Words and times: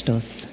Anstoß, 0.00 0.48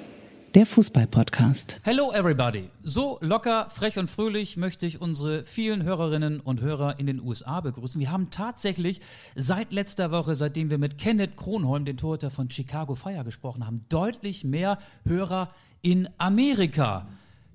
der 0.54 0.66
Fußball-Podcast. 0.66 1.78
Hello 1.82 2.12
everybody. 2.12 2.68
So 2.82 3.16
locker, 3.22 3.70
frech 3.70 3.96
und 3.96 4.10
fröhlich 4.10 4.58
möchte 4.58 4.84
ich 4.84 5.00
unsere 5.00 5.46
vielen 5.46 5.84
Hörerinnen 5.84 6.40
und 6.40 6.60
Hörer 6.60 6.98
in 6.98 7.06
den 7.06 7.22
USA 7.22 7.62
begrüßen. 7.62 7.98
Wir 7.98 8.10
haben 8.10 8.28
tatsächlich 8.30 9.00
seit 9.36 9.72
letzter 9.72 10.10
Woche, 10.10 10.36
seitdem 10.36 10.68
wir 10.68 10.76
mit 10.76 10.98
Kenneth 10.98 11.38
Kronholm, 11.38 11.86
den 11.86 11.96
Torhüter 11.96 12.30
von 12.30 12.50
Chicago 12.50 12.94
Fire, 12.94 13.24
gesprochen 13.24 13.66
haben, 13.66 13.86
deutlich 13.88 14.44
mehr 14.44 14.76
Hörer 15.06 15.48
in 15.80 16.10
Amerika. 16.18 17.06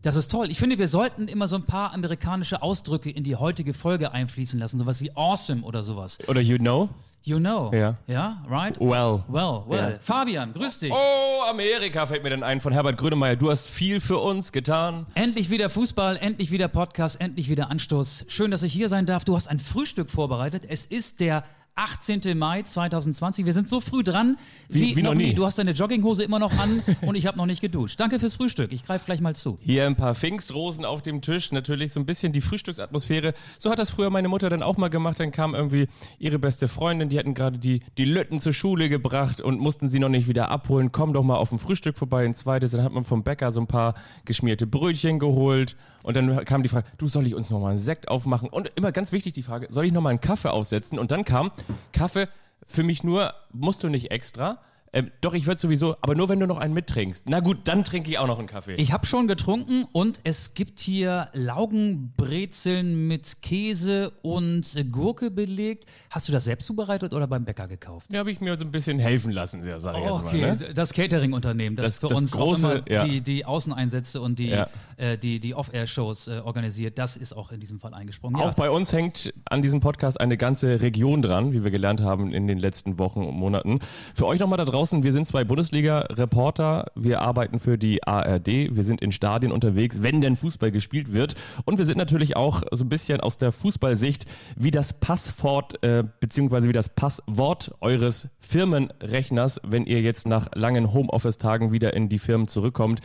Das 0.02 0.16
ist 0.16 0.32
toll. 0.32 0.50
Ich 0.50 0.58
finde, 0.58 0.80
wir 0.80 0.88
sollten 0.88 1.28
immer 1.28 1.48
so 1.48 1.58
ein 1.58 1.68
paar 1.68 1.94
amerikanische 1.94 2.64
Ausdrücke 2.64 3.12
in 3.12 3.24
die 3.24 3.36
heutige 3.36 3.76
Folge 3.76 4.14
einfließen 4.14 4.60
lassen. 4.60 4.80
Sowas 4.80 5.00
wie 5.04 5.16
awesome 5.16 5.62
oder 5.62 5.84
sowas. 5.84 6.18
Oder 6.28 6.42
you 6.42 6.58
know? 6.58 6.90
You 7.26 7.40
know. 7.40 7.72
Ja. 7.74 7.96
Ja, 8.06 8.44
right? 8.50 8.78
Well. 8.82 9.24
Well, 9.30 9.64
well. 9.68 9.92
Ja. 9.94 10.00
Fabian, 10.02 10.52
grüß 10.52 10.80
dich. 10.80 10.92
Oh, 10.92 11.42
Amerika 11.50 12.06
fällt 12.06 12.22
mir 12.22 12.32
dann 12.32 12.44
ein 12.44 12.60
von 12.60 12.74
Herbert 12.74 12.98
Grönemeyer. 12.98 13.38
Du 13.38 13.50
hast 13.50 13.70
viel 13.70 14.02
für 14.02 14.18
uns 14.18 14.52
getan. 14.52 15.06
Endlich 15.16 15.50
wieder 15.50 15.70
Fußball, 15.70 16.18
endlich 16.18 16.52
wieder 16.52 16.68
Podcast, 16.68 17.22
endlich 17.22 17.48
wieder 17.50 17.72
Anstoß. 17.72 18.26
Schön, 18.28 18.52
dass 18.52 18.62
ich 18.62 18.74
hier 18.74 18.90
sein 18.90 19.06
darf. 19.06 19.24
Du 19.24 19.38
hast 19.38 19.48
ein 19.48 19.60
Frühstück 19.60 20.10
vorbereitet. 20.10 20.66
Es 20.68 20.86
ist 20.86 21.22
der 21.22 21.46
18. 21.76 22.38
Mai 22.38 22.62
2020. 22.62 23.46
Wir 23.46 23.54
sind 23.54 23.68
so 23.68 23.82
früh 23.82 24.04
dran 24.04 24.38
Wie- 24.70 24.96
wie 24.96 25.02
noch 25.02 25.16
nie. 25.16 25.34
Du 25.34 25.46
hast 25.46 25.58
deine 25.58 25.72
Jogginghose 25.72 26.24
immer 26.24 26.38
noch 26.38 26.56
an 26.60 26.84
und 27.02 27.16
ich 27.16 27.26
habe 27.26 27.38
noch 27.38 27.48
nicht 27.48 27.62
geduscht. 27.62 28.00
Danke 28.00 28.20
fürs 28.20 28.36
Frühstück. 28.36 28.72
Ich 28.72 28.84
greife 28.86 29.06
gleich 29.06 29.22
mal 29.22 29.36
zu. 29.36 29.58
Hier 29.62 29.86
ein 29.88 29.96
paar 29.96 30.14
Pfingstrosen 30.14 30.86
auf 30.86 31.02
dem 31.02 31.22
Tisch. 31.22 31.52
Natürlich 31.52 31.92
so 31.92 32.00
ein 32.00 32.06
bisschen 32.06 32.32
die 32.32 32.42
Frühstücksatmosphäre. 32.42 33.34
So 33.58 33.72
hat 33.72 33.80
das 33.80 33.90
früher 33.90 34.10
meine 34.12 34.28
Mutter 34.28 34.50
dann 34.50 34.62
auch 34.62 34.78
mal 34.78 34.90
gemacht. 34.90 35.20
Dann 35.20 35.32
kam 35.32 35.56
irgendwie 35.56 35.88
ihre 36.20 36.38
beste 36.38 36.68
Freundin. 36.68 37.10
Die 37.10 37.18
hatten 37.18 37.34
gerade 37.34 37.58
die, 37.58 37.80
die 37.98 38.06
Lütten 38.06 38.40
zur 38.40 38.54
Schule 38.54 38.88
gebracht 38.90 39.42
und 39.42 39.60
mussten 39.60 39.90
sie 39.90 40.00
noch 40.00 40.10
nicht 40.10 40.28
wieder 40.28 40.50
abholen. 40.52 40.92
Komm 40.92 41.14
doch 41.14 41.24
mal 41.24 41.38
auf 41.38 41.52
ein 41.52 41.60
Frühstück 41.60 41.98
vorbei. 41.98 42.26
Ein 42.26 42.36
zweites. 42.36 42.72
Dann 42.72 42.84
hat 42.84 42.94
man 42.94 43.04
vom 43.04 43.24
Bäcker 43.24 43.52
so 43.52 43.60
ein 43.62 43.68
paar 43.68 43.96
geschmierte 44.26 44.68
Brötchen 44.68 45.18
geholt. 45.18 45.76
Und 46.04 46.16
dann 46.18 46.44
kam 46.46 46.62
die 46.64 46.70
Frage, 46.70 46.88
du, 46.98 47.08
soll 47.08 47.26
ich 47.26 47.34
uns 47.34 47.50
noch 47.50 47.60
mal 47.60 47.70
einen 47.70 47.80
Sekt 47.80 48.10
aufmachen? 48.10 48.50
Und 48.50 48.72
immer 48.76 48.92
ganz 48.92 49.12
wichtig 49.12 49.34
die 49.34 49.44
Frage, 49.44 49.68
soll 49.72 49.86
ich 49.86 49.94
noch 49.94 50.02
mal 50.02 50.10
einen 50.10 50.20
Kaffee 50.22 50.52
aufsetzen? 50.52 51.00
Und 51.00 51.12
dann 51.12 51.24
kam, 51.26 51.52
Kaffee 51.92 52.28
für 52.66 52.84
mich 52.84 53.04
nur, 53.04 53.34
musst 53.52 53.84
du 53.84 53.90
nicht 53.90 54.12
extra. 54.12 54.60
Ähm, 54.96 55.10
doch, 55.22 55.34
ich 55.34 55.48
würde 55.48 55.60
sowieso, 55.60 55.96
aber 56.02 56.14
nur 56.16 56.30
wenn 56.30 56.40
du 56.40 56.46
noch 56.46 56.58
einen 56.60 56.74
mittrinkst. 56.76 57.24
Na 57.28 57.40
gut, 57.40 57.60
dann 57.66 57.84
trinke 57.84 58.12
ich 58.12 58.20
auch 58.20 58.28
noch 58.28 58.38
einen 58.38 58.48
Kaffee. 58.48 58.76
Ich 58.76 58.92
habe 58.94 59.06
schon 59.08 59.28
getrunken 59.28 59.86
und 59.92 60.20
es 60.24 60.54
gibt 60.54 60.80
hier 60.80 61.30
Laugenbrezeln 61.34 63.08
mit 63.08 63.42
Käse 63.42 64.12
und 64.22 64.76
Gurke 64.92 65.32
belegt. 65.32 65.86
Hast 66.10 66.28
du 66.28 66.32
das 66.32 66.44
selbst 66.44 66.68
zubereitet 66.68 67.14
oder 67.14 67.28
beim 67.28 67.46
Bäcker 67.46 67.68
gekauft? 67.68 68.08
Da 68.12 68.20
habe 68.20 68.32
ich 68.32 68.40
mir 68.42 68.58
so 68.58 68.66
ein 68.66 68.72
bisschen 68.72 69.00
helfen 69.00 69.32
lassen, 69.32 69.66
ja, 69.66 69.80
sag 69.80 69.98
ich 69.98 70.04
Okay, 70.10 70.38
jetzt 70.40 70.60
mal. 70.62 70.68
Ne? 70.68 70.74
das 70.74 70.94
Catering-Unternehmen, 70.94 71.76
das, 71.76 71.86
Das- 71.86 72.00
für 72.00 72.08
das 72.10 72.20
uns 72.20 72.32
große, 72.32 72.68
auch 72.68 72.72
immer 72.88 72.92
ja. 72.92 73.04
die, 73.06 73.22
die 73.22 73.46
Außeneinsätze 73.46 74.22
und 74.22 74.38
die, 74.40 74.50
Ja. 74.50 74.68
äh, 74.98 75.18
die, 75.18 75.40
die 75.40 75.56
Off-Air-Shows 75.56 76.28
äh, 76.28 76.40
organisiert, 76.44 76.98
das 77.00 77.18
ist 77.18 77.34
auch 77.36 77.52
in 77.52 77.60
diesem 77.60 77.80
Fall 77.80 77.94
eingesprungen. 77.94 78.40
Auch 78.42 78.54
bei 78.54 78.70
uns 78.70 78.94
hängt 78.94 79.34
an 79.46 79.62
diesem 79.62 79.80
Podcast 79.80 80.20
eine 80.20 80.38
ganze 80.38 80.82
Region 80.82 81.22
dran, 81.22 81.52
wie 81.54 81.64
wir 81.64 81.72
gelernt 81.72 82.02
haben 82.02 82.32
in 82.34 82.48
den 82.48 82.60
letzten 82.60 83.00
Wochen 83.00 83.24
und 83.26 83.36
Monaten. 83.36 83.80
Für 84.14 84.28
euch 84.28 84.40
nochmal 84.40 84.58
da 84.58 84.66
draußen, 84.66 84.83
wir 84.92 85.14
sind 85.14 85.26
zwei 85.26 85.46
Bundesliga-Reporter, 85.46 86.92
wir 86.96 87.22
arbeiten 87.22 87.60
für 87.60 87.78
die 87.78 88.04
ARD, 88.04 88.76
wir 88.76 88.84
sind 88.84 89.02
in 89.02 89.14
Stadien 89.14 89.52
unterwegs, 89.52 90.04
wenn 90.04 90.20
denn 90.20 90.36
Fußball 90.36 90.72
gespielt 90.72 91.14
wird. 91.14 91.36
Und 91.64 91.78
wir 91.78 91.86
sind 91.86 91.98
natürlich 91.98 92.36
auch 92.36 92.64
so 92.72 92.84
ein 92.84 92.90
bisschen 92.90 93.22
aus 93.22 93.38
der 93.38 93.54
Fußballsicht, 93.54 94.26
wie 94.58 94.72
das 94.72 94.92
Passwort 94.92 95.82
äh, 95.84 96.04
beziehungsweise 96.20 96.68
wie 96.68 96.74
das 96.74 96.90
Passwort 96.90 97.74
eures 97.80 98.28
Firmenrechners, 98.40 99.62
wenn 99.64 99.86
ihr 99.86 100.02
jetzt 100.02 100.28
nach 100.28 100.50
langen 100.54 100.94
Homeoffice-Tagen 100.94 101.72
wieder 101.72 101.94
in 101.94 102.10
die 102.10 102.20
Firmen 102.20 102.50
zurückkommt. 102.50 103.00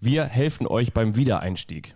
Wir 0.00 0.24
helfen 0.24 0.66
euch 0.66 0.92
beim 0.92 1.16
Wiedereinstieg. 1.16 1.94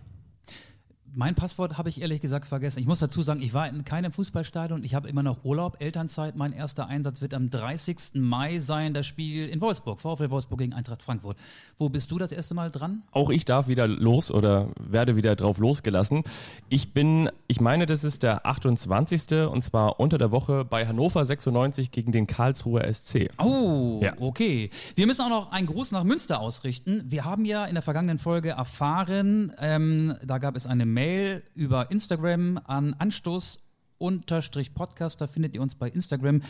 Mein 1.19 1.33
Passwort 1.33 1.79
habe 1.79 1.89
ich 1.89 1.99
ehrlich 1.99 2.21
gesagt 2.21 2.45
vergessen. 2.45 2.79
Ich 2.79 2.85
muss 2.85 2.99
dazu 2.99 3.23
sagen, 3.23 3.41
ich 3.41 3.51
war 3.55 3.67
in 3.67 3.83
keinem 3.83 4.11
Fußballstadion. 4.11 4.83
Ich 4.83 4.93
habe 4.93 5.09
immer 5.09 5.23
noch 5.23 5.43
Urlaub, 5.43 5.77
Elternzeit. 5.79 6.35
Mein 6.35 6.53
erster 6.53 6.85
Einsatz 6.85 7.21
wird 7.21 7.33
am 7.33 7.49
30. 7.49 7.97
Mai 8.21 8.59
sein, 8.59 8.93
das 8.93 9.07
Spiel 9.07 9.49
in 9.49 9.59
Wolfsburg, 9.59 9.99
VfL 9.99 10.29
Wolfsburg 10.29 10.59
gegen 10.59 10.73
Eintracht 10.73 11.01
Frankfurt. 11.01 11.35
Wo 11.79 11.89
bist 11.89 12.11
du 12.11 12.19
das 12.19 12.31
erste 12.31 12.53
Mal 12.53 12.69
dran? 12.69 13.01
Auch 13.11 13.31
ich 13.31 13.45
darf 13.45 13.67
wieder 13.67 13.87
los 13.87 14.29
oder 14.29 14.67
werde 14.79 15.15
wieder 15.15 15.35
drauf 15.35 15.57
losgelassen. 15.57 16.21
Ich 16.69 16.93
bin, 16.93 17.31
ich 17.47 17.61
meine, 17.61 17.87
das 17.87 18.03
ist 18.03 18.21
der 18.21 18.45
28. 18.45 19.49
und 19.49 19.63
zwar 19.63 19.99
unter 19.99 20.19
der 20.19 20.29
Woche 20.29 20.65
bei 20.65 20.85
Hannover 20.85 21.25
96 21.25 21.89
gegen 21.89 22.11
den 22.11 22.27
Karlsruher 22.27 22.83
SC. 22.93 23.31
Oh, 23.39 23.99
Ja. 24.03 24.13
okay. 24.19 24.69
Wir 24.93 25.07
müssen 25.07 25.23
auch 25.23 25.29
noch 25.29 25.51
einen 25.51 25.65
Gruß 25.65 25.93
nach 25.93 26.03
Münster 26.03 26.39
ausrichten. 26.41 27.01
Wir 27.07 27.25
haben 27.25 27.43
ja 27.43 27.65
in 27.65 27.73
der 27.73 27.81
vergangenen 27.81 28.19
Folge 28.19 28.49
erfahren, 28.49 29.51
ähm, 29.59 30.13
da 30.23 30.37
gab 30.37 30.55
es 30.55 30.67
eine 30.67 30.85
Mail 30.85 31.06
über 31.55 31.91
Instagram 31.91 32.59
an 32.65 32.93
Anstoß. 32.93 33.59
Unterstrich 33.99 34.73
Podcast, 34.73 35.21
da 35.21 35.27
findet 35.27 35.55
ihr 35.55 35.61
uns 35.61 35.75
bei 35.75 35.89
Instagram. 35.89 36.41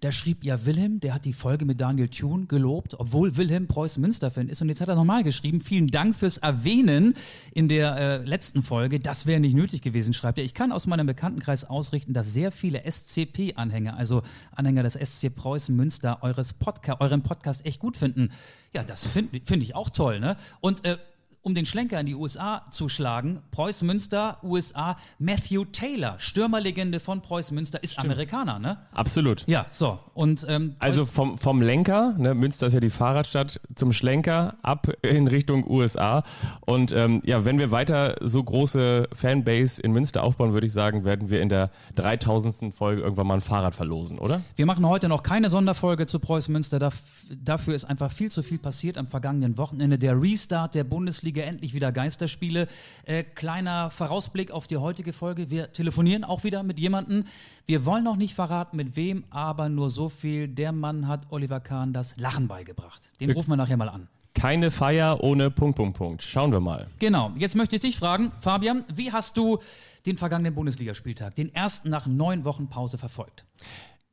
Da 0.00 0.10
schrieb 0.10 0.44
ja 0.44 0.64
Wilhelm, 0.64 1.00
der 1.00 1.14
hat 1.14 1.24
die 1.24 1.32
Folge 1.32 1.64
mit 1.64 1.80
Daniel 1.80 2.08
Thune 2.08 2.46
gelobt, 2.46 2.98
obwohl 2.98 3.36
Wilhelm 3.36 3.66
Preußen-Münster-Fan 3.66 4.48
ist. 4.48 4.62
Und 4.62 4.68
jetzt 4.68 4.80
hat 4.80 4.88
er 4.88 4.94
nochmal 4.94 5.22
geschrieben, 5.22 5.60
vielen 5.60 5.88
Dank 5.88 6.16
fürs 6.16 6.38
Erwähnen 6.38 7.14
in 7.52 7.68
der 7.68 7.96
äh, 7.96 8.16
letzten 8.24 8.62
Folge. 8.62 8.98
Das 8.98 9.26
wäre 9.26 9.40
nicht 9.40 9.54
nötig 9.54 9.82
gewesen, 9.82 10.14
schreibt 10.14 10.38
er. 10.38 10.44
Ich 10.44 10.54
kann 10.54 10.72
aus 10.72 10.86
meinem 10.86 11.06
Bekanntenkreis 11.06 11.64
ausrichten, 11.64 12.14
dass 12.14 12.32
sehr 12.32 12.52
viele 12.52 12.90
SCP-Anhänger, 12.90 13.96
also 13.96 14.22
Anhänger 14.52 14.82
des 14.82 14.94
SC 14.94 15.34
Preußen-Münster, 15.34 16.20
Podca 16.58 16.96
euren 17.00 17.22
Podcast 17.22 17.66
echt 17.66 17.80
gut 17.80 17.96
finden. 17.96 18.30
Ja, 18.72 18.82
das 18.82 19.06
finde 19.06 19.40
find 19.44 19.62
ich 19.62 19.74
auch 19.74 19.90
toll, 19.90 20.20
ne? 20.20 20.36
Und 20.60 20.84
äh, 20.84 20.96
um 21.44 21.54
den 21.54 21.66
Schlenker 21.66 22.00
in 22.00 22.06
die 22.06 22.14
USA 22.16 22.64
zu 22.70 22.88
schlagen, 22.88 23.40
Preußen 23.52 23.86
Münster, 23.86 24.38
USA, 24.42 24.96
Matthew 25.18 25.66
Taylor, 25.66 26.16
Stürmerlegende 26.18 26.98
von 26.98 27.20
Preußen 27.20 27.54
Münster, 27.54 27.80
ist 27.82 27.98
Amerikaner, 27.98 28.58
ne? 28.58 28.78
Absolut. 28.92 29.44
Ja, 29.46 29.66
so. 29.70 30.00
Und 30.14 30.44
ähm, 30.48 30.74
Also 30.80 31.04
vom, 31.04 31.38
vom 31.38 31.60
Lenker, 31.62 32.14
ne, 32.18 32.34
Münster 32.34 32.66
ist 32.66 32.72
ja 32.74 32.80
die 32.80 32.90
Fahrradstadt, 32.90 33.60
zum 33.74 33.92
Schlenker 33.92 34.56
ab 34.62 34.88
in 35.02 35.28
Richtung 35.28 35.70
USA. 35.70 36.24
Und 36.64 36.92
ähm, 36.92 37.20
ja, 37.24 37.44
wenn 37.44 37.58
wir 37.58 37.70
weiter 37.70 38.16
so 38.22 38.42
große 38.42 39.08
Fanbase 39.14 39.82
in 39.82 39.92
Münster 39.92 40.24
aufbauen, 40.24 40.54
würde 40.54 40.66
ich 40.66 40.72
sagen, 40.72 41.04
werden 41.04 41.28
wir 41.30 41.42
in 41.42 41.50
der 41.50 41.70
3000. 41.96 42.74
Folge 42.74 43.02
irgendwann 43.02 43.26
mal 43.26 43.34
ein 43.34 43.40
Fahrrad 43.40 43.74
verlosen, 43.74 44.18
oder? 44.18 44.40
wir 44.56 44.66
machen 44.66 44.86
heute 44.86 45.08
noch 45.08 45.22
keine 45.22 45.50
Sonderfolge 45.50 46.06
zu 46.06 46.18
Preußen 46.20 46.52
Münster. 46.52 46.78
Daf- 46.78 46.94
dafür 47.30 47.74
ist 47.74 47.84
einfach 47.84 48.10
viel 48.10 48.30
zu 48.30 48.42
viel 48.42 48.58
passiert 48.58 48.96
am 48.96 49.06
vergangenen 49.06 49.58
Wochenende. 49.58 49.98
Der 49.98 50.20
Restart 50.20 50.74
der 50.74 50.84
Bundesliga, 50.84 51.33
endlich 51.42 51.74
wieder 51.74 51.90
Geisterspiele. 51.90 52.68
Äh, 53.04 53.24
kleiner 53.24 53.90
Vorausblick 53.90 54.52
auf 54.52 54.68
die 54.68 54.76
heutige 54.76 55.12
Folge. 55.12 55.50
Wir 55.50 55.72
telefonieren 55.72 56.22
auch 56.22 56.44
wieder 56.44 56.62
mit 56.62 56.78
jemandem. 56.78 57.24
Wir 57.66 57.84
wollen 57.84 58.04
noch 58.04 58.16
nicht 58.16 58.34
verraten, 58.34 58.76
mit 58.76 58.94
wem, 58.94 59.24
aber 59.30 59.68
nur 59.68 59.90
so 59.90 60.08
viel. 60.08 60.46
Der 60.46 60.70
Mann 60.70 61.08
hat 61.08 61.22
Oliver 61.30 61.58
Kahn 61.58 61.92
das 61.92 62.16
Lachen 62.16 62.46
beigebracht. 62.46 63.08
Den 63.20 63.32
rufen 63.32 63.50
wir 63.50 63.56
nachher 63.56 63.76
mal 63.76 63.88
an. 63.88 64.06
Keine 64.34 64.70
Feier 64.70 65.22
ohne 65.22 65.50
Punkt, 65.50 65.76
Punkt, 65.76 65.96
Punkt. 65.96 66.22
Schauen 66.22 66.52
wir 66.52 66.60
mal. 66.60 66.88
Genau, 66.98 67.32
jetzt 67.36 67.54
möchte 67.54 67.76
ich 67.76 67.82
dich 67.82 67.96
fragen, 67.96 68.32
Fabian, 68.40 68.84
wie 68.92 69.12
hast 69.12 69.36
du 69.36 69.58
den 70.06 70.18
vergangenen 70.18 70.54
Bundesligaspieltag, 70.54 71.34
den 71.34 71.54
ersten 71.54 71.88
nach 71.88 72.06
neun 72.06 72.44
Wochen 72.44 72.68
Pause 72.68 72.98
verfolgt? 72.98 73.44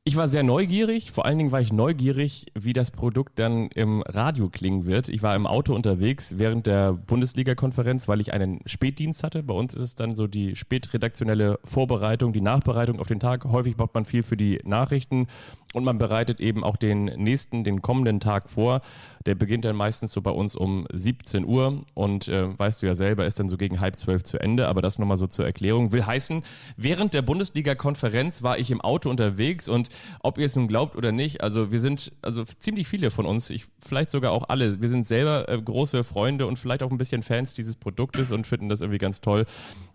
Ich 0.03 0.15
war 0.15 0.27
sehr 0.27 0.41
neugierig, 0.41 1.11
vor 1.11 1.27
allen 1.27 1.37
Dingen 1.37 1.51
war 1.51 1.61
ich 1.61 1.71
neugierig, 1.71 2.47
wie 2.55 2.73
das 2.73 2.89
Produkt 2.89 3.37
dann 3.37 3.67
im 3.67 4.01
Radio 4.01 4.49
klingen 4.49 4.87
wird. 4.87 5.09
Ich 5.09 5.21
war 5.21 5.35
im 5.35 5.45
Auto 5.45 5.75
unterwegs 5.75 6.39
während 6.39 6.65
der 6.65 6.93
Bundesliga-Konferenz, 6.93 8.07
weil 8.07 8.19
ich 8.19 8.33
einen 8.33 8.61
Spätdienst 8.65 9.23
hatte. 9.23 9.43
Bei 9.43 9.53
uns 9.53 9.75
ist 9.75 9.83
es 9.83 9.93
dann 9.93 10.15
so 10.15 10.25
die 10.25 10.55
spätredaktionelle 10.55 11.59
Vorbereitung, 11.63 12.33
die 12.33 12.41
Nachbereitung 12.41 12.99
auf 12.99 13.05
den 13.05 13.19
Tag. 13.19 13.45
Häufig 13.45 13.77
macht 13.77 13.93
man 13.93 14.05
viel 14.05 14.23
für 14.23 14.35
die 14.35 14.59
Nachrichten 14.63 15.27
und 15.73 15.83
man 15.83 15.97
bereitet 15.97 16.39
eben 16.39 16.63
auch 16.63 16.75
den 16.75 17.05
nächsten, 17.05 17.63
den 17.63 17.81
kommenden 17.81 18.19
Tag 18.19 18.49
vor. 18.49 18.81
Der 19.25 19.35
beginnt 19.35 19.65
dann 19.65 19.75
meistens 19.75 20.11
so 20.11 20.21
bei 20.21 20.31
uns 20.31 20.55
um 20.55 20.87
17 20.91 21.45
Uhr 21.45 21.83
und 21.93 22.27
äh, 22.27 22.57
weißt 22.57 22.81
du 22.81 22.87
ja 22.87 22.95
selber, 22.95 23.25
ist 23.25 23.39
dann 23.39 23.49
so 23.49 23.57
gegen 23.57 23.79
halb 23.79 23.97
zwölf 23.97 24.23
zu 24.23 24.39
Ende. 24.39 24.67
Aber 24.67 24.81
das 24.81 24.99
nochmal 24.99 25.17
so 25.17 25.27
zur 25.27 25.45
Erklärung. 25.45 25.91
Will 25.91 26.05
heißen, 26.05 26.43
während 26.77 27.13
der 27.13 27.21
Bundesliga-Konferenz 27.21 28.43
war 28.43 28.57
ich 28.57 28.71
im 28.71 28.81
Auto 28.81 29.09
unterwegs 29.09 29.69
und 29.69 29.89
ob 30.21 30.37
ihr 30.37 30.45
es 30.45 30.55
nun 30.55 30.67
glaubt 30.67 30.95
oder 30.95 31.11
nicht, 31.11 31.41
also 31.41 31.71
wir 31.71 31.79
sind, 31.79 32.11
also 32.21 32.43
ziemlich 32.43 32.87
viele 32.87 33.11
von 33.11 33.25
uns, 33.25 33.49
ich, 33.49 33.65
vielleicht 33.79 34.11
sogar 34.11 34.31
auch 34.31 34.49
alle, 34.49 34.81
wir 34.81 34.89
sind 34.89 35.07
selber 35.07 35.47
äh, 35.47 35.61
große 35.61 36.03
Freunde 36.03 36.47
und 36.47 36.57
vielleicht 36.57 36.83
auch 36.83 36.91
ein 36.91 36.97
bisschen 36.97 37.23
Fans 37.23 37.53
dieses 37.53 37.75
Produktes 37.75 38.31
und 38.31 38.47
finden 38.47 38.69
das 38.69 38.81
irgendwie 38.81 38.97
ganz 38.97 39.21
toll, 39.21 39.45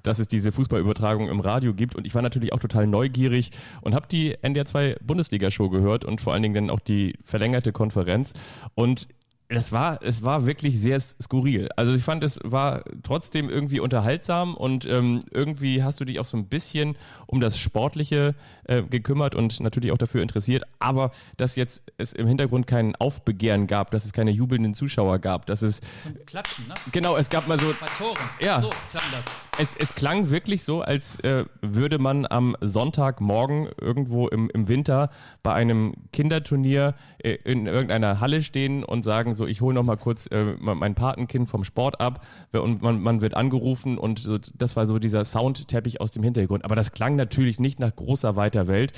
dass 0.07 0.19
es 0.19 0.29
diese 0.29 0.53
Fußballübertragung 0.53 1.29
im 1.29 1.41
Radio 1.41 1.75
gibt. 1.75 1.95
Und 1.95 2.07
ich 2.07 2.15
war 2.15 2.23
natürlich 2.23 2.53
auch 2.53 2.61
total 2.61 2.87
neugierig 2.87 3.51
und 3.81 3.95
habe 3.95 4.07
die 4.07 4.37
NDR 4.43 4.67
2 4.67 4.97
Bundesliga-Show 5.03 5.69
gehört 5.71 6.05
und 6.05 6.21
vor 6.21 6.33
allen 6.33 6.43
Dingen 6.43 6.55
dann 6.55 6.71
auch 6.71 6.81
die 6.81 7.19
verlängerte 7.25 7.73
Konferenz. 7.73 8.33
Und 8.75 9.09
Das 9.49 9.71
war, 9.71 10.01
es 10.03 10.25
war 10.25 10.45
wirklich 10.45 10.81
sehr 10.81 10.99
skurril. 10.99 11.69
Also 11.77 11.95
ich 11.95 12.03
fand, 12.03 12.25
es 12.25 12.41
war 12.43 12.83
trotzdem 13.05 13.49
irgendwie 13.49 13.79
unterhaltsam 13.79 14.57
und 14.57 14.87
ähm, 14.87 15.21
irgendwie 15.31 15.85
hast 15.85 16.01
du 16.01 16.05
dich 16.05 16.19
auch 16.19 16.25
so 16.25 16.37
ein 16.37 16.49
bisschen 16.49 16.97
um 17.27 17.41
das 17.41 17.57
Sportliche 17.57 18.35
äh, 18.65 18.83
gekümmert 18.83 19.37
und 19.37 19.61
natürlich 19.61 19.93
auch 19.93 19.99
dafür 19.99 20.21
interessiert. 20.23 20.65
Aber 20.81 21.13
dass 21.37 21.55
jetzt 21.55 21.85
es 21.97 22.13
im 22.13 22.27
Hintergrund 22.27 22.67
kein 22.67 22.97
Aufbegehren 22.97 23.69
gab, 23.69 23.93
dass 23.93 24.05
es 24.05 24.13
keine 24.13 24.33
jubelnden 24.33 24.75
Zuschauer 24.75 25.21
gab, 25.21 25.47
dass 25.47 25.63
es 25.63 25.81
Zum 26.03 26.17
Klatschen, 26.27 26.67
ne? 26.67 26.75
genau, 26.91 27.17
es 27.17 27.29
gab 27.31 27.47
mal 27.47 27.61
so 27.61 27.73
Bei 27.81 27.87
Toren. 27.97 28.19
Ja. 28.41 28.61
So 28.61 28.71
klang 28.91 29.05
das. 29.13 29.27
Es, 29.59 29.77
es 29.79 29.95
klang 29.95 30.31
wirklich 30.31 30.65
so, 30.65 30.83
als 30.83 31.19
äh, 31.21 31.45
würde 31.63 31.99
man 31.99 32.27
am 32.27 32.57
Sonntagmorgen 32.61 33.69
irgendwo 33.81 34.29
im, 34.29 34.51
im 34.51 34.69
Winter 34.69 35.11
bei 35.43 35.53
einem 35.53 35.95
Kinderturnier 36.13 36.95
äh, 37.19 37.37
in 37.45 37.67
irgendeiner 37.67 38.21
Halle 38.21 38.43
stehen 38.43 38.85
und 38.85 39.03
sagen 39.03 39.35
so, 39.35 39.47
ich 39.47 39.61
hole 39.61 39.75
noch 39.75 39.83
mal 39.83 39.97
kurz 39.97 40.27
äh, 40.27 40.55
mein 40.59 40.95
Patenkind 40.95 41.49
vom 41.49 41.65
Sport 41.65 42.01
ab 42.01 42.25
und 42.53 42.83
man, 42.83 43.01
man 43.01 43.21
wird 43.21 43.35
angerufen 43.35 43.99
und 43.99 44.19
so, 44.19 44.39
das 44.39 44.77
war 44.77 44.87
so 44.87 44.99
dieser 44.99 45.25
Soundteppich 45.25 46.01
aus 46.01 46.13
dem 46.13 46.23
Hintergrund. 46.23 46.65
Aber 46.65 46.75
das 46.75 46.93
klang 46.93 47.17
natürlich 47.17 47.59
nicht 47.59 47.81
nach 47.81 47.95
großer, 47.95 48.37
weiter 48.37 48.67
Welt. 48.67 48.93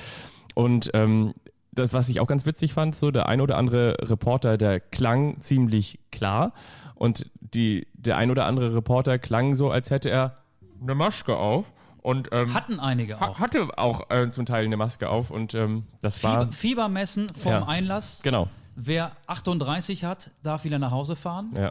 Und 0.54 0.90
ähm, 0.94 1.34
das, 1.72 1.92
was 1.92 2.08
ich 2.08 2.20
auch 2.20 2.26
ganz 2.26 2.46
witzig 2.46 2.72
fand, 2.72 2.96
so 2.96 3.10
der 3.10 3.28
ein 3.28 3.40
oder 3.40 3.56
andere 3.56 3.96
Reporter, 4.00 4.56
der 4.58 4.80
klang 4.80 5.40
ziemlich 5.40 6.00
klar 6.10 6.52
und 6.94 7.30
die, 7.40 7.86
der 7.94 8.16
ein 8.16 8.30
oder 8.30 8.46
andere 8.46 8.74
Reporter 8.74 9.18
klang 9.18 9.54
so, 9.54 9.70
als 9.70 9.90
hätte 9.90 10.10
er 10.10 10.38
eine 10.82 10.94
Maske 10.94 11.36
auf 11.36 11.66
und 12.02 12.28
ähm, 12.32 12.54
Hatten 12.54 12.80
einige 12.80 13.18
ha- 13.20 13.28
auch. 13.28 13.38
hatte 13.38 13.68
auch 13.78 14.10
äh, 14.10 14.30
zum 14.30 14.46
Teil 14.46 14.64
eine 14.64 14.76
Maske 14.76 15.08
auf 15.08 15.30
und 15.30 15.54
ähm, 15.54 15.84
das 16.00 16.22
war 16.24 16.42
Fieber, 16.42 16.52
Fiebermessen 16.52 17.28
vom 17.34 17.52
Ja. 17.52 17.66
Einlass. 17.66 18.20
genau, 18.22 18.48
Wer 18.76 19.12
38 19.26 20.04
hat, 20.04 20.30
darf 20.42 20.64
wieder 20.64 20.78
nach 20.78 20.90
Hause 20.92 21.16
fahren. 21.16 21.52
ja. 21.58 21.70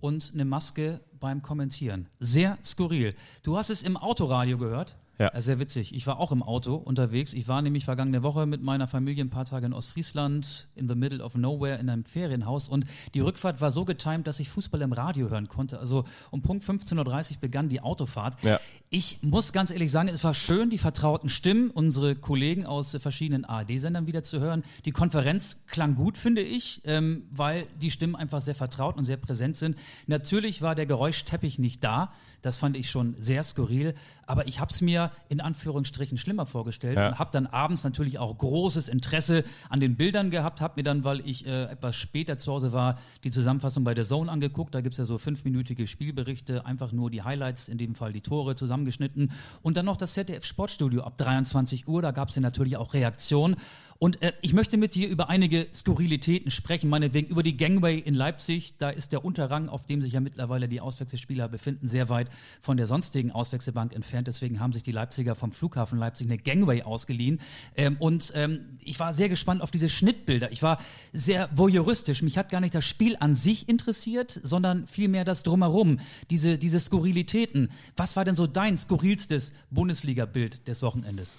und 0.00 0.30
eine 0.34 0.44
Maske 0.44 1.00
beim 1.18 1.42
Kommentieren. 1.42 2.06
Sehr 2.20 2.56
skurril. 2.64 3.14
Du 3.42 3.56
hast 3.56 3.68
es 3.70 3.82
im 3.82 3.96
Autoradio 3.96 4.56
gehört. 4.58 4.96
Ja. 5.18 5.28
Äh, 5.28 5.42
Sehr 5.42 5.58
witzig. 5.58 5.94
Ich 5.94 6.06
war 6.06 6.18
auch 6.20 6.32
im 6.32 6.42
Auto 6.42 6.76
unterwegs. 6.76 7.32
Ich 7.32 7.48
war 7.48 7.60
nämlich 7.60 7.84
vergangene 7.84 8.22
Woche 8.22 8.46
mit 8.46 8.62
meiner 8.62 8.86
Familie 8.86 9.24
ein 9.24 9.30
paar 9.30 9.44
Tage 9.44 9.66
in 9.66 9.72
Ostfriesland, 9.72 10.68
in 10.76 10.88
the 10.88 10.94
middle 10.94 11.22
of 11.22 11.34
nowhere, 11.34 11.78
in 11.78 11.88
einem 11.90 12.04
Ferienhaus. 12.04 12.68
Und 12.68 12.86
die 13.14 13.20
Rückfahrt 13.20 13.60
war 13.60 13.70
so 13.70 13.84
getimt, 13.84 14.26
dass 14.26 14.38
ich 14.40 14.48
Fußball 14.48 14.80
im 14.82 14.92
Radio 14.92 15.28
hören 15.28 15.48
konnte. 15.48 15.78
Also 15.78 16.04
um 16.30 16.42
Punkt 16.42 16.64
15.30 16.64 17.32
Uhr 17.32 17.36
begann 17.40 17.68
die 17.68 17.80
Autofahrt. 17.80 18.42
Ja. 18.42 18.60
Ich 18.90 19.18
muss 19.22 19.52
ganz 19.52 19.70
ehrlich 19.70 19.90
sagen, 19.90 20.08
es 20.08 20.22
war 20.22 20.34
schön, 20.34 20.70
die 20.70 20.78
vertrauten 20.78 21.28
Stimmen, 21.28 21.70
unsere 21.70 22.14
Kollegen 22.14 22.64
aus 22.64 22.96
verschiedenen 23.00 23.44
ARD-Sendern 23.44 24.06
wieder 24.06 24.22
zu 24.22 24.40
hören. 24.40 24.62
Die 24.84 24.92
Konferenz 24.92 25.64
klang 25.66 25.96
gut, 25.96 26.16
finde 26.16 26.42
ich, 26.42 26.80
ähm, 26.84 27.24
weil 27.30 27.66
die 27.80 27.90
Stimmen 27.90 28.14
einfach 28.14 28.40
sehr 28.40 28.54
vertraut 28.54 28.96
und 28.96 29.04
sehr 29.04 29.16
präsent 29.16 29.56
sind. 29.56 29.76
Natürlich 30.06 30.62
war 30.62 30.74
der 30.74 30.86
Geräuschteppich 30.86 31.58
nicht 31.58 31.82
da. 31.82 32.12
Das 32.42 32.58
fand 32.58 32.76
ich 32.76 32.88
schon 32.90 33.14
sehr 33.18 33.42
skurril. 33.42 33.94
Aber 34.26 34.46
ich 34.46 34.60
habe 34.60 34.70
es 34.70 34.80
mir 34.82 35.10
in 35.28 35.40
Anführungsstrichen 35.40 36.18
schlimmer 36.18 36.44
vorgestellt 36.46 36.96
Ja. 36.96 37.08
und 37.08 37.18
habe 37.18 37.30
dann 37.32 37.46
abends 37.46 37.82
natürlich 37.82 38.18
auch 38.18 38.36
großes 38.36 38.88
Interesse 38.88 39.42
an 39.70 39.80
den 39.80 39.96
Bildern 39.96 40.30
gehabt. 40.30 40.60
Habe 40.60 40.74
mir 40.76 40.82
dann, 40.82 41.02
weil 41.04 41.20
ich 41.26 41.46
äh, 41.46 41.64
etwas 41.64 41.96
später 41.96 42.36
zu 42.36 42.52
Hause 42.52 42.72
war, 42.72 42.98
die 43.24 43.30
Zusammenfassung 43.30 43.84
bei 43.84 43.94
der 43.94 44.04
Zone 44.04 44.30
angeguckt. 44.30 44.74
Da 44.74 44.80
gibt 44.82 44.92
es 44.94 44.98
ja 44.98 45.04
so 45.04 45.18
fünfminütige 45.18 45.86
Spielberichte, 45.86 46.66
einfach 46.66 46.92
nur 46.92 47.10
die 47.10 47.22
Highlights, 47.22 47.68
in 47.68 47.78
dem 47.78 47.94
Fall 47.94 48.12
die 48.12 48.20
Tore 48.20 48.54
zusammengeschnitten. 48.54 49.32
Und 49.62 49.76
dann 49.76 49.86
noch 49.86 49.96
das 49.96 50.12
ZDF 50.14 50.44
Sportstudio 50.44 51.02
ab 51.02 51.16
23 51.18 51.88
Uhr. 51.88 52.02
Da 52.02 52.10
gab 52.10 52.28
es 52.28 52.34
ja 52.34 52.42
natürlich 52.42 52.76
auch 52.76 52.94
Reaktionen. 52.94 53.56
Und 54.00 54.22
äh, 54.22 54.32
ich 54.42 54.52
möchte 54.52 54.76
mit 54.76 54.94
dir 54.94 55.08
über 55.08 55.28
einige 55.28 55.66
Skurrilitäten 55.74 56.52
sprechen, 56.52 56.88
meinetwegen 56.88 57.28
über 57.28 57.42
die 57.42 57.56
Gangway 57.56 57.98
in 57.98 58.14
Leipzig. 58.14 58.76
Da 58.78 58.90
ist 58.90 59.10
der 59.12 59.24
Unterrang, 59.24 59.68
auf 59.68 59.86
dem 59.86 60.02
sich 60.02 60.12
ja 60.12 60.20
mittlerweile 60.20 60.68
die 60.68 60.80
Auswechselspieler 60.80 61.48
befinden, 61.48 61.88
sehr 61.88 62.08
weit 62.08 62.30
von 62.60 62.76
der 62.76 62.86
sonstigen 62.86 63.32
Auswechselbank 63.32 63.92
entfernt. 63.92 64.28
Deswegen 64.28 64.60
haben 64.60 64.72
sich 64.72 64.84
die 64.84 64.92
Leipziger 64.92 65.34
vom 65.34 65.50
Flughafen 65.50 65.98
Leipzig 65.98 66.28
eine 66.28 66.36
Gangway 66.36 66.82
ausgeliehen. 66.82 67.40
Ähm, 67.74 67.96
und 67.98 68.32
ähm, 68.36 68.78
ich 68.84 69.00
war 69.00 69.12
sehr 69.12 69.28
gespannt 69.28 69.62
auf 69.62 69.72
diese 69.72 69.88
Schnittbilder. 69.88 70.52
Ich 70.52 70.62
war 70.62 70.78
sehr 71.12 71.50
voyeuristisch. 71.52 72.22
Mich 72.22 72.38
hat 72.38 72.50
gar 72.50 72.60
nicht 72.60 72.76
das 72.76 72.84
Spiel 72.84 73.16
an 73.18 73.34
sich 73.34 73.68
interessiert, 73.68 74.40
sondern 74.44 74.86
vielmehr 74.86 75.24
das 75.24 75.42
Drumherum, 75.42 75.98
diese, 76.30 76.56
diese 76.56 76.78
Skurrilitäten. 76.78 77.68
Was 77.96 78.14
war 78.14 78.24
denn 78.24 78.36
so 78.36 78.46
dein 78.46 78.78
skurrilstes 78.78 79.52
Bundesliga-Bild 79.72 80.68
des 80.68 80.82
Wochenendes? 80.82 81.36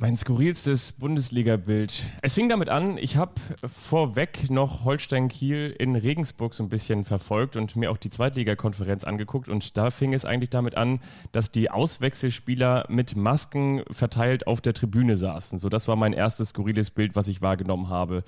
Mein 0.00 0.16
skurrilstes 0.16 0.92
Bundesliga-Bild. 0.92 2.04
Es 2.22 2.34
fing 2.34 2.48
damit 2.48 2.68
an, 2.68 2.98
ich 2.98 3.16
habe 3.16 3.32
vorweg 3.66 4.48
noch 4.48 4.84
Holstein 4.84 5.26
Kiel 5.26 5.74
in 5.76 5.96
Regensburg 5.96 6.54
so 6.54 6.62
ein 6.62 6.68
bisschen 6.68 7.04
verfolgt 7.04 7.56
und 7.56 7.74
mir 7.74 7.90
auch 7.90 7.96
die 7.96 8.08
Zweitligakonferenz 8.08 9.02
angeguckt. 9.02 9.48
Und 9.48 9.76
da 9.76 9.90
fing 9.90 10.14
es 10.14 10.24
eigentlich 10.24 10.50
damit 10.50 10.76
an, 10.76 11.00
dass 11.32 11.50
die 11.50 11.68
Auswechselspieler 11.72 12.86
mit 12.88 13.16
Masken 13.16 13.82
verteilt 13.90 14.46
auf 14.46 14.60
der 14.60 14.72
Tribüne 14.72 15.16
saßen. 15.16 15.58
So, 15.58 15.68
das 15.68 15.88
war 15.88 15.96
mein 15.96 16.12
erstes 16.12 16.50
skurriles 16.50 16.90
Bild, 16.90 17.16
was 17.16 17.26
ich 17.26 17.42
wahrgenommen 17.42 17.88
habe. 17.88 18.22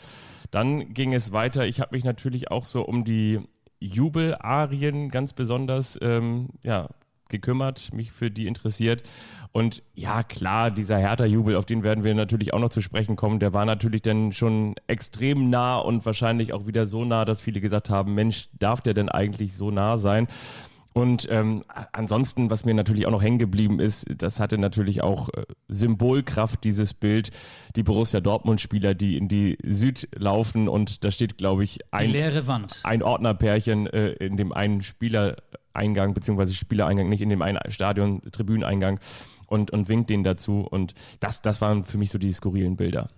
Dann 0.50 0.92
ging 0.92 1.14
es 1.14 1.30
weiter. 1.30 1.66
Ich 1.68 1.80
habe 1.80 1.94
mich 1.94 2.02
natürlich 2.02 2.50
auch 2.50 2.64
so 2.64 2.82
um 2.82 3.04
die 3.04 3.38
Jubelarien 3.78 5.08
ganz 5.10 5.34
besonders 5.34 5.96
ähm, 6.02 6.48
ja, 6.64 6.88
gekümmert, 7.30 7.92
mich 7.94 8.12
für 8.12 8.30
die 8.30 8.46
interessiert. 8.46 9.02
Und 9.52 9.82
ja, 9.94 10.22
klar, 10.22 10.70
dieser 10.70 10.98
Hertha-Jubel, 10.98 11.56
auf 11.56 11.64
den 11.64 11.82
werden 11.82 12.04
wir 12.04 12.14
natürlich 12.14 12.52
auch 12.52 12.60
noch 12.60 12.68
zu 12.68 12.80
sprechen 12.80 13.16
kommen, 13.16 13.40
der 13.40 13.54
war 13.54 13.64
natürlich 13.64 14.02
dann 14.02 14.32
schon 14.32 14.74
extrem 14.86 15.50
nah 15.50 15.78
und 15.78 16.04
wahrscheinlich 16.06 16.52
auch 16.52 16.66
wieder 16.66 16.86
so 16.86 17.04
nah, 17.04 17.24
dass 17.24 17.40
viele 17.40 17.60
gesagt 17.60 17.90
haben, 17.90 18.14
Mensch, 18.14 18.48
darf 18.58 18.80
der 18.80 18.94
denn 18.94 19.08
eigentlich 19.08 19.56
so 19.56 19.70
nah 19.70 19.96
sein? 19.96 20.28
Und 20.92 21.28
ähm, 21.30 21.62
ansonsten, 21.92 22.50
was 22.50 22.64
mir 22.64 22.74
natürlich 22.74 23.06
auch 23.06 23.12
noch 23.12 23.22
hängen 23.22 23.38
geblieben 23.38 23.78
ist, 23.78 24.06
das 24.16 24.40
hatte 24.40 24.58
natürlich 24.58 25.02
auch 25.02 25.28
äh, 25.28 25.44
Symbolkraft, 25.68 26.64
dieses 26.64 26.94
Bild, 26.94 27.30
die 27.76 27.84
Borussia 27.84 28.20
Dortmund-Spieler, 28.20 28.94
die 28.94 29.16
in 29.16 29.28
die 29.28 29.56
Süd 29.64 30.08
laufen 30.16 30.68
und 30.68 31.04
da 31.04 31.12
steht, 31.12 31.38
glaube 31.38 31.62
ich, 31.62 31.78
ein, 31.92 32.10
leere 32.10 32.48
Wand. 32.48 32.80
ein 32.82 33.04
Ordnerpärchen 33.04 33.86
äh, 33.86 34.10
in 34.14 34.36
dem 34.36 34.52
einen 34.52 34.82
Spielereingang, 35.70 36.14
beziehungsweise 36.14 36.54
Spielereingang, 36.54 37.08
nicht 37.08 37.20
in 37.20 37.28
dem 37.28 37.42
einen 37.42 37.58
Stadion, 37.68 38.22
Tribüneneingang 38.32 38.98
und, 39.46 39.70
und 39.70 39.88
winkt 39.88 40.10
denen 40.10 40.24
dazu. 40.24 40.60
Und 40.60 40.94
das, 41.20 41.42
das 41.42 41.60
waren 41.60 41.84
für 41.84 41.98
mich 41.98 42.10
so 42.10 42.18
die 42.18 42.32
skurrilen 42.32 42.76
Bilder. 42.76 43.08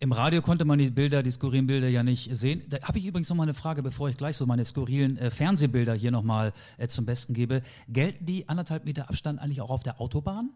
Im 0.00 0.12
Radio 0.12 0.42
konnte 0.42 0.64
man 0.64 0.78
die 0.78 0.90
Bilder, 0.90 1.22
die 1.22 1.30
skurrilen 1.30 1.66
Bilder 1.66 1.88
ja 1.88 2.02
nicht 2.02 2.36
sehen. 2.36 2.62
Da 2.68 2.78
habe 2.82 2.98
ich 2.98 3.06
übrigens 3.06 3.28
noch 3.28 3.36
mal 3.36 3.44
eine 3.44 3.54
Frage, 3.54 3.82
bevor 3.82 4.08
ich 4.08 4.16
gleich 4.16 4.36
so 4.36 4.44
meine 4.44 4.64
skurrilen 4.64 5.16
äh, 5.16 5.30
Fernsehbilder 5.30 5.94
hier 5.94 6.10
nochmal 6.10 6.52
äh, 6.78 6.88
zum 6.88 7.06
Besten 7.06 7.32
gebe. 7.32 7.62
Gelten 7.88 8.26
die 8.26 8.48
anderthalb 8.48 8.84
Meter 8.84 9.08
Abstand 9.08 9.40
eigentlich 9.40 9.60
auch 9.60 9.70
auf 9.70 9.82
der 9.82 10.00
Autobahn? 10.00 10.50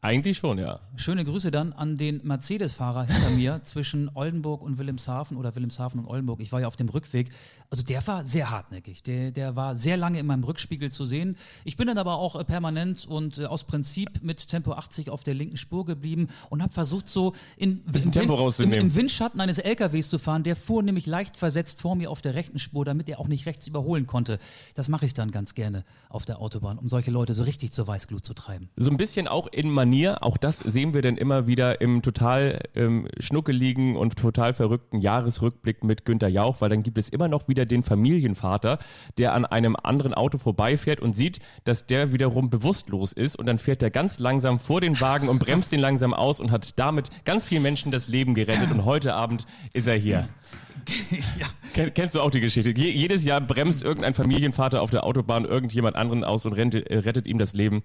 Eigentlich 0.00 0.38
schon, 0.38 0.58
ja. 0.58 0.80
Schöne 0.96 1.24
Grüße 1.24 1.50
dann 1.50 1.72
an 1.72 1.96
den 1.96 2.20
Mercedes-Fahrer 2.24 3.04
hinter 3.04 3.30
mir 3.30 3.60
zwischen 3.64 4.10
Oldenburg 4.14 4.62
und 4.62 4.78
Wilhelmshaven 4.78 5.36
oder 5.36 5.54
Wilhelmshaven 5.54 6.00
und 6.00 6.06
Oldenburg. 6.06 6.40
Ich 6.40 6.52
war 6.52 6.60
ja 6.60 6.66
auf 6.66 6.76
dem 6.76 6.88
Rückweg. 6.88 7.30
Also 7.70 7.82
der 7.82 8.06
war 8.06 8.24
sehr 8.24 8.50
hartnäckig. 8.50 9.02
Der, 9.02 9.30
der 9.30 9.56
war 9.56 9.74
sehr 9.74 9.96
lange 9.96 10.20
in 10.20 10.26
meinem 10.26 10.44
Rückspiegel 10.44 10.92
zu 10.92 11.06
sehen. 11.06 11.36
Ich 11.64 11.76
bin 11.76 11.88
dann 11.88 11.98
aber 11.98 12.18
auch 12.18 12.36
äh, 12.36 12.44
permanent 12.44 13.04
und 13.06 13.38
äh, 13.38 13.46
aus 13.46 13.64
Prinzip 13.64 14.22
mit 14.22 14.46
Tempo 14.46 14.72
80 14.72 15.10
auf 15.10 15.24
der 15.24 15.34
linken 15.34 15.56
Spur 15.56 15.84
geblieben 15.84 16.28
und 16.50 16.62
habe 16.62 16.72
versucht, 16.72 17.08
so 17.08 17.32
in, 17.56 17.82
im, 17.92 18.12
Tempo 18.12 18.34
im, 18.34 18.40
rauszunehmen. 18.40 18.86
im 18.86 18.94
Windschatten 18.94 19.40
eines 19.40 19.58
LKWs 19.58 20.08
zu 20.08 20.18
fahren. 20.18 20.44
Der 20.44 20.54
fuhr 20.54 20.82
nämlich 20.82 21.06
leicht 21.06 21.36
versetzt 21.36 21.80
vor 21.80 21.96
mir 21.96 22.10
auf 22.10 22.22
der 22.22 22.34
rechten 22.34 22.58
Spur, 22.58 22.84
damit 22.84 23.08
er 23.08 23.18
auch 23.18 23.28
nicht 23.28 23.46
rechts 23.46 23.66
überholen 23.66 24.06
konnte. 24.06 24.38
Das 24.74 24.88
mache 24.88 25.06
ich 25.06 25.14
dann 25.14 25.32
ganz 25.32 25.54
gerne 25.54 25.84
auf 26.08 26.24
der 26.24 26.40
Autobahn, 26.40 26.78
um 26.78 26.88
solche 26.88 27.10
Leute 27.10 27.34
so 27.34 27.42
richtig 27.42 27.72
zur 27.72 27.88
Weißglut 27.88 28.24
zu 28.24 28.34
treiben. 28.34 28.68
So 28.76 28.90
ein 28.90 28.96
bisschen 28.96 29.26
auch 29.26 29.48
in 29.48 29.68
Manier, 29.68 30.22
auch 30.22 30.36
das 30.36 30.60
sehen 30.60 30.94
wir 30.94 31.02
dann 31.02 31.16
immer 31.16 31.48
wieder 31.48 31.80
im 31.80 32.02
total 32.02 32.60
ähm, 32.76 33.08
schnuckeligen 33.18 33.96
und 33.96 34.16
total 34.16 34.54
verrückten 34.54 35.00
Jahresrückblick 35.00 35.82
mit 35.82 36.04
Günter 36.04 36.28
Jauch, 36.28 36.60
weil 36.60 36.70
dann 36.70 36.82
gibt 36.82 36.98
es 36.98 37.08
immer 37.08 37.26
noch 37.26 37.48
wieder 37.48 37.53
den 37.54 37.84
Familienvater, 37.84 38.78
der 39.18 39.32
an 39.32 39.44
einem 39.44 39.76
anderen 39.80 40.14
Auto 40.14 40.38
vorbeifährt 40.38 41.00
und 41.00 41.14
sieht, 41.14 41.38
dass 41.64 41.86
der 41.86 42.12
wiederum 42.12 42.50
bewusstlos 42.50 43.12
ist 43.12 43.36
und 43.36 43.46
dann 43.46 43.58
fährt 43.58 43.82
er 43.82 43.90
ganz 43.90 44.18
langsam 44.18 44.58
vor 44.58 44.80
den 44.80 45.00
Wagen 45.00 45.28
und 45.28 45.38
bremst 45.38 45.70
den 45.70 45.80
langsam 45.80 46.12
aus 46.12 46.40
und 46.40 46.50
hat 46.50 46.78
damit 46.78 47.10
ganz 47.24 47.46
vielen 47.46 47.62
Menschen 47.62 47.92
das 47.92 48.08
Leben 48.08 48.34
gerettet 48.34 48.72
und 48.72 48.84
heute 48.84 49.14
Abend 49.14 49.46
ist 49.72 49.86
er 49.86 49.96
hier. 49.96 50.28
Ken, 51.74 51.92
kennst 51.94 52.14
du 52.14 52.20
auch 52.20 52.30
die 52.30 52.40
Geschichte? 52.40 52.70
Je, 52.70 52.90
jedes 52.90 53.24
Jahr 53.24 53.40
bremst 53.40 53.82
irgendein 53.82 54.14
Familienvater 54.14 54.82
auf 54.82 54.90
der 54.90 55.04
Autobahn 55.04 55.44
irgendjemand 55.44 55.96
anderen 55.96 56.24
aus 56.24 56.46
und 56.46 56.52
rennt, 56.52 56.74
äh, 56.74 56.98
rettet 56.98 57.26
ihm 57.26 57.38
das 57.38 57.54
Leben. 57.54 57.82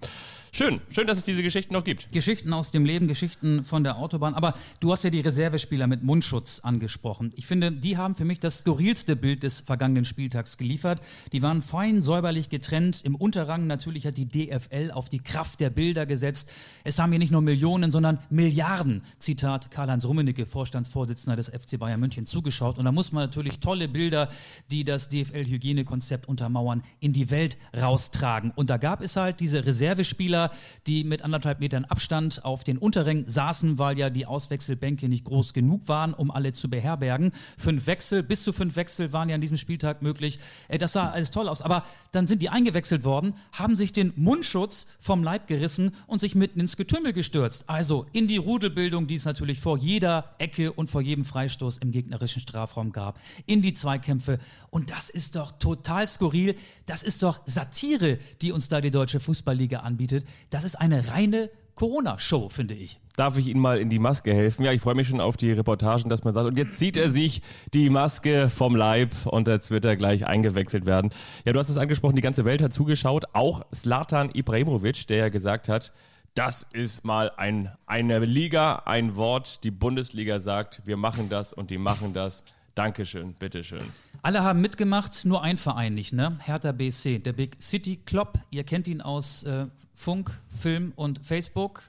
Schön, 0.52 0.80
schön, 0.90 1.06
dass 1.06 1.18
es 1.18 1.24
diese 1.24 1.44
Geschichten 1.44 1.74
noch 1.74 1.84
gibt. 1.84 2.10
Geschichten 2.10 2.52
aus 2.52 2.72
dem 2.72 2.84
Leben, 2.84 3.06
Geschichten 3.06 3.64
von 3.64 3.84
der 3.84 3.98
Autobahn. 3.98 4.34
Aber 4.34 4.54
du 4.80 4.90
hast 4.90 5.04
ja 5.04 5.10
die 5.10 5.20
Reservespieler 5.20 5.86
mit 5.86 6.02
Mundschutz 6.02 6.60
angesprochen. 6.60 7.32
Ich 7.36 7.46
finde, 7.46 7.70
die 7.70 7.96
haben 7.96 8.16
für 8.16 8.24
mich 8.24 8.40
das 8.40 8.58
skurrilste 8.58 9.14
Bild 9.14 9.44
des 9.44 9.60
vergangenen 9.60 10.04
Spieltags 10.04 10.58
geliefert. 10.58 11.00
Die 11.32 11.42
waren 11.42 11.62
fein 11.62 12.02
säuberlich 12.02 12.48
getrennt. 12.48 13.02
Im 13.04 13.14
Unterrang 13.14 13.68
natürlich 13.68 14.06
hat 14.06 14.16
die 14.16 14.26
DFL 14.26 14.90
auf 14.92 15.08
die 15.08 15.20
Kraft 15.20 15.60
der 15.60 15.70
Bilder 15.70 16.04
gesetzt. 16.04 16.50
Es 16.82 16.98
haben 16.98 17.12
hier 17.12 17.20
nicht 17.20 17.30
nur 17.30 17.42
Millionen, 17.42 17.92
sondern 17.92 18.18
Milliarden, 18.28 19.02
Zitat 19.20 19.70
Karl-Heinz 19.70 20.04
Rummenigge, 20.04 20.46
Vorstandsvorsitzender 20.46 21.36
des 21.36 21.48
FC 21.48 21.78
Bayern 21.78 22.00
München, 22.00 22.26
zugeschaut. 22.26 22.76
Und 22.80 22.86
da 22.86 22.92
muss 22.92 23.12
man 23.12 23.22
natürlich 23.22 23.60
tolle 23.60 23.88
Bilder, 23.88 24.30
die 24.70 24.84
das 24.84 25.10
DFL-Hygienekonzept 25.10 26.26
untermauern, 26.26 26.82
in 26.98 27.12
die 27.12 27.30
Welt 27.30 27.58
raustragen. 27.76 28.52
Und 28.56 28.70
da 28.70 28.78
gab 28.78 29.02
es 29.02 29.16
halt 29.16 29.38
diese 29.40 29.66
Reservespieler, 29.66 30.50
die 30.86 31.04
mit 31.04 31.20
anderthalb 31.20 31.60
Metern 31.60 31.84
Abstand 31.84 32.42
auf 32.42 32.64
den 32.64 32.78
Unterrängen 32.78 33.28
saßen, 33.28 33.78
weil 33.78 33.98
ja 33.98 34.08
die 34.08 34.24
Auswechselbänke 34.24 35.10
nicht 35.10 35.26
groß 35.26 35.52
genug 35.52 35.88
waren, 35.88 36.14
um 36.14 36.30
alle 36.30 36.52
zu 36.54 36.70
beherbergen. 36.70 37.32
Fünf 37.58 37.86
Wechsel, 37.86 38.22
bis 38.22 38.42
zu 38.44 38.54
fünf 38.54 38.76
Wechsel 38.76 39.12
waren 39.12 39.28
ja 39.28 39.34
an 39.34 39.42
diesem 39.42 39.58
Spieltag 39.58 40.00
möglich. 40.00 40.38
Äh, 40.68 40.78
das 40.78 40.94
sah 40.94 41.10
alles 41.10 41.30
toll 41.30 41.50
aus. 41.50 41.60
Aber 41.60 41.84
dann 42.12 42.26
sind 42.26 42.40
die 42.40 42.48
eingewechselt 42.48 43.04
worden, 43.04 43.34
haben 43.52 43.76
sich 43.76 43.92
den 43.92 44.14
Mundschutz 44.16 44.86
vom 44.98 45.22
Leib 45.22 45.48
gerissen 45.48 45.92
und 46.06 46.18
sich 46.18 46.34
mitten 46.34 46.60
ins 46.60 46.78
Getümmel 46.78 47.12
gestürzt. 47.12 47.64
Also 47.68 48.06
in 48.12 48.26
die 48.26 48.38
Rudelbildung, 48.38 49.06
die 49.06 49.16
es 49.16 49.26
natürlich 49.26 49.60
vor 49.60 49.76
jeder 49.76 50.32
Ecke 50.38 50.72
und 50.72 50.90
vor 50.90 51.02
jedem 51.02 51.26
Freistoß 51.26 51.76
im 51.76 51.90
gegnerischen 51.90 52.40
Strafraum 52.40 52.69
gab. 52.92 53.20
In 53.46 53.62
die 53.62 53.72
Zweikämpfe. 53.72 54.38
Und 54.70 54.90
das 54.90 55.10
ist 55.10 55.36
doch 55.36 55.52
total 55.52 56.06
skurril. 56.06 56.56
Das 56.86 57.02
ist 57.02 57.22
doch 57.22 57.40
Satire, 57.46 58.18
die 58.40 58.52
uns 58.52 58.68
da 58.68 58.80
die 58.80 58.90
Deutsche 58.90 59.20
Fußballliga 59.20 59.80
anbietet. 59.80 60.24
Das 60.50 60.64
ist 60.64 60.76
eine 60.76 61.08
reine 61.08 61.50
Corona-Show, 61.74 62.50
finde 62.50 62.74
ich. 62.74 63.00
Darf 63.16 63.38
ich 63.38 63.46
Ihnen 63.46 63.60
mal 63.60 63.78
in 63.78 63.88
die 63.88 63.98
Maske 63.98 64.34
helfen? 64.34 64.64
Ja, 64.64 64.72
ich 64.72 64.82
freue 64.82 64.94
mich 64.94 65.08
schon 65.08 65.20
auf 65.20 65.38
die 65.38 65.50
Reportagen, 65.52 66.10
dass 66.10 66.24
man 66.24 66.34
sagt, 66.34 66.46
und 66.46 66.58
jetzt 66.58 66.76
zieht 66.78 66.96
er 66.96 67.10
sich 67.10 67.40
die 67.72 67.88
Maske 67.88 68.50
vom 68.50 68.76
Leib 68.76 69.14
und 69.24 69.48
jetzt 69.48 69.70
wird 69.70 69.84
er 69.86 69.96
gleich 69.96 70.26
eingewechselt 70.26 70.84
werden. 70.84 71.10
Ja, 71.46 71.54
du 71.54 71.58
hast 71.58 71.70
es 71.70 71.78
angesprochen, 71.78 72.16
die 72.16 72.22
ganze 72.22 72.44
Welt 72.44 72.60
hat 72.60 72.74
zugeschaut, 72.74 73.24
auch 73.32 73.64
Slatan 73.74 74.30
Ibrahimovic, 74.34 75.06
der 75.06 75.16
ja 75.16 75.28
gesagt 75.30 75.68
hat, 75.70 75.92
das 76.34 76.66
ist 76.72 77.04
mal 77.04 77.32
ein, 77.36 77.72
eine 77.86 78.18
Liga, 78.20 78.82
ein 78.84 79.16
Wort. 79.16 79.64
Die 79.64 79.70
Bundesliga 79.70 80.38
sagt, 80.38 80.82
wir 80.84 80.96
machen 80.96 81.28
das 81.28 81.52
und 81.52 81.70
die 81.70 81.78
machen 81.78 82.12
das. 82.12 82.44
Dankeschön, 82.74 83.34
bitteschön. 83.34 83.92
Alle 84.22 84.42
haben 84.42 84.60
mitgemacht, 84.60 85.24
nur 85.24 85.42
ein 85.42 85.58
Verein 85.58 85.94
nicht, 85.94 86.12
ne? 86.12 86.38
Hertha 86.42 86.72
BC, 86.72 87.22
der 87.22 87.32
Big 87.32 87.56
City 87.60 87.96
Club. 87.96 88.38
Ihr 88.50 88.64
kennt 88.64 88.86
ihn 88.86 89.00
aus 89.00 89.42
äh, 89.44 89.66
Funk, 89.94 90.40
Film 90.58 90.92
und 90.96 91.24
Facebook. 91.24 91.82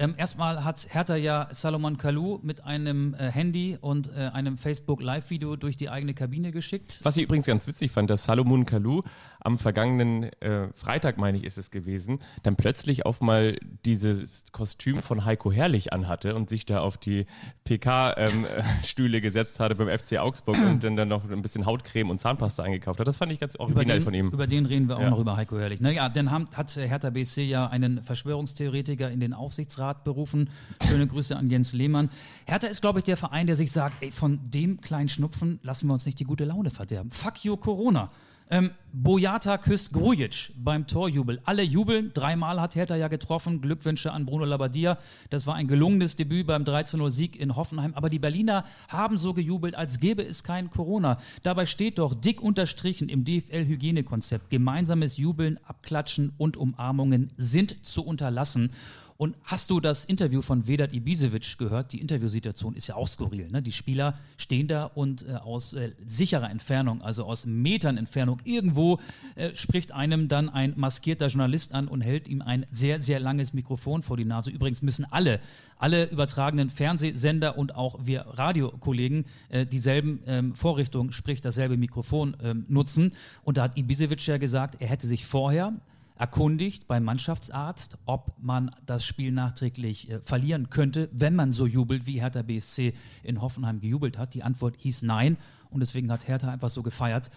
Ähm, 0.00 0.14
erstmal 0.16 0.64
hat 0.64 0.86
Hertha 0.88 1.14
ja 1.14 1.48
Salomon 1.50 1.98
Kalou 1.98 2.38
mit 2.42 2.64
einem 2.64 3.12
äh, 3.12 3.30
Handy 3.30 3.76
und 3.78 4.08
äh, 4.08 4.30
einem 4.32 4.56
Facebook 4.56 5.02
Live-Video 5.02 5.56
durch 5.56 5.76
die 5.76 5.90
eigene 5.90 6.14
Kabine 6.14 6.52
geschickt. 6.52 7.00
Was 7.02 7.18
ich 7.18 7.24
übrigens 7.24 7.44
ganz 7.44 7.66
witzig 7.66 7.92
fand, 7.92 8.08
dass 8.08 8.24
Salomon 8.24 8.64
Kalou 8.64 9.02
am 9.40 9.58
vergangenen 9.58 10.22
äh, 10.40 10.68
Freitag, 10.72 11.18
meine 11.18 11.36
ich, 11.36 11.44
ist 11.44 11.58
es 11.58 11.70
gewesen, 11.70 12.20
dann 12.44 12.56
plötzlich 12.56 13.04
auf 13.04 13.20
mal 13.20 13.58
dieses 13.84 14.44
Kostüm 14.52 14.96
von 15.02 15.26
Heiko 15.26 15.52
Herrlich 15.52 15.92
anhatte 15.92 16.34
und 16.34 16.48
sich 16.48 16.64
da 16.64 16.80
auf 16.80 16.96
die 16.96 17.26
PK-Stühle 17.64 19.16
ähm, 19.18 19.22
gesetzt 19.22 19.60
hatte 19.60 19.74
beim 19.74 19.88
FC 19.88 20.16
Augsburg 20.16 20.56
und 20.66 20.82
dann, 20.82 20.96
dann 20.96 21.08
noch 21.08 21.30
ein 21.30 21.42
bisschen 21.42 21.66
Hautcreme 21.66 22.08
und 22.08 22.18
Zahnpasta 22.18 22.62
eingekauft 22.62 23.00
hat. 23.00 23.06
Das 23.06 23.18
fand 23.18 23.32
ich 23.32 23.38
ganz 23.38 23.54
originell 23.56 23.98
den, 23.98 24.02
von 24.02 24.14
ihm. 24.14 24.28
Über 24.30 24.46
den 24.46 24.64
reden 24.64 24.88
wir 24.88 24.96
auch 24.96 25.02
ja. 25.02 25.10
noch 25.10 25.18
über 25.18 25.36
Heiko 25.36 25.58
Herrlich. 25.58 25.82
Naja, 25.82 26.08
dann 26.08 26.30
haben, 26.30 26.46
hat 26.54 26.74
Hertha 26.74 27.10
BC 27.10 27.42
ja 27.42 27.66
einen 27.66 28.02
Verschwörungstheoretiker 28.02 29.10
in 29.10 29.20
den 29.20 29.34
Aufsichtsrat 29.34 29.89
Betriebsrat 29.90 30.04
berufen. 30.04 30.50
Schöne 30.86 31.06
Grüße 31.06 31.36
an 31.36 31.50
Jens 31.50 31.72
Lehmann. 31.72 32.10
Hertha 32.46 32.68
ist, 32.68 32.80
glaube 32.80 33.00
ich, 33.00 33.04
der 33.04 33.16
Verein, 33.16 33.46
der 33.46 33.56
sich 33.56 33.72
sagt, 33.72 34.02
ey, 34.02 34.12
von 34.12 34.38
dem 34.50 34.80
kleinen 34.80 35.08
Schnupfen 35.08 35.58
lassen 35.62 35.88
wir 35.88 35.94
uns 35.94 36.06
nicht 36.06 36.18
die 36.20 36.24
gute 36.24 36.44
Laune 36.44 36.70
verderben. 36.70 37.10
Fuck 37.10 37.44
you, 37.44 37.56
Corona. 37.56 38.10
Ähm, 38.52 38.72
Boyata 38.92 39.58
küsst 39.58 39.92
Grujic 39.92 40.52
beim 40.56 40.88
Torjubel. 40.88 41.40
Alle 41.44 41.62
jubeln. 41.62 42.10
Dreimal 42.12 42.60
hat 42.60 42.74
Hertha 42.74 42.96
ja 42.96 43.06
getroffen. 43.06 43.60
Glückwünsche 43.60 44.12
an 44.12 44.26
Bruno 44.26 44.44
Labbadia. 44.44 44.98
Das 45.30 45.46
war 45.46 45.54
ein 45.54 45.68
gelungenes 45.68 46.16
Debüt 46.16 46.48
beim 46.48 46.64
13-0-Sieg 46.64 47.38
in 47.38 47.54
Hoffenheim. 47.54 47.94
Aber 47.94 48.08
die 48.08 48.18
Berliner 48.18 48.64
haben 48.88 49.18
so 49.18 49.34
gejubelt, 49.34 49.76
als 49.76 50.00
gäbe 50.00 50.24
es 50.24 50.42
kein 50.42 50.68
Corona. 50.68 51.18
Dabei 51.44 51.64
steht 51.64 52.00
doch 52.00 52.12
dick 52.12 52.42
unterstrichen 52.42 53.08
im 53.08 53.24
DFL-Hygienekonzept. 53.24 54.50
Gemeinsames 54.50 55.16
Jubeln, 55.16 55.60
Abklatschen 55.62 56.32
und 56.36 56.56
Umarmungen 56.56 57.30
sind 57.36 57.86
zu 57.86 58.04
unterlassen. 58.04 58.72
Und 59.20 59.36
hast 59.42 59.68
du 59.68 59.80
das 59.80 60.06
Interview 60.06 60.40
von 60.40 60.66
Vedat 60.66 60.94
Ibisevic 60.94 61.58
gehört? 61.58 61.92
Die 61.92 62.00
Interviewsituation 62.00 62.74
ist 62.74 62.86
ja 62.86 62.94
auch 62.94 63.06
skurril. 63.06 63.48
Ne? 63.48 63.60
Die 63.60 63.70
Spieler 63.70 64.14
stehen 64.38 64.66
da 64.66 64.86
und 64.86 65.28
äh, 65.28 65.34
aus 65.34 65.74
äh, 65.74 65.90
sicherer 66.06 66.48
Entfernung, 66.50 67.02
also 67.02 67.24
aus 67.24 67.44
Metern 67.44 67.98
Entfernung, 67.98 68.38
irgendwo 68.44 68.98
äh, 69.34 69.54
spricht 69.54 69.92
einem 69.92 70.28
dann 70.28 70.48
ein 70.48 70.72
maskierter 70.74 71.26
Journalist 71.26 71.74
an 71.74 71.86
und 71.86 72.00
hält 72.00 72.28
ihm 72.28 72.40
ein 72.40 72.64
sehr, 72.72 72.98
sehr 72.98 73.20
langes 73.20 73.52
Mikrofon 73.52 74.02
vor 74.02 74.16
die 74.16 74.24
Nase. 74.24 74.50
Übrigens 74.50 74.80
müssen 74.80 75.04
alle, 75.04 75.40
alle 75.76 76.08
übertragenen 76.08 76.70
Fernsehsender 76.70 77.58
und 77.58 77.74
auch 77.74 77.98
wir 78.02 78.22
Radiokollegen 78.22 79.26
äh, 79.50 79.66
dieselben 79.66 80.20
ähm, 80.26 80.54
Vorrichtungen, 80.54 81.12
sprich 81.12 81.42
dasselbe 81.42 81.76
Mikrofon 81.76 82.38
ähm, 82.42 82.64
nutzen. 82.68 83.12
Und 83.44 83.58
da 83.58 83.64
hat 83.64 83.76
Ibisevic 83.76 84.26
ja 84.26 84.38
gesagt, 84.38 84.80
er 84.80 84.88
hätte 84.88 85.06
sich 85.06 85.26
vorher 85.26 85.74
erkundigt 86.20 86.86
beim 86.86 87.02
Mannschaftsarzt, 87.04 87.96
ob 88.04 88.34
man 88.38 88.70
das 88.84 89.04
Spiel 89.04 89.32
nachträglich 89.32 90.10
äh, 90.10 90.20
verlieren 90.20 90.68
könnte, 90.68 91.08
wenn 91.12 91.34
man 91.34 91.50
so 91.50 91.66
jubelt, 91.66 92.06
wie 92.06 92.20
Hertha 92.20 92.42
BSC 92.42 92.92
in 93.22 93.40
Hoffenheim 93.40 93.80
gejubelt 93.80 94.18
hat. 94.18 94.34
Die 94.34 94.42
Antwort 94.42 94.76
hieß 94.76 95.02
nein 95.02 95.38
und 95.70 95.80
deswegen 95.80 96.12
hat 96.12 96.28
Hertha 96.28 96.52
einfach 96.52 96.68
so 96.68 96.82
gefeiert, 96.82 97.30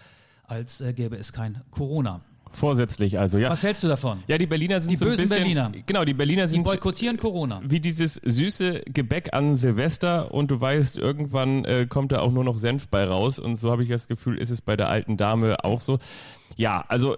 als 0.46 0.82
äh, 0.82 0.92
gäbe 0.92 1.16
es 1.16 1.32
kein 1.32 1.62
Corona. 1.70 2.20
Vorsätzlich 2.50 3.18
also, 3.18 3.38
ja. 3.38 3.48
Was 3.48 3.62
hältst 3.62 3.82
du 3.82 3.88
davon? 3.88 4.22
Ja, 4.28 4.36
die 4.36 4.46
Berliner 4.46 4.82
sind 4.82 4.90
die 4.90 4.96
so 4.96 5.06
bösen 5.06 5.22
ein 5.22 5.28
bisschen, 5.28 5.42
Berliner. 5.42 5.72
Genau, 5.86 6.04
die 6.04 6.14
Berliner 6.14 6.46
sind 6.46 6.58
die 6.58 6.70
boykottieren 6.70 7.16
Corona. 7.16 7.62
Wie 7.64 7.80
dieses 7.80 8.20
süße 8.22 8.82
Gebäck 8.86 9.32
an 9.32 9.56
Silvester 9.56 10.32
und 10.32 10.50
du 10.50 10.60
weißt, 10.60 10.98
irgendwann 10.98 11.64
äh, 11.64 11.86
kommt 11.88 12.12
da 12.12 12.20
auch 12.20 12.30
nur 12.30 12.44
noch 12.44 12.58
Senf 12.58 12.88
bei 12.88 13.06
raus 13.06 13.38
und 13.38 13.56
so 13.56 13.72
habe 13.72 13.82
ich 13.82 13.88
das 13.88 14.08
Gefühl, 14.08 14.36
ist 14.36 14.50
es 14.50 14.60
bei 14.60 14.76
der 14.76 14.90
alten 14.90 15.16
Dame 15.16 15.64
auch 15.64 15.80
so. 15.80 15.98
Ja, 16.56 16.84
also 16.86 17.16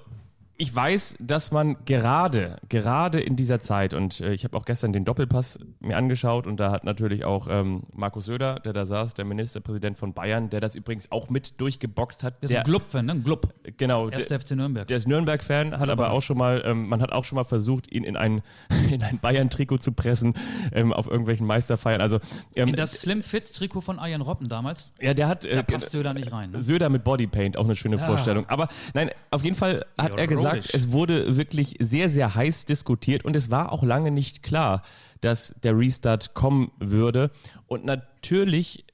ich 0.59 0.75
weiß, 0.75 1.17
dass 1.21 1.51
man 1.51 1.77
gerade, 1.85 2.59
gerade 2.69 3.21
in 3.21 3.37
dieser 3.37 3.61
Zeit, 3.61 3.93
und 3.93 4.21
äh, 4.21 4.33
ich 4.33 4.45
habe 4.45 4.57
auch 4.57 4.65
gestern 4.65 4.93
den 4.93 5.05
Doppelpass 5.05 5.59
mir 5.81 5.97
angeschaut 5.97 6.47
und 6.47 6.59
da 6.59 6.71
hat 6.71 6.85
natürlich 6.85 7.25
auch 7.25 7.47
ähm, 7.51 7.83
Markus 7.93 8.27
Söder, 8.27 8.57
der 8.61 8.73
da 8.73 8.87
saß, 8.87 9.15
der 9.15 9.27
Ministerpräsident 9.27 9.99
von 9.99 10.15
Bayern, 10.15 10.49
der 10.49 10.61
das 10.61 10.75
übrigens 10.75 11.13
auch 11.13 11.29
mit 11.29 11.61
durchgeboxt 11.61 12.25
hat. 12.25 12.43
Der 12.43 12.51
ist 12.51 12.57
ein 12.57 12.65
Glub-Fan, 12.65 13.07
ne? 13.07 13.13
Ein 13.13 13.25
Glub. 13.25 13.53
Genau. 13.77 14.09
Erster 14.09 14.41
FC 14.41 14.53
Nürnberg. 14.53 14.87
Der 14.89 14.97
ist 14.97 15.07
Nürnberg-Fan, 15.07 15.79
hat 15.79 15.89
aber 15.89 16.11
auch 16.11 16.23
schon 16.23 16.39
mal, 16.39 16.63
ähm, 16.65 16.89
man 16.89 17.03
hat 17.03 17.13
auch 17.13 17.25
schon 17.25 17.37
mal 17.37 17.45
versucht, 17.45 17.93
ihn 17.93 18.05
in 18.05 18.17
ein, 18.17 18.43
in 18.91 19.03
ein 19.03 19.19
Bayern-Trikot 19.19 19.79
zu 19.79 19.93
pressen, 19.93 20.35
ähm, 20.73 20.93
auf 20.93 21.07
irgendwelchen 21.07 21.47
Meisterfeiern. 21.47 22.01
Also, 22.01 22.19
ähm, 22.55 22.69
in 22.69 22.77
das 22.77 23.01
Slim-Fit-Trikot 23.01 23.83
von 23.83 23.99
Arjen 23.99 24.23
Robben 24.23 24.49
damals? 24.49 24.93
Ja, 25.01 25.13
der 25.13 25.29
hat. 25.29 25.45
Äh, 25.45 25.57
da 25.57 25.63
passt 25.63 25.91
Söder 25.91 26.15
nicht 26.15 26.33
rein. 26.33 26.53
Ne? 26.53 26.63
Söder 26.63 26.89
mit 26.89 27.05
Bodypaint, 27.05 27.59
auch 27.59 27.65
eine 27.65 27.77
schöne 27.77 27.97
ja. 27.97 28.07
Vorstellung. 28.07 28.49
Aber 28.49 28.69
nein, 28.95 29.11
auf 29.31 29.45
jeden 29.45 29.57
Fall 29.57 29.85
hat 29.99 30.17
er 30.17 30.27
gesagt, 30.27 30.46
gesagt, 30.53 30.75
es 30.75 30.93
wurde 30.93 31.37
wirklich 31.37 31.77
sehr, 31.81 32.09
sehr 32.09 32.35
heiß 32.35 32.65
diskutiert 32.65 33.25
und 33.25 33.37
es 33.37 33.51
war 33.51 33.73
auch 33.73 33.83
lange 33.83 34.11
nicht 34.11 34.43
klar, 34.43 34.83
dass 35.21 35.55
der 35.63 35.79
Restart 35.79 36.35
kommen 36.35 36.71
würde. 36.79 37.31
Und 37.67 37.85
natürlich 37.85 38.85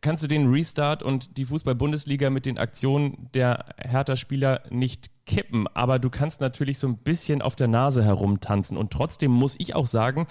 kannst 0.00 0.22
du 0.22 0.26
den 0.26 0.50
Restart 0.50 1.02
und 1.02 1.38
die 1.38 1.44
Fußball-Bundesliga 1.44 2.28
mit 2.28 2.44
den 2.44 2.58
Aktionen 2.58 3.28
der 3.34 3.66
Hertha-Spieler 3.78 4.62
nicht 4.70 5.10
kippen, 5.24 5.68
aber 5.68 5.98
du 5.98 6.10
kannst 6.10 6.40
natürlich 6.40 6.78
so 6.78 6.88
ein 6.88 6.98
bisschen 6.98 7.40
auf 7.40 7.54
der 7.54 7.68
Nase 7.68 8.04
herumtanzen. 8.04 8.76
Und 8.76 8.92
trotzdem 8.92 9.30
muss 9.30 9.54
ich 9.58 9.74
auch 9.74 9.86
sagen, 9.86 10.26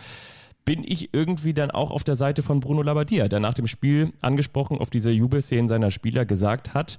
bin 0.66 0.84
ich 0.84 1.14
irgendwie 1.14 1.54
dann 1.54 1.72
auch 1.72 1.90
auf 1.90 2.04
der 2.04 2.16
Seite 2.16 2.44
von 2.44 2.60
Bruno 2.60 2.84
Labbadia, 2.84 3.28
der 3.28 3.40
nach 3.40 3.54
dem 3.54 3.66
Spiel 3.66 4.14
angesprochen 4.22 4.78
auf 4.78 4.90
diese 4.90 5.10
Jubelszenen 5.10 5.68
seiner 5.68 5.90
Spieler 5.90 6.26
gesagt 6.26 6.74
hat, 6.74 6.98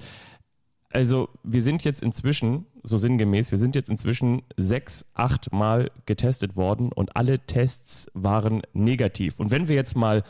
also 0.92 1.28
wir 1.42 1.62
sind 1.62 1.84
jetzt 1.84 2.02
inzwischen, 2.02 2.66
so 2.82 2.98
sinngemäß, 2.98 3.52
wir 3.52 3.58
sind 3.58 3.74
jetzt 3.74 3.88
inzwischen 3.88 4.42
sechs, 4.56 5.06
acht 5.14 5.52
Mal 5.52 5.90
getestet 6.06 6.56
worden 6.56 6.92
und 6.92 7.16
alle 7.16 7.40
Tests 7.40 8.10
waren 8.14 8.62
negativ. 8.72 9.38
Und 9.38 9.50
wenn 9.50 9.68
wir 9.68 9.76
jetzt 9.76 9.96
mal 9.96 10.22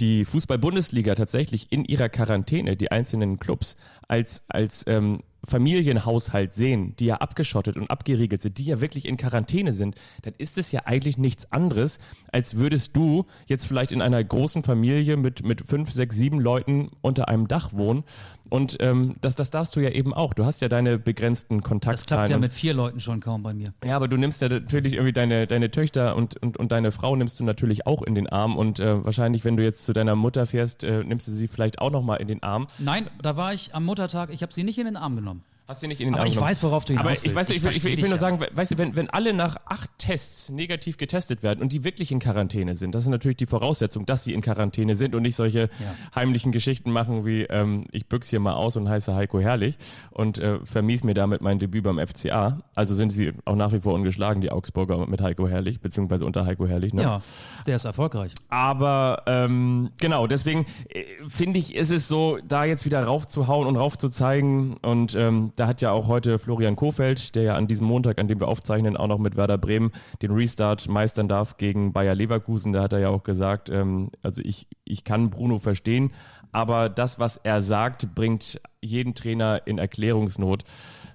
die 0.00 0.24
Fußball-Bundesliga 0.24 1.14
tatsächlich 1.14 1.72
in 1.72 1.84
ihrer 1.84 2.08
Quarantäne, 2.08 2.76
die 2.76 2.92
einzelnen 2.92 3.38
Clubs, 3.38 3.76
als, 4.06 4.44
als 4.48 4.84
ähm, 4.86 5.18
Familienhaushalt 5.46 6.52
sehen, 6.52 6.94
die 6.98 7.06
ja 7.06 7.16
abgeschottet 7.16 7.76
und 7.76 7.90
abgeriegelt 7.90 8.42
sind, 8.42 8.58
die 8.58 8.64
ja 8.64 8.80
wirklich 8.80 9.06
in 9.06 9.16
Quarantäne 9.16 9.72
sind, 9.72 9.94
dann 10.22 10.34
ist 10.36 10.58
es 10.58 10.72
ja 10.72 10.82
eigentlich 10.84 11.16
nichts 11.16 11.50
anderes, 11.52 11.98
als 12.32 12.56
würdest 12.56 12.96
du 12.96 13.24
jetzt 13.46 13.66
vielleicht 13.66 13.92
in 13.92 14.02
einer 14.02 14.22
großen 14.22 14.62
Familie 14.62 15.16
mit, 15.16 15.44
mit 15.44 15.66
fünf, 15.66 15.92
sechs, 15.92 16.16
sieben 16.16 16.40
Leuten 16.40 16.90
unter 17.00 17.28
einem 17.28 17.48
Dach 17.48 17.72
wohnen 17.72 18.04
und 18.50 18.76
ähm, 18.80 19.16
das, 19.20 19.36
das 19.36 19.50
darfst 19.50 19.76
du 19.76 19.80
ja 19.80 19.90
eben 19.90 20.14
auch. 20.14 20.34
Du 20.34 20.44
hast 20.44 20.60
ja 20.60 20.68
deine 20.68 20.98
begrenzten 20.98 21.62
Kontaktzahlen. 21.62 21.96
Das 21.96 22.06
klappt 22.06 22.30
ja 22.30 22.38
mit 22.38 22.52
vier 22.52 22.74
Leuten 22.74 23.00
schon 23.00 23.20
kaum 23.20 23.42
bei 23.42 23.54
mir. 23.54 23.66
Ja, 23.84 23.96
aber 23.96 24.08
du 24.08 24.16
nimmst 24.16 24.42
ja 24.42 24.48
natürlich 24.48 24.94
irgendwie 24.94 25.12
deine, 25.12 25.46
deine 25.46 25.70
Töchter 25.70 26.16
und, 26.16 26.40
und, 26.42 26.56
und 26.56 26.72
deine 26.72 26.92
Frau 26.92 27.16
nimmst 27.16 27.38
du 27.40 27.44
natürlich 27.44 27.86
auch 27.86 28.02
in 28.02 28.14
den 28.14 28.28
Arm. 28.28 28.56
Und 28.56 28.80
äh, 28.80 29.04
wahrscheinlich, 29.04 29.44
wenn 29.44 29.56
du 29.56 29.62
jetzt 29.62 29.84
zu 29.84 29.92
deiner 29.92 30.16
Mutter 30.16 30.46
fährst, 30.46 30.84
äh, 30.84 31.04
nimmst 31.04 31.28
du 31.28 31.32
sie 31.32 31.48
vielleicht 31.48 31.80
auch 31.80 31.90
nochmal 31.90 32.20
in 32.20 32.28
den 32.28 32.42
Arm. 32.42 32.66
Nein, 32.78 33.08
da 33.22 33.36
war 33.36 33.52
ich 33.52 33.74
am 33.74 33.84
Muttertag, 33.84 34.30
ich 34.32 34.42
habe 34.42 34.52
sie 34.52 34.64
nicht 34.64 34.78
in 34.78 34.86
den 34.86 34.96
Arm 34.96 35.16
genommen. 35.16 35.42
Hast 35.68 35.82
du 35.82 35.86
nicht 35.86 36.00
in 36.00 36.06
den 36.06 36.14
Aber 36.14 36.22
Arm 36.22 36.28
ich 36.28 36.34
genommen. 36.36 36.50
weiß, 36.50 36.62
worauf 36.62 36.86
du 36.86 36.94
hinaus 36.94 37.00
Aber 37.02 37.10
willst. 37.10 37.26
ich, 37.26 37.34
weiß, 37.34 37.50
ich, 37.50 37.62
will, 37.62 37.70
ich, 37.72 37.84
will, 37.84 37.92
ich 37.92 37.98
will 37.98 38.08
nur 38.08 38.16
ja. 38.16 38.20
sagen, 38.20 38.40
weißt 38.40 38.70
du, 38.72 38.78
wenn, 38.78 38.96
wenn 38.96 39.10
alle 39.10 39.34
nach 39.34 39.58
acht 39.66 39.90
Tests 39.98 40.48
negativ 40.48 40.96
getestet 40.96 41.42
werden 41.42 41.60
und 41.60 41.74
die 41.74 41.84
wirklich 41.84 42.10
in 42.10 42.20
Quarantäne 42.20 42.74
sind, 42.74 42.94
das 42.94 43.02
ist 43.02 43.10
natürlich 43.10 43.36
die 43.36 43.44
Voraussetzung, 43.44 44.06
dass 44.06 44.24
sie 44.24 44.32
in 44.32 44.40
Quarantäne 44.40 44.96
sind 44.96 45.14
und 45.14 45.20
nicht 45.20 45.36
solche 45.36 45.68
heimlichen 46.14 46.52
Geschichten 46.52 46.90
machen 46.90 47.26
wie 47.26 47.42
ähm, 47.42 47.84
ich 47.92 48.06
büchse 48.06 48.30
hier 48.30 48.40
mal 48.40 48.54
aus 48.54 48.76
und 48.78 48.88
heiße 48.88 49.14
Heiko 49.14 49.40
Herrlich 49.40 49.76
und 50.10 50.38
äh, 50.38 50.58
vermies 50.64 51.04
mir 51.04 51.12
damit 51.12 51.42
mein 51.42 51.58
Debüt 51.58 51.84
beim 51.84 51.98
FCA. 51.98 52.62
Also 52.74 52.94
sind 52.94 53.10
sie 53.10 53.34
auch 53.44 53.54
nach 53.54 53.72
wie 53.72 53.80
vor 53.80 53.92
ungeschlagen, 53.92 54.40
die 54.40 54.50
Augsburger 54.50 55.06
mit 55.06 55.20
Heiko 55.20 55.46
Herrlich, 55.48 55.80
beziehungsweise 55.80 56.24
unter 56.24 56.46
Heiko 56.46 56.66
Herrlich. 56.66 56.94
Ne? 56.94 57.02
Ja, 57.02 57.20
der 57.66 57.76
ist 57.76 57.84
erfolgreich. 57.84 58.32
Aber 58.48 59.22
ähm, 59.26 59.90
genau, 60.00 60.26
deswegen 60.26 60.64
äh, 60.88 61.04
finde 61.28 61.58
ich, 61.58 61.74
ist 61.74 61.92
es 61.92 62.08
so, 62.08 62.38
da 62.48 62.64
jetzt 62.64 62.86
wieder 62.86 63.04
raufzuhauen 63.04 63.66
und 63.66 63.76
raufzuzeigen. 63.76 64.78
Und 64.78 65.14
ähm, 65.14 65.52
da 65.58 65.66
hat 65.66 65.80
ja 65.82 65.90
auch 65.90 66.06
heute 66.06 66.38
Florian 66.38 66.76
Kofeld, 66.76 67.34
der 67.34 67.42
ja 67.42 67.54
an 67.56 67.66
diesem 67.66 67.86
Montag, 67.86 68.20
an 68.20 68.28
dem 68.28 68.40
wir 68.40 68.48
aufzeichnen, 68.48 68.96
auch 68.96 69.08
noch 69.08 69.18
mit 69.18 69.36
Werder 69.36 69.58
Bremen 69.58 69.92
den 70.22 70.30
Restart 70.30 70.88
meistern 70.88 71.28
darf 71.28 71.56
gegen 71.56 71.92
Bayer 71.92 72.14
Leverkusen. 72.14 72.72
Da 72.72 72.82
hat 72.82 72.92
er 72.92 73.00
ja 73.00 73.08
auch 73.08 73.24
gesagt, 73.24 73.68
ähm, 73.68 74.10
also 74.22 74.40
ich, 74.44 74.68
ich 74.84 75.04
kann 75.04 75.30
Bruno 75.30 75.58
verstehen, 75.58 76.12
aber 76.52 76.88
das, 76.88 77.18
was 77.18 77.38
er 77.38 77.60
sagt, 77.60 78.14
bringt 78.14 78.60
jeden 78.80 79.14
Trainer 79.14 79.66
in 79.66 79.78
Erklärungsnot. 79.78 80.64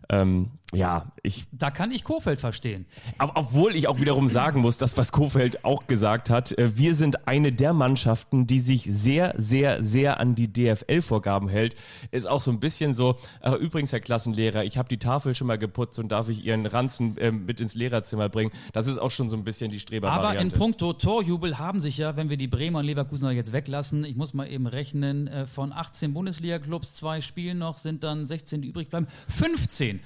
Ähm, 0.10 0.52
ja, 0.74 1.12
ich 1.24 1.46
Da 1.52 1.72
kann 1.72 1.92
ich 1.92 2.04
Kofeld 2.04 2.40
verstehen. 2.40 2.86
ob- 3.20 3.32
Obwohl 3.36 3.76
ich 3.76 3.88
auch 3.88 4.00
wiederum 4.00 4.28
sagen 4.28 4.62
muss, 4.62 4.78
das, 4.78 4.98
was 4.98 5.12
Kofeld 5.12 5.64
auch 5.66 5.88
gesagt 5.88 6.30
hat, 6.30 6.52
äh, 6.58 6.76
wir 6.78 6.96
sind 6.96 7.28
eine 7.28 7.52
der 7.52 7.74
Mannschaften, 7.74 8.48
die 8.48 8.60
sich 8.60 8.84
sehr, 8.84 9.34
sehr, 9.38 9.84
sehr 9.84 10.20
an 10.20 10.36
die 10.36 10.52
DFL-Vorgaben 10.52 11.48
hält. 11.50 11.76
Ist 12.12 12.28
auch 12.28 12.42
so 12.42 12.52
ein 12.52 12.60
bisschen 12.60 12.94
so, 12.94 13.18
ach, 13.42 13.56
übrigens, 13.56 13.92
Herr 13.92 14.00
Klassenlehrer, 14.00 14.64
ich 14.64 14.78
habe 14.78 14.90
die 14.90 14.98
Tafel 14.98 15.36
schon 15.36 15.48
mal 15.48 15.58
geputzt 15.58 16.00
und 16.00 16.12
darf 16.12 16.30
ich 16.30 16.44
Ihren 16.46 16.66
Ranzen 16.66 17.16
ähm, 17.20 17.46
mit 17.46 17.60
ins 17.62 17.76
Lehrerzimmer 17.76 18.30
bringen. 18.30 18.52
Das 18.74 18.88
ist 18.88 18.98
auch 18.98 19.12
schon 19.12 19.30
so 19.30 19.36
ein 19.38 19.44
bisschen 19.44 19.72
die 19.72 19.80
Aber 20.04 20.38
in 20.40 20.52
puncto 20.52 20.94
Torjubel 20.94 21.60
haben 21.60 21.80
sich 21.80 21.98
ja, 21.98 22.16
wenn 22.18 22.30
wir 22.30 22.38
die 22.38 22.48
Bremer 22.48 22.80
und 22.80 22.86
Leverkusener 22.86 23.32
jetzt 23.32 23.54
weglassen, 23.54 24.04
ich 24.06 24.16
muss 24.16 24.34
mal 24.34 24.48
eben 24.50 24.68
rechnen, 24.68 25.28
äh, 25.28 25.46
von 25.46 25.72
18 25.74 26.14
Bundesliga-Clubs, 26.14 26.96
zwei 26.96 27.22
Spielen 27.22 27.60
noch, 27.60 27.78
sind 27.78 28.04
dann 28.04 28.26
16, 28.26 28.62
die 28.62 28.70
übrig 28.70 28.90
bleiben. 28.90 29.08
15. 29.28 30.00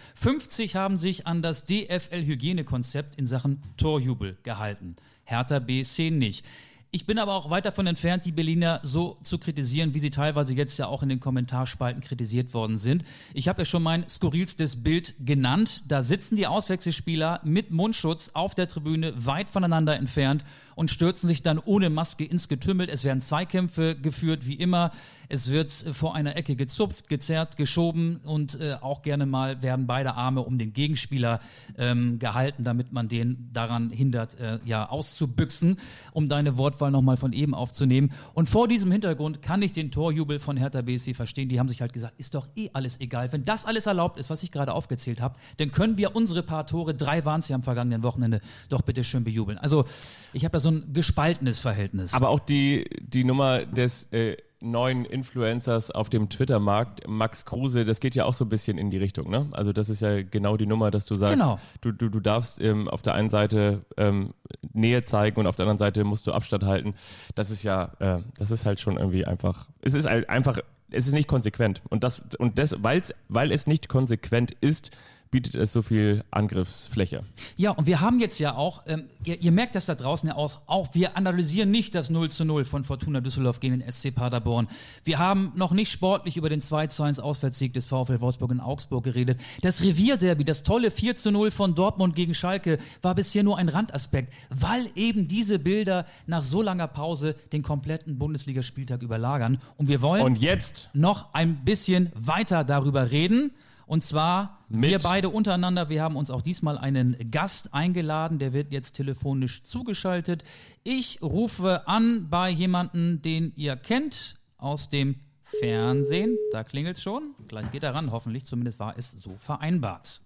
50 0.57 0.75
haben 0.75 0.97
sich 0.97 1.27
an 1.27 1.43
das 1.43 1.65
DFL-Hygienekonzept 1.65 3.15
in 3.15 3.27
Sachen 3.27 3.61
Torjubel 3.77 4.37
gehalten. 4.41 4.95
Hertha 5.23 5.59
BSC 5.59 6.09
nicht. 6.09 6.43
Ich 6.89 7.05
bin 7.05 7.19
aber 7.19 7.35
auch 7.35 7.51
weit 7.51 7.67
davon 7.67 7.85
entfernt, 7.85 8.25
die 8.25 8.31
Berliner 8.31 8.79
so 8.81 9.19
zu 9.23 9.37
kritisieren, 9.37 9.93
wie 9.93 9.99
sie 9.99 10.09
teilweise 10.09 10.55
jetzt 10.55 10.79
ja 10.79 10.87
auch 10.87 11.03
in 11.03 11.09
den 11.09 11.19
Kommentarspalten 11.19 12.01
kritisiert 12.01 12.55
worden 12.55 12.79
sind. 12.79 13.03
Ich 13.35 13.47
habe 13.47 13.61
ja 13.61 13.65
schon 13.65 13.83
mein 13.83 14.09
skurrilstes 14.09 14.81
Bild 14.81 15.13
genannt. 15.19 15.83
Da 15.89 16.01
sitzen 16.01 16.37
die 16.37 16.47
Auswechselspieler 16.47 17.41
mit 17.43 17.69
Mundschutz 17.69 18.31
auf 18.33 18.55
der 18.55 18.67
Tribüne 18.67 19.13
weit 19.15 19.51
voneinander 19.51 19.95
entfernt 19.95 20.43
und 20.77 20.91
stürzen 20.91 21.27
sich 21.27 21.41
dann 21.41 21.57
ohne 21.57 21.89
Maske 21.89 22.23
ins 22.23 22.47
Getümmel. 22.47 22.87
Es 22.87 23.03
werden 23.03 23.19
Zweikämpfe 23.19 23.95
geführt, 23.95 24.45
wie 24.45 24.53
immer. 24.53 24.91
Es 25.27 25.51
wird 25.51 25.71
vor 25.71 26.15
einer 26.15 26.37
Ecke 26.37 26.55
gezupft, 26.55 27.09
gezerrt, 27.09 27.57
geschoben 27.57 28.21
und 28.23 28.61
äh, 28.61 28.77
auch 28.79 29.01
gerne 29.01 29.25
mal 29.25 29.61
werden 29.61 29.87
beide 29.87 30.13
Arme 30.13 30.41
um 30.41 30.57
den 30.57 30.71
Gegenspieler 30.71 31.41
ähm, 31.77 32.19
gehalten, 32.19 32.63
damit 32.63 32.93
man 32.93 33.09
den 33.09 33.49
daran 33.51 33.89
hindert, 33.89 34.39
äh, 34.39 34.59
ja, 34.65 34.87
auszubüchsen, 34.87 35.77
um 36.13 36.29
deine 36.29 36.57
Wortwahl 36.57 36.91
nochmal 36.91 37.17
von 37.17 37.33
eben 37.33 37.53
aufzunehmen. 37.55 38.13
Und 38.35 38.47
vor 38.47 38.67
diesem 38.67 38.91
Hintergrund 38.91 39.41
kann 39.41 39.61
ich 39.63 39.73
den 39.73 39.91
Torjubel 39.91 40.39
von 40.39 40.55
Hertha 40.57 40.81
BSC 40.83 41.13
verstehen. 41.13 41.49
Die 41.49 41.59
haben 41.59 41.67
sich 41.67 41.81
halt 41.81 41.91
gesagt, 41.91 42.13
ist 42.19 42.35
doch 42.35 42.47
eh 42.55 42.69
alles 42.73 43.01
egal. 43.01 43.33
Wenn 43.33 43.43
das 43.43 43.65
alles 43.65 43.87
erlaubt 43.87 44.19
ist, 44.19 44.29
was 44.29 44.43
ich 44.43 44.51
gerade 44.51 44.73
aufgezählt 44.73 45.19
habe, 45.21 45.37
dann 45.57 45.71
können 45.71 45.97
wir 45.97 46.15
unsere 46.15 46.43
paar 46.43 46.67
Tore, 46.67 46.93
drei 46.93 47.25
waren 47.25 47.41
es 47.41 47.49
ja 47.49 47.55
am 47.55 47.63
vergangenen 47.63 48.03
Wochenende, 48.03 48.39
doch 48.69 48.83
bitte 48.83 49.03
schön 49.03 49.23
bejubeln. 49.25 49.57
Also 49.57 49.85
ich 50.31 50.45
habe 50.45 50.53
da 50.53 50.59
so 50.59 50.66
ein 50.69 50.93
gespaltenes 50.93 51.59
Verhältnis. 51.59 52.13
Aber 52.13 52.29
auch 52.29 52.39
die, 52.39 52.85
die 53.01 53.23
Nummer 53.23 53.65
des 53.65 54.05
äh, 54.11 54.37
neuen 54.59 55.05
Influencers 55.05 55.91
auf 55.91 56.09
dem 56.09 56.29
Twitter-Markt, 56.29 57.07
Max 57.07 57.45
Kruse, 57.45 57.85
das 57.85 57.99
geht 57.99 58.15
ja 58.15 58.25
auch 58.25 58.33
so 58.33 58.45
ein 58.45 58.49
bisschen 58.49 58.77
in 58.79 58.89
die 58.89 58.97
Richtung, 58.97 59.29
ne? 59.29 59.49
Also 59.51 59.71
das 59.71 59.87
ist 59.89 60.01
ja 60.01 60.23
genau 60.23 60.57
die 60.57 60.65
Nummer, 60.65 60.89
dass 60.89 61.05
du 61.05 61.13
sagst, 61.13 61.33
Genau. 61.35 61.59
du, 61.81 61.91
du, 61.91 62.09
du 62.09 62.19
darfst 62.19 62.59
ähm, 62.59 62.87
auf 62.87 63.03
der 63.03 63.13
einen 63.13 63.29
Seite 63.29 63.85
ähm, 63.97 64.33
Nähe 64.73 65.03
zeigen 65.03 65.39
und 65.39 65.45
auf 65.47 65.55
der 65.55 65.65
anderen 65.65 65.77
Seite 65.77 66.03
musst 66.03 66.25
du 66.25 66.31
Abstand 66.31 66.63
halten. 66.63 66.95
Das 67.35 67.51
ist 67.51 67.61
ja, 67.61 67.91
äh, 67.99 68.19
das 68.39 68.49
ist 68.49 68.65
halt 68.65 68.79
schon 68.79 68.97
irgendwie 68.97 69.25
einfach, 69.25 69.67
es 69.81 69.93
ist 69.93 70.07
halt 70.07 70.27
einfach, 70.27 70.57
es 70.89 71.05
ist 71.05 71.13
nicht 71.13 71.27
konsequent. 71.27 71.81
Und 71.89 72.03
das, 72.03 72.25
und 72.39 72.57
das, 72.57 72.75
weil's, 72.81 73.13
weil 73.29 73.51
es 73.51 73.67
nicht 73.67 73.89
konsequent 73.89 74.53
ist, 74.61 74.89
bietet 75.31 75.55
es 75.55 75.73
so 75.73 75.81
viel 75.81 76.23
Angriffsfläche. 76.31 77.23
Ja, 77.57 77.71
und 77.71 77.87
wir 77.87 78.01
haben 78.01 78.19
jetzt 78.19 78.39
ja 78.39 78.55
auch, 78.55 78.83
ähm, 78.87 79.03
ihr, 79.23 79.41
ihr 79.41 79.51
merkt 79.51 79.75
das 79.75 79.85
da 79.85 79.95
draußen 79.95 80.29
ja 80.29 80.35
aus, 80.35 80.59
auch 80.67 80.93
wir 80.93 81.17
analysieren 81.17 81.71
nicht 81.71 81.95
das 81.95 82.09
0 82.09 82.29
zu 82.29 82.45
0 82.45 82.65
von 82.65 82.83
Fortuna 82.83 83.21
Düsseldorf 83.21 83.59
gegen 83.59 83.79
den 83.79 83.91
SC 83.91 84.13
Paderborn. 84.13 84.67
Wir 85.03 85.19
haben 85.19 85.51
noch 85.55 85.71
nicht 85.71 85.91
sportlich 85.91 86.37
über 86.37 86.49
den 86.49 86.61
2 86.61 86.87
zu 86.87 87.03
1 87.03 87.19
Auswärtssieg 87.19 87.73
des 87.73 87.87
VfL 87.87 88.21
Wolfsburg 88.21 88.51
in 88.51 88.59
Augsburg 88.59 89.03
geredet. 89.03 89.39
Das 89.61 89.81
Revierderby, 89.83 90.43
das 90.43 90.63
tolle 90.63 90.91
4 90.91 91.15
zu 91.15 91.31
0 91.31 91.51
von 91.51 91.75
Dortmund 91.75 92.15
gegen 92.15 92.33
Schalke, 92.33 92.77
war 93.01 93.15
bisher 93.15 93.43
nur 93.43 93.57
ein 93.57 93.69
Randaspekt, 93.69 94.33
weil 94.49 94.87
eben 94.95 95.27
diese 95.27 95.59
Bilder 95.59 96.05
nach 96.25 96.43
so 96.43 96.61
langer 96.61 96.87
Pause 96.87 97.35
den 97.51 97.61
kompletten 97.61 98.17
Bundesligaspieltag 98.17 99.01
überlagern. 99.01 99.59
Und 99.77 99.87
wir 99.87 100.01
wollen 100.01 100.23
Und 100.23 100.41
jetzt 100.41 100.89
noch 100.93 101.33
ein 101.33 101.65
bisschen 101.65 102.11
weiter 102.15 102.63
darüber 102.63 103.11
reden. 103.11 103.51
Und 103.87 104.01
zwar 104.03 104.59
Mit- 104.69 104.89
wir 104.89 104.99
beide 104.99 105.29
untereinander. 105.29 105.89
Wir 105.89 106.03
haben 106.03 106.17
uns 106.17 106.29
auch 106.29 106.41
diesmal 106.41 106.77
einen 106.77 107.31
Gast 107.31 107.73
eingeladen. 107.73 108.37
Der 108.37 108.53
wird 108.53 108.71
jetzt 108.71 108.93
telefonisch 108.93 109.63
zugeschaltet. 109.63 110.43
Ich 110.83 111.21
rufe 111.21 111.87
an 111.87 112.27
bei 112.29 112.49
jemanden, 112.49 113.21
den 113.21 113.53
ihr 113.55 113.75
kennt 113.77 114.35
aus 114.57 114.89
dem 114.89 115.15
Fernsehen. 115.59 116.37
Da 116.51 116.63
klingelt 116.65 116.99
schon. 116.99 117.33
Gleich 117.47 117.71
geht 117.71 117.83
er 117.83 117.95
ran. 117.95 118.11
Hoffentlich. 118.11 118.45
Zumindest 118.45 118.77
war 118.79 118.97
es 118.97 119.13
so 119.13 119.31
vereinbart. 119.37 120.19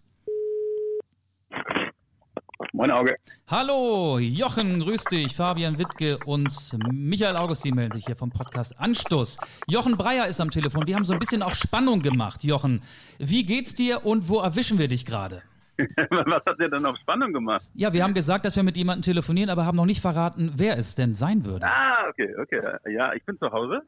Moin 2.73 2.89
Auge. 2.89 3.17
Hallo, 3.47 4.17
Jochen, 4.17 4.79
grüß 4.79 5.03
dich. 5.05 5.35
Fabian 5.35 5.77
Wittke 5.77 6.17
und 6.25 6.47
Michael 6.89 7.35
Augustin 7.35 7.75
melden 7.75 7.91
sich 7.91 8.05
hier 8.05 8.15
vom 8.15 8.29
Podcast 8.29 8.79
Anstoß. 8.79 9.39
Jochen 9.67 9.97
Breyer 9.97 10.25
ist 10.27 10.39
am 10.39 10.49
Telefon. 10.49 10.87
Wir 10.87 10.95
haben 10.95 11.03
so 11.03 11.11
ein 11.11 11.19
bisschen 11.19 11.43
auf 11.43 11.53
Spannung 11.53 12.01
gemacht, 12.01 12.45
Jochen. 12.45 12.81
Wie 13.19 13.45
geht's 13.45 13.75
dir 13.75 14.05
und 14.05 14.29
wo 14.29 14.39
erwischen 14.39 14.79
wir 14.79 14.87
dich 14.87 15.05
gerade? 15.05 15.41
Was 15.77 16.45
hat 16.45 16.59
ihr 16.61 16.69
denn 16.69 16.85
auf 16.85 16.95
Spannung 16.99 17.33
gemacht? 17.33 17.67
Ja, 17.73 17.91
wir 17.91 18.03
haben 18.03 18.13
gesagt, 18.13 18.45
dass 18.45 18.55
wir 18.55 18.63
mit 18.63 18.77
jemandem 18.77 19.01
telefonieren, 19.01 19.49
aber 19.49 19.65
haben 19.65 19.75
noch 19.75 19.85
nicht 19.85 20.01
verraten, 20.01 20.53
wer 20.55 20.77
es 20.77 20.95
denn 20.95 21.13
sein 21.13 21.43
würde. 21.43 21.67
Ah, 21.67 22.07
okay, 22.09 22.33
okay. 22.39 22.61
Ja, 22.89 23.11
ich 23.13 23.25
bin 23.25 23.37
zu 23.37 23.51
Hause, 23.51 23.81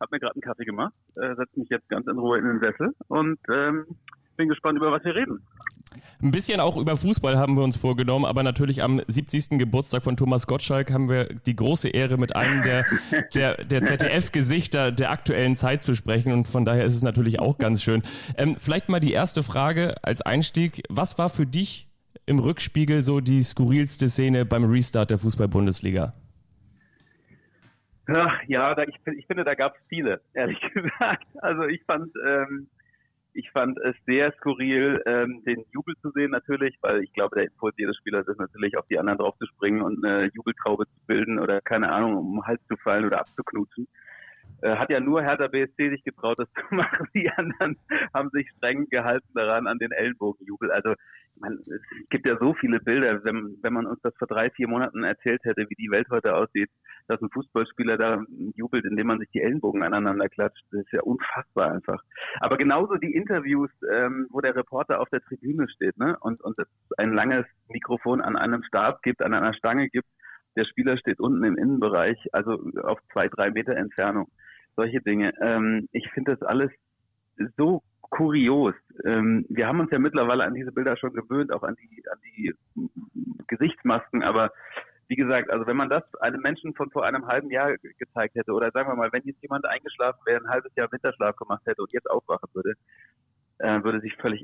hab 0.00 0.12
mir 0.12 0.20
gerade 0.20 0.34
einen 0.34 0.42
Kaffee 0.42 0.66
gemacht, 0.66 0.92
äh, 1.14 1.34
setze 1.34 1.58
mich 1.58 1.70
jetzt 1.70 1.88
ganz 1.88 2.06
in 2.06 2.18
Ruhe 2.18 2.38
in 2.38 2.44
den 2.44 2.60
Sessel 2.60 2.94
und 3.08 3.38
ähm, 3.50 3.86
bin 4.36 4.50
gespannt, 4.50 4.76
über 4.76 4.92
was 4.92 5.02
wir 5.04 5.14
reden. 5.14 5.42
Ein 6.22 6.30
bisschen 6.30 6.60
auch 6.60 6.76
über 6.76 6.96
Fußball 6.96 7.38
haben 7.38 7.56
wir 7.56 7.62
uns 7.62 7.76
vorgenommen, 7.76 8.24
aber 8.24 8.42
natürlich 8.42 8.82
am 8.82 9.00
70. 9.06 9.58
Geburtstag 9.58 10.02
von 10.02 10.16
Thomas 10.16 10.46
Gottschalk 10.46 10.92
haben 10.92 11.08
wir 11.08 11.24
die 11.46 11.56
große 11.56 11.88
Ehre, 11.88 12.18
mit 12.18 12.34
einem 12.34 12.62
der, 12.62 12.84
der, 13.34 13.64
der 13.64 13.82
ZDF-Gesichter 13.82 14.92
der 14.92 15.10
aktuellen 15.10 15.56
Zeit 15.56 15.82
zu 15.82 15.94
sprechen 15.94 16.32
und 16.32 16.48
von 16.48 16.64
daher 16.64 16.84
ist 16.84 16.94
es 16.94 17.02
natürlich 17.02 17.40
auch 17.40 17.58
ganz 17.58 17.82
schön. 17.82 18.02
Ähm, 18.36 18.56
vielleicht 18.58 18.88
mal 18.88 19.00
die 19.00 19.12
erste 19.12 19.42
Frage 19.42 19.94
als 20.02 20.22
Einstieg. 20.22 20.82
Was 20.88 21.18
war 21.18 21.28
für 21.28 21.46
dich 21.46 21.88
im 22.26 22.38
Rückspiegel 22.38 23.00
so 23.02 23.20
die 23.20 23.42
skurrilste 23.42 24.08
Szene 24.08 24.44
beim 24.44 24.64
Restart 24.64 25.10
der 25.10 25.18
Fußball-Bundesliga? 25.18 26.14
Ja, 28.46 28.74
da, 28.74 28.84
ich, 28.84 28.96
ich 29.18 29.26
finde, 29.26 29.44
da 29.44 29.54
gab 29.54 29.74
es 29.76 29.82
viele, 29.88 30.20
ehrlich 30.32 30.58
gesagt. 30.74 31.26
Also 31.42 31.64
ich 31.64 31.82
fand, 31.84 32.10
ähm, 32.26 32.68
ich 33.38 33.52
fand 33.52 33.78
es 33.78 33.94
sehr 34.04 34.32
skurril, 34.32 35.00
ähm, 35.06 35.44
den 35.46 35.64
Jubel 35.70 35.94
zu 36.02 36.10
sehen 36.10 36.32
natürlich, 36.32 36.76
weil 36.80 37.04
ich 37.04 37.12
glaube, 37.12 37.36
der 37.36 37.44
Impuls 37.44 37.74
jedes 37.78 37.96
Spielers 37.96 38.26
ist 38.26 38.40
natürlich, 38.40 38.76
auf 38.76 38.86
die 38.86 38.98
anderen 38.98 39.18
draufzuspringen 39.18 39.80
und 39.80 40.04
eine 40.04 40.28
Jubeltraube 40.34 40.86
zu 40.86 41.06
bilden 41.06 41.38
oder 41.38 41.60
keine 41.60 41.92
Ahnung, 41.92 42.16
um 42.16 42.44
Hals 42.44 42.60
zu 42.66 42.76
fallen 42.76 43.04
oder 43.04 43.20
abzuknutschen. 43.20 43.86
Äh, 44.60 44.76
hat 44.76 44.90
ja 44.90 45.00
nur 45.00 45.22
Hertha 45.22 45.46
BSC 45.46 45.90
sich 45.90 46.04
getraut, 46.04 46.38
das 46.38 46.48
zu 46.68 46.74
machen. 46.74 47.08
Die 47.14 47.30
anderen 47.30 47.76
haben 48.14 48.30
sich 48.32 48.48
streng 48.56 48.86
gehalten 48.90 49.28
daran 49.34 49.66
an 49.66 49.78
den 49.78 49.92
Ellenbogenjubel. 49.92 50.70
Also 50.72 50.94
meine, 51.40 51.56
es 51.56 52.08
gibt 52.10 52.26
ja 52.26 52.36
so 52.40 52.54
viele 52.54 52.80
Bilder, 52.80 53.22
wenn, 53.24 53.56
wenn 53.62 53.72
man 53.72 53.86
uns 53.86 54.00
das 54.02 54.14
vor 54.16 54.28
drei, 54.28 54.50
vier 54.50 54.68
Monaten 54.68 55.04
erzählt 55.04 55.42
hätte, 55.44 55.66
wie 55.68 55.74
die 55.74 55.90
Welt 55.90 56.08
heute 56.10 56.34
aussieht, 56.34 56.70
dass 57.06 57.20
ein 57.22 57.30
Fußballspieler 57.30 57.96
da 57.96 58.22
jubelt, 58.54 58.84
indem 58.84 59.06
man 59.06 59.18
sich 59.18 59.30
die 59.30 59.42
Ellenbogen 59.42 59.82
aneinander 59.82 60.28
klatscht, 60.28 60.64
das 60.70 60.82
ist 60.82 60.92
ja 60.92 61.02
unfassbar 61.02 61.72
einfach. 61.72 62.02
Aber 62.40 62.56
genauso 62.56 62.96
die 62.96 63.14
Interviews, 63.14 63.70
ähm, 63.90 64.26
wo 64.30 64.40
der 64.40 64.56
Reporter 64.56 65.00
auf 65.00 65.08
der 65.10 65.20
Tribüne 65.20 65.68
steht 65.68 65.96
ne? 65.98 66.16
und, 66.20 66.40
und 66.42 66.56
ein 66.96 67.12
langes 67.12 67.46
Mikrofon 67.68 68.20
an 68.20 68.36
einem 68.36 68.62
Stab 68.64 69.02
gibt, 69.02 69.22
an 69.22 69.34
einer 69.34 69.54
Stange 69.54 69.88
gibt, 69.88 70.08
der 70.56 70.64
Spieler 70.64 70.98
steht 70.98 71.20
unten 71.20 71.44
im 71.44 71.56
Innenbereich, 71.56 72.18
also 72.32 72.58
auf 72.82 72.98
zwei, 73.12 73.28
drei 73.28 73.50
Meter 73.50 73.76
Entfernung. 73.76 74.28
Solche 74.78 75.00
Dinge. 75.00 75.32
Ähm, 75.40 75.88
ich 75.90 76.08
finde 76.12 76.36
das 76.36 76.42
alles 76.48 76.70
so 77.56 77.82
kurios. 78.00 78.76
ähm, 79.04 79.44
wir 79.48 79.66
haben 79.66 79.80
uns 79.80 79.90
ja 79.90 79.98
mittlerweile 79.98 80.44
an 80.44 80.54
diese 80.54 80.70
Bilder 80.70 80.96
schon 80.96 81.12
gewöhnt, 81.12 81.52
auch 81.52 81.64
an 81.64 81.74
die, 81.74 82.04
an 82.08 82.18
die 82.24 82.54
Gesichtsmasken, 83.48 84.22
aber 84.22 84.52
wie 85.08 85.16
gesagt, 85.16 85.50
also 85.50 85.66
wenn 85.66 85.76
man 85.76 85.88
das 85.88 86.04
einem 86.20 86.42
Menschen 86.42 86.74
von 86.74 86.90
vor 86.92 87.04
einem 87.04 87.26
halben 87.26 87.50
Jahr 87.50 87.76
gezeigt 87.98 88.36
hätte, 88.36 88.52
oder 88.52 88.70
sagen 88.70 88.88
wir 88.88 88.94
mal, 88.94 89.12
wenn 89.12 89.24
jetzt 89.24 89.42
jemand 89.42 89.66
eingeschlafen 89.66 90.20
wäre, 90.26 90.44
ein 90.44 90.50
halbes 90.50 90.72
Jahr 90.76 90.92
Winterschlaf 90.92 91.34
gemacht 91.34 91.62
hätte 91.66 91.82
und 91.82 91.92
jetzt 91.92 92.08
aufwachen 92.08 92.48
würde, 92.52 92.74
äh, 93.58 93.82
würde 93.82 94.00
sich 94.00 94.14
völlig, 94.16 94.42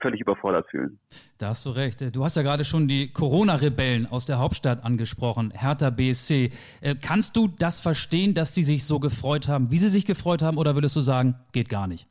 völlig 0.00 0.20
überfordert 0.20 0.66
fühlen. 0.70 0.98
Da 1.38 1.48
hast 1.48 1.66
du 1.66 1.70
recht. 1.70 2.14
Du 2.14 2.24
hast 2.24 2.36
ja 2.36 2.42
gerade 2.42 2.64
schon 2.64 2.88
die 2.88 3.12
Corona-Rebellen 3.12 4.06
aus 4.06 4.26
der 4.26 4.38
Hauptstadt 4.38 4.84
angesprochen, 4.84 5.52
Hertha 5.54 5.90
BSC. 5.90 6.50
Äh, 6.80 6.94
kannst 7.00 7.36
du 7.36 7.48
das 7.48 7.80
verstehen, 7.80 8.34
dass 8.34 8.52
die 8.52 8.62
sich 8.62 8.84
so 8.84 9.00
gefreut 9.00 9.48
haben, 9.48 9.70
wie 9.70 9.78
sie 9.78 9.88
sich 9.88 10.04
gefreut 10.04 10.42
haben, 10.42 10.58
oder 10.58 10.74
würdest 10.74 10.96
du 10.96 11.00
sagen, 11.00 11.36
geht 11.52 11.68
gar 11.68 11.86
nicht? 11.86 12.06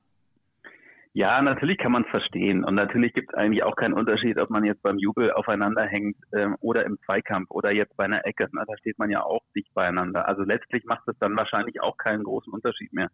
Ja, 1.18 1.42
natürlich 1.42 1.78
kann 1.78 1.94
man 1.94 2.04
es 2.04 2.10
verstehen. 2.10 2.66
Und 2.66 2.76
natürlich 2.76 3.14
gibt 3.14 3.30
es 3.32 3.36
eigentlich 3.36 3.64
auch 3.64 3.78
keinen 3.78 3.94
Unterschied, 3.94 4.38
ob 4.38 4.50
man 4.50 4.66
jetzt 4.66 4.84
beim 4.84 4.98
Jubel 4.98 5.32
aufeinander 5.32 5.86
hängt 5.86 6.18
ähm, 6.34 6.58
oder 6.60 6.84
im 6.86 7.00
Zweikampf 7.06 7.52
oder 7.52 7.74
jetzt 7.74 7.96
bei 7.96 8.04
einer 8.04 8.26
Ecke. 8.26 8.50
Na, 8.52 8.66
da 8.66 8.76
steht 8.80 9.00
man 9.00 9.10
ja 9.10 9.24
auch 9.24 9.42
dicht 9.56 9.74
beieinander. 9.74 10.28
Also 10.28 10.44
letztlich 10.44 10.84
macht 10.84 11.08
es 11.08 11.18
dann 11.20 11.38
wahrscheinlich 11.38 11.82
auch 11.82 11.96
keinen 11.96 12.26
großen 12.26 12.52
Unterschied 12.52 12.92
mehr. 12.92 13.08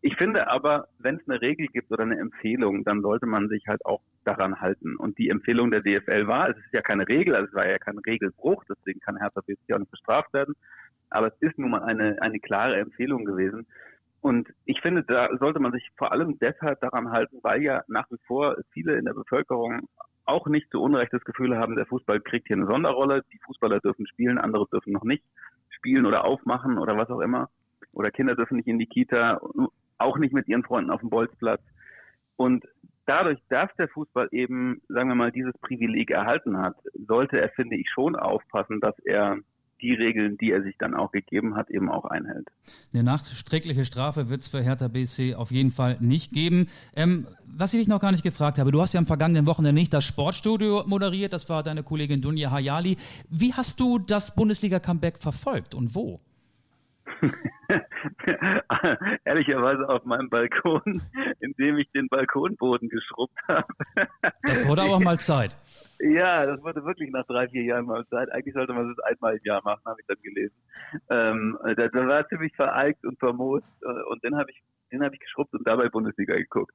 Ich 0.00 0.14
finde 0.16 0.46
aber, 0.46 0.86
wenn 1.00 1.16
es 1.16 1.28
eine 1.28 1.42
Regel 1.42 1.66
gibt 1.66 1.90
oder 1.90 2.04
eine 2.04 2.20
Empfehlung, 2.20 2.84
dann 2.84 3.02
sollte 3.02 3.26
man 3.26 3.48
sich 3.48 3.66
halt 3.66 3.84
auch 3.84 4.00
daran 4.22 4.60
halten. 4.60 4.94
Und 4.94 5.18
die 5.18 5.28
Empfehlung 5.28 5.72
der 5.72 5.80
DFL 5.80 6.28
war, 6.28 6.50
es 6.50 6.56
ist 6.56 6.72
ja 6.72 6.82
keine 6.82 7.08
Regel, 7.08 7.34
also 7.34 7.48
es 7.48 7.54
war 7.54 7.68
ja 7.68 7.78
kein 7.78 7.98
Regelbruch, 7.98 8.62
deswegen 8.68 9.00
kann 9.00 9.18
Hertha 9.18 9.40
BSC 9.40 9.74
auch 9.74 9.80
nicht 9.80 9.90
bestraft 9.90 10.32
werden. 10.32 10.54
Aber 11.10 11.26
es 11.26 11.34
ist 11.40 11.58
nun 11.58 11.70
mal 11.70 11.82
eine, 11.82 12.16
eine 12.22 12.38
klare 12.38 12.76
Empfehlung 12.76 13.24
gewesen. 13.24 13.66
Und 14.20 14.48
ich 14.66 14.80
finde, 14.80 15.02
da 15.02 15.28
sollte 15.38 15.60
man 15.60 15.72
sich 15.72 15.88
vor 15.96 16.12
allem 16.12 16.38
deshalb 16.38 16.80
daran 16.80 17.10
halten, 17.10 17.38
weil 17.42 17.62
ja 17.62 17.82
nach 17.88 18.10
wie 18.10 18.18
vor 18.26 18.56
viele 18.72 18.96
in 18.96 19.06
der 19.06 19.14
Bevölkerung 19.14 19.88
auch 20.26 20.46
nicht 20.46 20.70
zu 20.70 20.80
Unrecht 20.80 21.12
das 21.12 21.24
Gefühl 21.24 21.56
haben, 21.56 21.76
der 21.76 21.86
Fußball 21.86 22.20
kriegt 22.20 22.46
hier 22.46 22.56
eine 22.56 22.66
Sonderrolle. 22.66 23.24
Die 23.32 23.40
Fußballer 23.46 23.80
dürfen 23.80 24.06
spielen, 24.06 24.38
andere 24.38 24.66
dürfen 24.70 24.92
noch 24.92 25.04
nicht 25.04 25.24
spielen 25.70 26.06
oder 26.06 26.24
aufmachen 26.24 26.78
oder 26.78 26.96
was 26.96 27.10
auch 27.10 27.20
immer. 27.20 27.48
Oder 27.92 28.10
Kinder 28.10 28.34
dürfen 28.34 28.56
nicht 28.56 28.68
in 28.68 28.78
die 28.78 28.86
Kita, 28.86 29.40
auch 29.98 30.18
nicht 30.18 30.34
mit 30.34 30.48
ihren 30.48 30.64
Freunden 30.64 30.90
auf 30.90 31.00
dem 31.00 31.10
Bolzplatz. 31.10 31.62
Und 32.36 32.64
dadurch, 33.06 33.38
dass 33.48 33.74
der 33.76 33.88
Fußball 33.88 34.28
eben, 34.30 34.80
sagen 34.88 35.08
wir 35.08 35.16
mal, 35.16 35.32
dieses 35.32 35.56
Privileg 35.58 36.10
erhalten 36.10 36.58
hat, 36.58 36.76
sollte 37.06 37.40
er, 37.40 37.48
finde 37.50 37.76
ich, 37.76 37.90
schon 37.90 38.14
aufpassen, 38.14 38.80
dass 38.80 38.98
er 39.00 39.38
die 39.80 39.92
Regeln, 39.92 40.36
die 40.38 40.50
er 40.50 40.62
sich 40.62 40.76
dann 40.78 40.94
auch 40.94 41.12
gegeben 41.12 41.56
hat, 41.56 41.70
eben 41.70 41.90
auch 41.90 42.04
einhält. 42.04 42.48
Eine 42.92 43.02
nachträgliche 43.02 43.84
Strafe 43.84 44.30
wird 44.30 44.42
es 44.42 44.48
für 44.48 44.62
Hertha 44.62 44.88
BC 44.88 45.34
auf 45.34 45.50
jeden 45.50 45.70
Fall 45.70 45.96
nicht 46.00 46.32
geben. 46.32 46.68
Ähm, 46.94 47.26
was 47.46 47.74
ich 47.74 47.80
dich 47.80 47.88
noch 47.88 48.00
gar 48.00 48.12
nicht 48.12 48.22
gefragt 48.22 48.58
habe, 48.58 48.70
du 48.70 48.80
hast 48.80 48.92
ja 48.92 48.98
am 48.98 49.06
vergangenen 49.06 49.46
Wochenende 49.46 49.80
nicht 49.80 49.92
das 49.92 50.04
Sportstudio 50.04 50.84
moderiert, 50.86 51.32
das 51.32 51.48
war 51.48 51.62
deine 51.62 51.82
Kollegin 51.82 52.20
Dunja 52.20 52.50
Hayali. 52.50 52.96
Wie 53.28 53.54
hast 53.54 53.80
du 53.80 53.98
das 53.98 54.34
Bundesliga-Comeback 54.34 55.18
verfolgt 55.18 55.74
und 55.74 55.94
wo? 55.94 56.20
Ehrlicherweise 59.24 59.88
auf 59.88 60.04
meinem 60.04 60.28
Balkon, 60.28 61.02
indem 61.40 61.78
ich 61.78 61.90
den 61.92 62.08
Balkonboden 62.08 62.88
geschrubbt 62.88 63.38
habe. 63.48 63.66
Das 64.42 64.66
wurde 64.66 64.82
aber 64.82 64.96
auch 64.96 65.00
mal 65.00 65.18
Zeit. 65.18 65.56
Ja, 66.00 66.46
das 66.46 66.62
wurde 66.62 66.84
wirklich 66.84 67.10
nach 67.10 67.26
drei, 67.26 67.48
vier 67.48 67.62
Jahren 67.62 67.86
mal 67.86 68.06
Zeit. 68.06 68.30
Eigentlich 68.32 68.54
sollte 68.54 68.72
man 68.72 68.88
das 68.88 68.98
einmal 69.04 69.36
im 69.36 69.44
Jahr 69.44 69.62
machen, 69.64 69.82
habe 69.84 70.00
ich 70.00 70.06
dann 70.06 70.22
gelesen. 70.22 70.56
Ähm, 71.10 71.58
das, 71.76 71.90
das 71.92 72.06
war 72.06 72.28
ziemlich 72.28 72.54
vereigt 72.56 73.04
und 73.04 73.18
vermoost 73.18 73.66
äh, 73.82 74.10
und 74.10 74.24
den 74.24 74.36
habe 74.36 74.50
ich, 74.50 74.62
den 74.92 75.02
habe 75.02 75.14
ich 75.14 75.20
geschrubbt 75.20 75.52
und 75.54 75.66
dabei 75.66 75.88
Bundesliga 75.88 76.34
geguckt. 76.34 76.74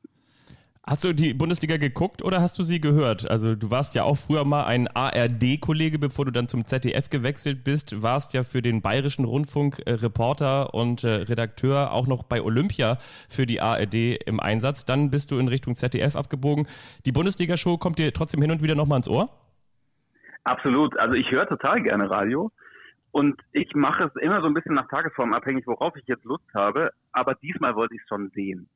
Hast 0.87 1.03
du 1.03 1.13
die 1.13 1.33
Bundesliga 1.33 1.77
geguckt 1.77 2.21
oder 2.21 2.41
hast 2.41 2.59
du 2.59 2.63
sie 2.63 2.79
gehört? 2.79 3.27
Also 3.27 3.55
du 3.55 3.71
warst 3.71 3.95
ja 3.95 4.03
auch 4.03 4.17
früher 4.17 4.45
mal 4.45 4.65
ein 4.65 4.87
ARD-Kollege, 4.87 5.97
bevor 5.97 6.25
du 6.25 6.31
dann 6.31 6.47
zum 6.47 6.63
ZDF 6.63 7.09
gewechselt 7.09 7.63
bist, 7.63 8.03
warst 8.03 8.35
ja 8.35 8.43
für 8.43 8.61
den 8.61 8.83
Bayerischen 8.83 9.25
Rundfunk 9.25 9.81
äh, 9.87 9.93
Reporter 9.93 10.75
und 10.75 11.03
äh, 11.03 11.23
Redakteur 11.23 11.91
auch 11.91 12.05
noch 12.05 12.21
bei 12.21 12.39
Olympia 12.39 12.97
für 13.29 13.47
die 13.47 13.61
ARD 13.61 13.95
im 14.27 14.39
Einsatz. 14.39 14.85
Dann 14.85 15.09
bist 15.09 15.31
du 15.31 15.39
in 15.39 15.47
Richtung 15.47 15.75
ZDF 15.75 16.15
abgebogen. 16.15 16.67
Die 17.07 17.11
Bundesliga-Show 17.11 17.79
kommt 17.79 17.97
dir 17.97 18.13
trotzdem 18.13 18.43
hin 18.43 18.51
und 18.51 18.61
wieder 18.61 18.75
nochmal 18.75 18.97
ins 18.97 19.09
Ohr? 19.09 19.29
Absolut. 20.43 20.99
Also 20.99 21.15
ich 21.15 21.31
höre 21.31 21.47
total 21.47 21.81
gerne 21.81 22.11
Radio. 22.11 22.51
Und 23.09 23.41
ich 23.53 23.73
mache 23.73 24.03
es 24.03 24.21
immer 24.21 24.39
so 24.41 24.45
ein 24.45 24.53
bisschen 24.53 24.75
nach 24.75 24.87
Tagesform 24.87 25.33
abhängig, 25.33 25.65
worauf 25.65 25.95
ich 25.95 26.05
jetzt 26.05 26.25
Lust 26.25 26.45
habe. 26.53 26.91
Aber 27.11 27.33
diesmal 27.33 27.75
wollte 27.75 27.95
ich 27.95 28.01
es 28.01 28.07
schon 28.07 28.29
sehen. 28.35 28.69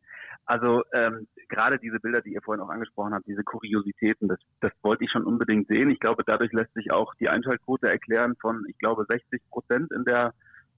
Also 0.45 0.81
ähm, 0.93 1.27
gerade 1.49 1.79
diese 1.79 1.99
Bilder, 1.99 2.21
die 2.21 2.33
ihr 2.33 2.41
vorhin 2.41 2.63
auch 2.63 2.69
angesprochen 2.69 3.13
habt, 3.13 3.27
diese 3.27 3.43
Kuriositäten, 3.43 4.27
das, 4.27 4.39
das 4.61 4.71
wollte 4.81 5.03
ich 5.03 5.11
schon 5.11 5.25
unbedingt 5.25 5.67
sehen. 5.67 5.89
Ich 5.89 5.99
glaube, 5.99 6.23
dadurch 6.25 6.53
lässt 6.53 6.73
sich 6.73 6.91
auch 6.91 7.13
die 7.15 7.29
Einschaltquote 7.29 7.89
erklären 7.89 8.35
von, 8.39 8.65
ich 8.67 8.77
glaube, 8.77 9.05
60 9.09 9.41
Prozent 9.49 9.91
in 9.91 10.05
der, 10.05 10.33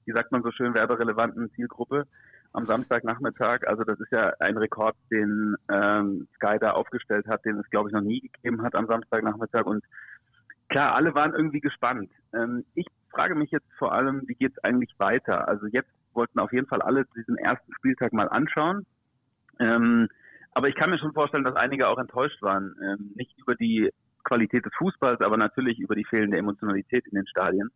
wie 0.06 0.14
sagt 0.14 0.32
man 0.32 0.44
so 0.44 0.52
schön, 0.52 0.74
werberelevanten 0.74 1.52
Zielgruppe 1.52 2.08
am 2.54 2.66
Samstagnachmittag. 2.66 3.68
Also 3.68 3.84
das 3.84 4.00
ist 4.00 4.12
ja 4.12 4.34
ein 4.40 4.58
Rekord, 4.58 4.96
den 5.12 5.56
ähm, 5.72 6.28
Sky 6.36 6.58
da 6.60 6.72
aufgestellt 6.72 7.28
hat, 7.28 7.46
den 7.46 7.60
es, 7.60 7.70
glaube 7.70 7.90
ich, 7.90 7.94
noch 7.94 8.02
nie 8.02 8.22
gegeben 8.22 8.62
hat 8.64 8.76
am 8.76 8.88
Samstagnachmittag. 8.88 9.66
Und 9.66 9.84
klar, 10.70 10.96
alle 10.96 11.14
waren 11.16 11.34
irgendwie 11.34 11.62
gespannt. 11.62 12.10
Ähm, 12.34 12.66
ich 12.76 12.88
frage 13.12 13.36
mich 13.36 13.52
jetzt 13.52 13.72
vor 13.78 13.94
allem, 13.94 14.24
wie 14.28 14.36
geht 14.36 14.54
es 14.56 14.64
eigentlich 14.64 14.94
weiter? 14.98 15.48
Also 15.48 15.68
jetzt 15.68 15.92
wollten 16.14 16.40
auf 16.40 16.52
jeden 16.52 16.68
Fall 16.68 16.82
alle 16.82 17.06
diesen 17.16 17.38
ersten 17.38 17.74
Spieltag 17.76 18.12
mal 18.14 18.28
anschauen. 18.28 18.86
Ähm, 19.60 20.10
aber 20.52 20.68
ich 20.68 20.76
kann 20.76 20.90
mir 20.90 21.00
schon 21.00 21.14
vorstellen, 21.14 21.44
dass 21.44 21.56
einige 21.56 21.88
auch 21.88 21.98
enttäuscht 21.98 22.42
waren. 22.42 22.76
Ähm, 22.84 23.12
nicht 23.16 23.38
über 23.38 23.56
die 23.56 23.90
Qualität 24.24 24.66
des 24.66 24.74
Fußballs, 24.78 25.22
aber 25.22 25.38
natürlich 25.38 25.80
über 25.80 25.96
die 25.96 26.06
fehlende 26.06 26.38
Emotionalität 26.38 27.06
in 27.08 27.16
den 27.16 27.28
Stadien. 27.28 27.70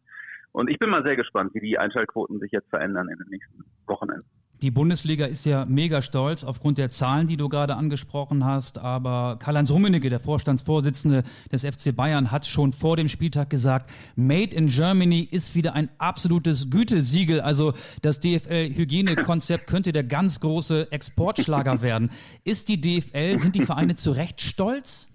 Und 0.52 0.70
ich 0.70 0.80
bin 0.80 0.90
mal 0.90 1.06
sehr 1.06 1.16
gespannt, 1.16 1.54
wie 1.54 1.60
die 1.60 1.78
Einschaltquoten 1.78 2.40
sich 2.40 2.52
jetzt 2.52 2.70
verändern 2.70 3.10
in 3.10 3.18
den 3.18 3.30
nächsten 3.30 3.66
Wochenenden. 3.88 4.30
Die 4.62 4.72
Bundesliga 4.72 5.26
ist 5.26 5.46
ja 5.46 5.65
mega 5.65 6.02
stolz 6.02 6.44
aufgrund 6.44 6.78
der 6.78 6.89
Zahlen, 6.89 7.28
die 7.28 7.36
du 7.36 7.50
gerade 7.50 7.76
angesprochen 7.76 8.46
hast. 8.46 8.80
Aber 8.80 9.38
Karl-Heinz 9.39 9.70
Rummenigge, 9.70 10.10
der 10.10 10.20
Vorstandsvorsitzende 10.20 11.24
des 11.52 11.65
FC 11.65 11.94
Bayern, 11.94 12.32
hat 12.32 12.46
schon 12.46 12.72
vor 12.72 12.96
dem 12.96 13.10
Spieltag 13.10 13.50
gesagt, 13.50 13.91
Made 14.15 14.56
in 14.56 14.68
Germany 14.68 15.28
ist 15.30 15.56
wieder 15.56 15.74
ein 15.74 15.89
absolutes 15.98 16.70
Gütesiegel. 16.70 17.41
Also 17.41 17.74
das 18.02 18.22
DFL-Hygienekonzept 18.22 19.68
könnte 19.68 19.91
der 19.91 20.04
ganz 20.04 20.39
große 20.39 20.91
Exportschlager 20.91 21.82
werden. 21.82 22.10
Ist 22.46 22.70
die 22.70 22.80
DFL, 22.80 23.38
sind 23.38 23.56
die 23.56 23.65
Vereine 23.65 23.96
zu 23.96 24.12
Recht 24.12 24.39
stolz? 24.39 25.12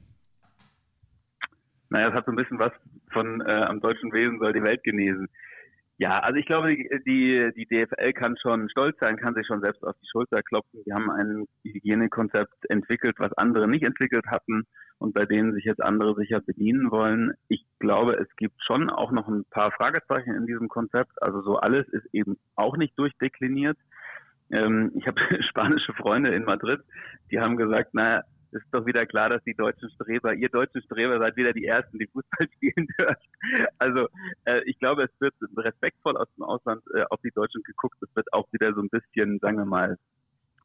Naja, 1.89 2.09
es 2.09 2.15
hat 2.15 2.27
so 2.27 2.33
ein 2.33 2.37
bisschen 2.37 2.59
was 2.59 2.73
von 3.13 3.41
äh, 3.41 3.51
am 3.51 3.81
deutschen 3.81 4.13
Wesen 4.13 4.39
soll 4.39 4.53
die 4.53 4.63
Welt 4.63 4.85
genesen. 4.85 5.29
Ja, 6.01 6.21
also 6.21 6.39
ich 6.39 6.47
glaube, 6.47 6.75
die, 6.75 7.53
die, 7.55 7.67
DFL 7.67 8.15
kann 8.15 8.35
schon 8.39 8.71
stolz 8.71 8.97
sein, 9.01 9.19
kann 9.19 9.35
sich 9.35 9.47
schon 9.47 9.61
selbst 9.61 9.85
auf 9.85 9.95
die 10.03 10.09
Schulter 10.11 10.43
klopfen. 10.43 10.83
Die 10.87 10.95
haben 10.95 11.11
ein 11.11 11.45
Hygienekonzept 11.63 12.71
entwickelt, 12.71 13.17
was 13.19 13.35
andere 13.35 13.69
nicht 13.69 13.85
entwickelt 13.85 14.25
hatten 14.29 14.65
und 14.97 15.13
bei 15.13 15.27
denen 15.27 15.53
sich 15.53 15.65
jetzt 15.65 15.83
andere 15.83 16.15
sicher 16.15 16.41
bedienen 16.41 16.91
wollen. 16.91 17.35
Ich 17.49 17.67
glaube, 17.81 18.15
es 18.15 18.35
gibt 18.37 18.55
schon 18.65 18.89
auch 18.89 19.13
noch 19.13 19.29
ein 19.29 19.45
paar 19.51 19.73
Fragezeichen 19.73 20.35
in 20.35 20.47
diesem 20.47 20.69
Konzept. 20.69 21.23
Also 21.23 21.43
so 21.43 21.59
alles 21.59 21.87
ist 21.89 22.07
eben 22.15 22.39
auch 22.55 22.79
nicht 22.79 22.99
durchdekliniert. 22.99 23.77
Ähm, 24.51 24.93
ich 24.95 25.07
habe 25.07 25.21
spanische 25.51 25.93
Freunde 25.93 26.35
in 26.35 26.45
Madrid, 26.45 26.81
die 27.31 27.41
haben 27.41 27.59
gesagt, 27.59 27.93
naja, 27.93 28.23
ist 28.53 28.67
doch 28.73 28.87
wieder 28.87 29.07
klar, 29.07 29.29
dass 29.29 29.43
die 29.45 29.55
deutschen 29.55 29.91
Streber, 29.91 30.35
ihr 30.35 30.49
deutschen 30.49 30.83
Streber 30.83 31.19
seid 31.19 31.37
wieder 31.37 31.53
die 31.53 31.67
Ersten, 31.67 31.99
die 31.99 32.07
Fußball 32.07 32.49
spielen 32.55 32.89
dürfen. 32.99 33.17
Also 33.79 34.09
äh, 34.45 34.63
ich 34.65 34.79
glaube, 34.79 35.05
es 35.05 35.21
wird 35.21 35.35
respektvoll 35.57 36.17
aus 36.17 36.29
dem 36.37 36.45
Ausland 36.45 36.83
äh, 36.95 37.05
auf 37.11 37.21
die 37.23 37.31
Deutschen 37.31 37.63
geguckt. 37.63 37.97
Es 38.03 38.15
wird 38.15 38.33
auch 38.33 38.47
wieder 38.53 38.73
so 38.75 38.81
ein 38.81 38.89
bisschen, 38.89 39.39
sagen 39.41 39.59
wir 39.59 39.65
mal, 39.65 39.97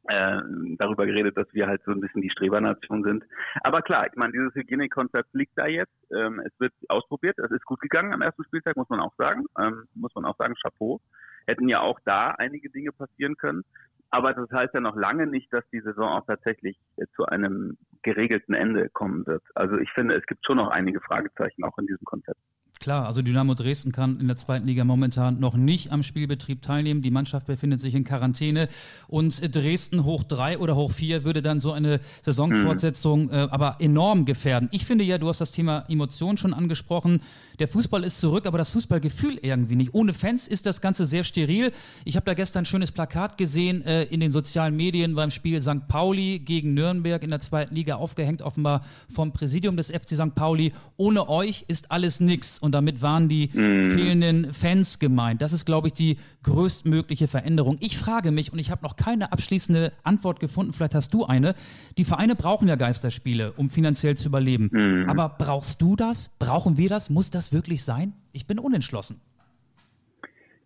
äh, 0.08 0.40
darüber 0.78 1.06
geredet, 1.06 1.36
dass 1.36 1.52
wir 1.52 1.66
halt 1.66 1.82
so 1.84 1.90
ein 1.90 2.00
bisschen 2.00 2.22
die 2.22 2.30
Strebernation 2.30 3.02
sind. 3.02 3.24
Aber 3.62 3.82
klar, 3.82 4.06
ich 4.06 4.16
meine, 4.16 4.32
dieses 4.32 4.54
Hygienekonzept 4.54 5.34
liegt 5.34 5.52
da 5.56 5.66
jetzt. 5.66 5.92
Ähm, 6.12 6.40
es 6.44 6.52
wird 6.58 6.72
ausprobiert. 6.88 7.38
Es 7.38 7.50
ist 7.50 7.64
gut 7.64 7.80
gegangen 7.80 8.12
am 8.12 8.22
ersten 8.22 8.44
Spieltag, 8.44 8.76
muss 8.76 8.88
man 8.88 9.00
auch 9.00 9.14
sagen. 9.18 9.46
Ähm, 9.60 9.88
muss 9.94 10.14
man 10.14 10.24
auch 10.24 10.36
sagen, 10.36 10.54
Chapeau. 10.62 11.00
Hätten 11.48 11.68
ja 11.68 11.80
auch 11.80 12.00
da 12.04 12.30
einige 12.32 12.70
Dinge 12.70 12.90
passieren 12.92 13.36
können. 13.36 13.64
Aber 14.10 14.32
das 14.32 14.50
heißt 14.50 14.74
ja 14.74 14.80
noch 14.80 14.96
lange 14.96 15.26
nicht, 15.26 15.52
dass 15.52 15.64
die 15.72 15.80
Saison 15.80 16.08
auch 16.08 16.26
tatsächlich 16.26 16.78
äh, 16.96 17.06
zu 17.16 17.26
einem 17.26 17.76
geregelten 18.02 18.54
Ende 18.54 18.88
kommen 18.90 19.26
wird. 19.26 19.42
Also 19.54 19.76
ich 19.78 19.90
finde, 19.92 20.14
es 20.14 20.26
gibt 20.26 20.44
schon 20.46 20.56
noch 20.56 20.68
einige 20.68 21.00
Fragezeichen 21.00 21.64
auch 21.64 21.76
in 21.78 21.86
diesem 21.86 22.04
Konzept. 22.04 22.40
Klar, 22.86 23.06
also 23.06 23.20
Dynamo 23.20 23.54
Dresden 23.54 23.90
kann 23.90 24.20
in 24.20 24.28
der 24.28 24.36
zweiten 24.36 24.64
Liga 24.64 24.84
momentan 24.84 25.40
noch 25.40 25.56
nicht 25.56 25.90
am 25.90 26.04
Spielbetrieb 26.04 26.62
teilnehmen. 26.62 27.02
Die 27.02 27.10
Mannschaft 27.10 27.48
befindet 27.48 27.80
sich 27.80 27.96
in 27.96 28.04
Quarantäne 28.04 28.68
und 29.08 29.40
Dresden 29.56 30.04
hoch 30.04 30.22
drei 30.22 30.56
oder 30.56 30.76
hoch 30.76 30.92
vier 30.92 31.24
würde 31.24 31.42
dann 31.42 31.58
so 31.58 31.72
eine 31.72 31.98
Saisonfortsetzung 32.22 33.28
äh, 33.30 33.48
aber 33.50 33.78
enorm 33.80 34.24
gefährden. 34.24 34.68
Ich 34.70 34.84
finde 34.84 35.02
ja, 35.02 35.18
du 35.18 35.28
hast 35.28 35.40
das 35.40 35.50
Thema 35.50 35.84
Emotion 35.88 36.36
schon 36.36 36.54
angesprochen. 36.54 37.22
Der 37.58 37.66
Fußball 37.66 38.04
ist 38.04 38.20
zurück, 38.20 38.46
aber 38.46 38.56
das 38.56 38.70
Fußballgefühl 38.70 39.40
irgendwie 39.42 39.74
nicht. 39.74 39.92
Ohne 39.92 40.12
Fans 40.12 40.46
ist 40.46 40.64
das 40.64 40.80
Ganze 40.80 41.06
sehr 41.06 41.24
steril. 41.24 41.72
Ich 42.04 42.14
habe 42.14 42.26
da 42.26 42.34
gestern 42.34 42.62
ein 42.62 42.66
schönes 42.66 42.92
Plakat 42.92 43.36
gesehen 43.36 43.84
äh, 43.84 44.04
in 44.04 44.20
den 44.20 44.30
sozialen 44.30 44.76
Medien 44.76 45.16
beim 45.16 45.32
Spiel 45.32 45.60
St. 45.60 45.88
Pauli 45.88 46.38
gegen 46.38 46.74
Nürnberg 46.74 47.24
in 47.24 47.30
der 47.30 47.40
zweiten 47.40 47.74
Liga 47.74 47.96
aufgehängt, 47.96 48.42
offenbar 48.42 48.82
vom 49.08 49.32
Präsidium 49.32 49.76
des 49.76 49.90
FC 49.90 50.10
St. 50.10 50.36
Pauli. 50.36 50.72
Ohne 50.96 51.28
euch 51.28 51.64
ist 51.66 51.90
alles 51.90 52.20
nix. 52.20 52.60
Und 52.60 52.75
damit 52.76 53.00
waren 53.02 53.28
die 53.28 53.48
mhm. 53.52 53.90
fehlenden 53.90 54.52
Fans 54.52 54.98
gemeint. 54.98 55.40
Das 55.40 55.52
ist, 55.52 55.64
glaube 55.64 55.88
ich, 55.88 55.94
die 55.94 56.18
größtmögliche 56.42 57.26
Veränderung. 57.26 57.78
Ich 57.80 57.96
frage 57.96 58.30
mich, 58.30 58.52
und 58.52 58.58
ich 58.58 58.70
habe 58.70 58.82
noch 58.82 58.96
keine 58.96 59.32
abschließende 59.32 59.92
Antwort 60.04 60.38
gefunden, 60.38 60.72
vielleicht 60.74 60.94
hast 60.94 61.14
du 61.14 61.24
eine. 61.24 61.54
Die 61.96 62.04
Vereine 62.04 62.34
brauchen 62.34 62.68
ja 62.68 62.76
Geisterspiele, 62.76 63.52
um 63.56 63.70
finanziell 63.70 64.16
zu 64.16 64.28
überleben. 64.28 64.68
Mhm. 64.70 65.08
Aber 65.08 65.30
brauchst 65.30 65.80
du 65.80 65.96
das? 65.96 66.28
Brauchen 66.38 66.76
wir 66.76 66.90
das? 66.90 67.08
Muss 67.08 67.30
das 67.30 67.52
wirklich 67.52 67.82
sein? 67.82 68.12
Ich 68.32 68.46
bin 68.46 68.58
unentschlossen. 68.58 69.20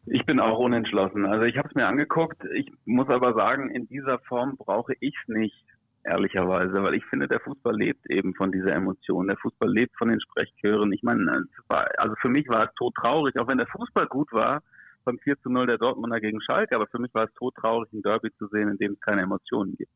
Ich 0.06 0.26
bin 0.26 0.40
auch 0.40 0.58
unentschlossen. 0.58 1.24
Also 1.24 1.44
ich 1.44 1.56
habe 1.56 1.68
es 1.68 1.74
mir 1.74 1.86
angeguckt. 1.86 2.42
Ich 2.54 2.72
muss 2.84 3.08
aber 3.08 3.34
sagen, 3.34 3.70
in 3.70 3.86
dieser 3.86 4.18
Form 4.18 4.56
brauche 4.56 4.94
ich 4.98 5.14
es 5.22 5.28
nicht, 5.28 5.64
ehrlicherweise, 6.04 6.82
weil 6.82 6.94
ich 6.94 7.04
finde, 7.06 7.28
der 7.28 7.40
Fußball 7.40 7.74
lebt 7.76 8.08
eben 8.10 8.34
von 8.34 8.52
dieser 8.52 8.72
Emotion. 8.72 9.28
Der 9.28 9.36
Fußball 9.36 9.70
lebt 9.70 9.96
von 9.96 10.08
den 10.08 10.20
Sprechchören. 10.20 10.92
Ich 10.92 11.02
meine, 11.02 11.44
also 11.68 12.14
für 12.20 12.28
mich 12.28 12.48
war 12.48 12.64
es 12.64 12.74
tot 12.74 12.94
traurig, 12.94 13.38
auch 13.38 13.48
wenn 13.48 13.58
der 13.58 13.66
Fußball 13.66 14.06
gut 14.06 14.32
war, 14.32 14.62
beim 15.04 15.18
4 15.18 15.40
zu 15.40 15.50
0 15.50 15.66
der 15.66 15.78
Dortmunder 15.78 16.20
gegen 16.20 16.40
Schalke, 16.40 16.76
aber 16.76 16.86
für 16.86 16.98
mich 16.98 17.12
war 17.14 17.24
es 17.24 17.34
tot 17.34 17.54
traurig, 17.56 17.92
ein 17.92 18.02
Derby 18.02 18.30
zu 18.36 18.48
sehen, 18.48 18.68
in 18.68 18.78
dem 18.78 18.92
es 18.92 19.00
keine 19.00 19.22
Emotionen 19.22 19.76
gibt. 19.76 19.92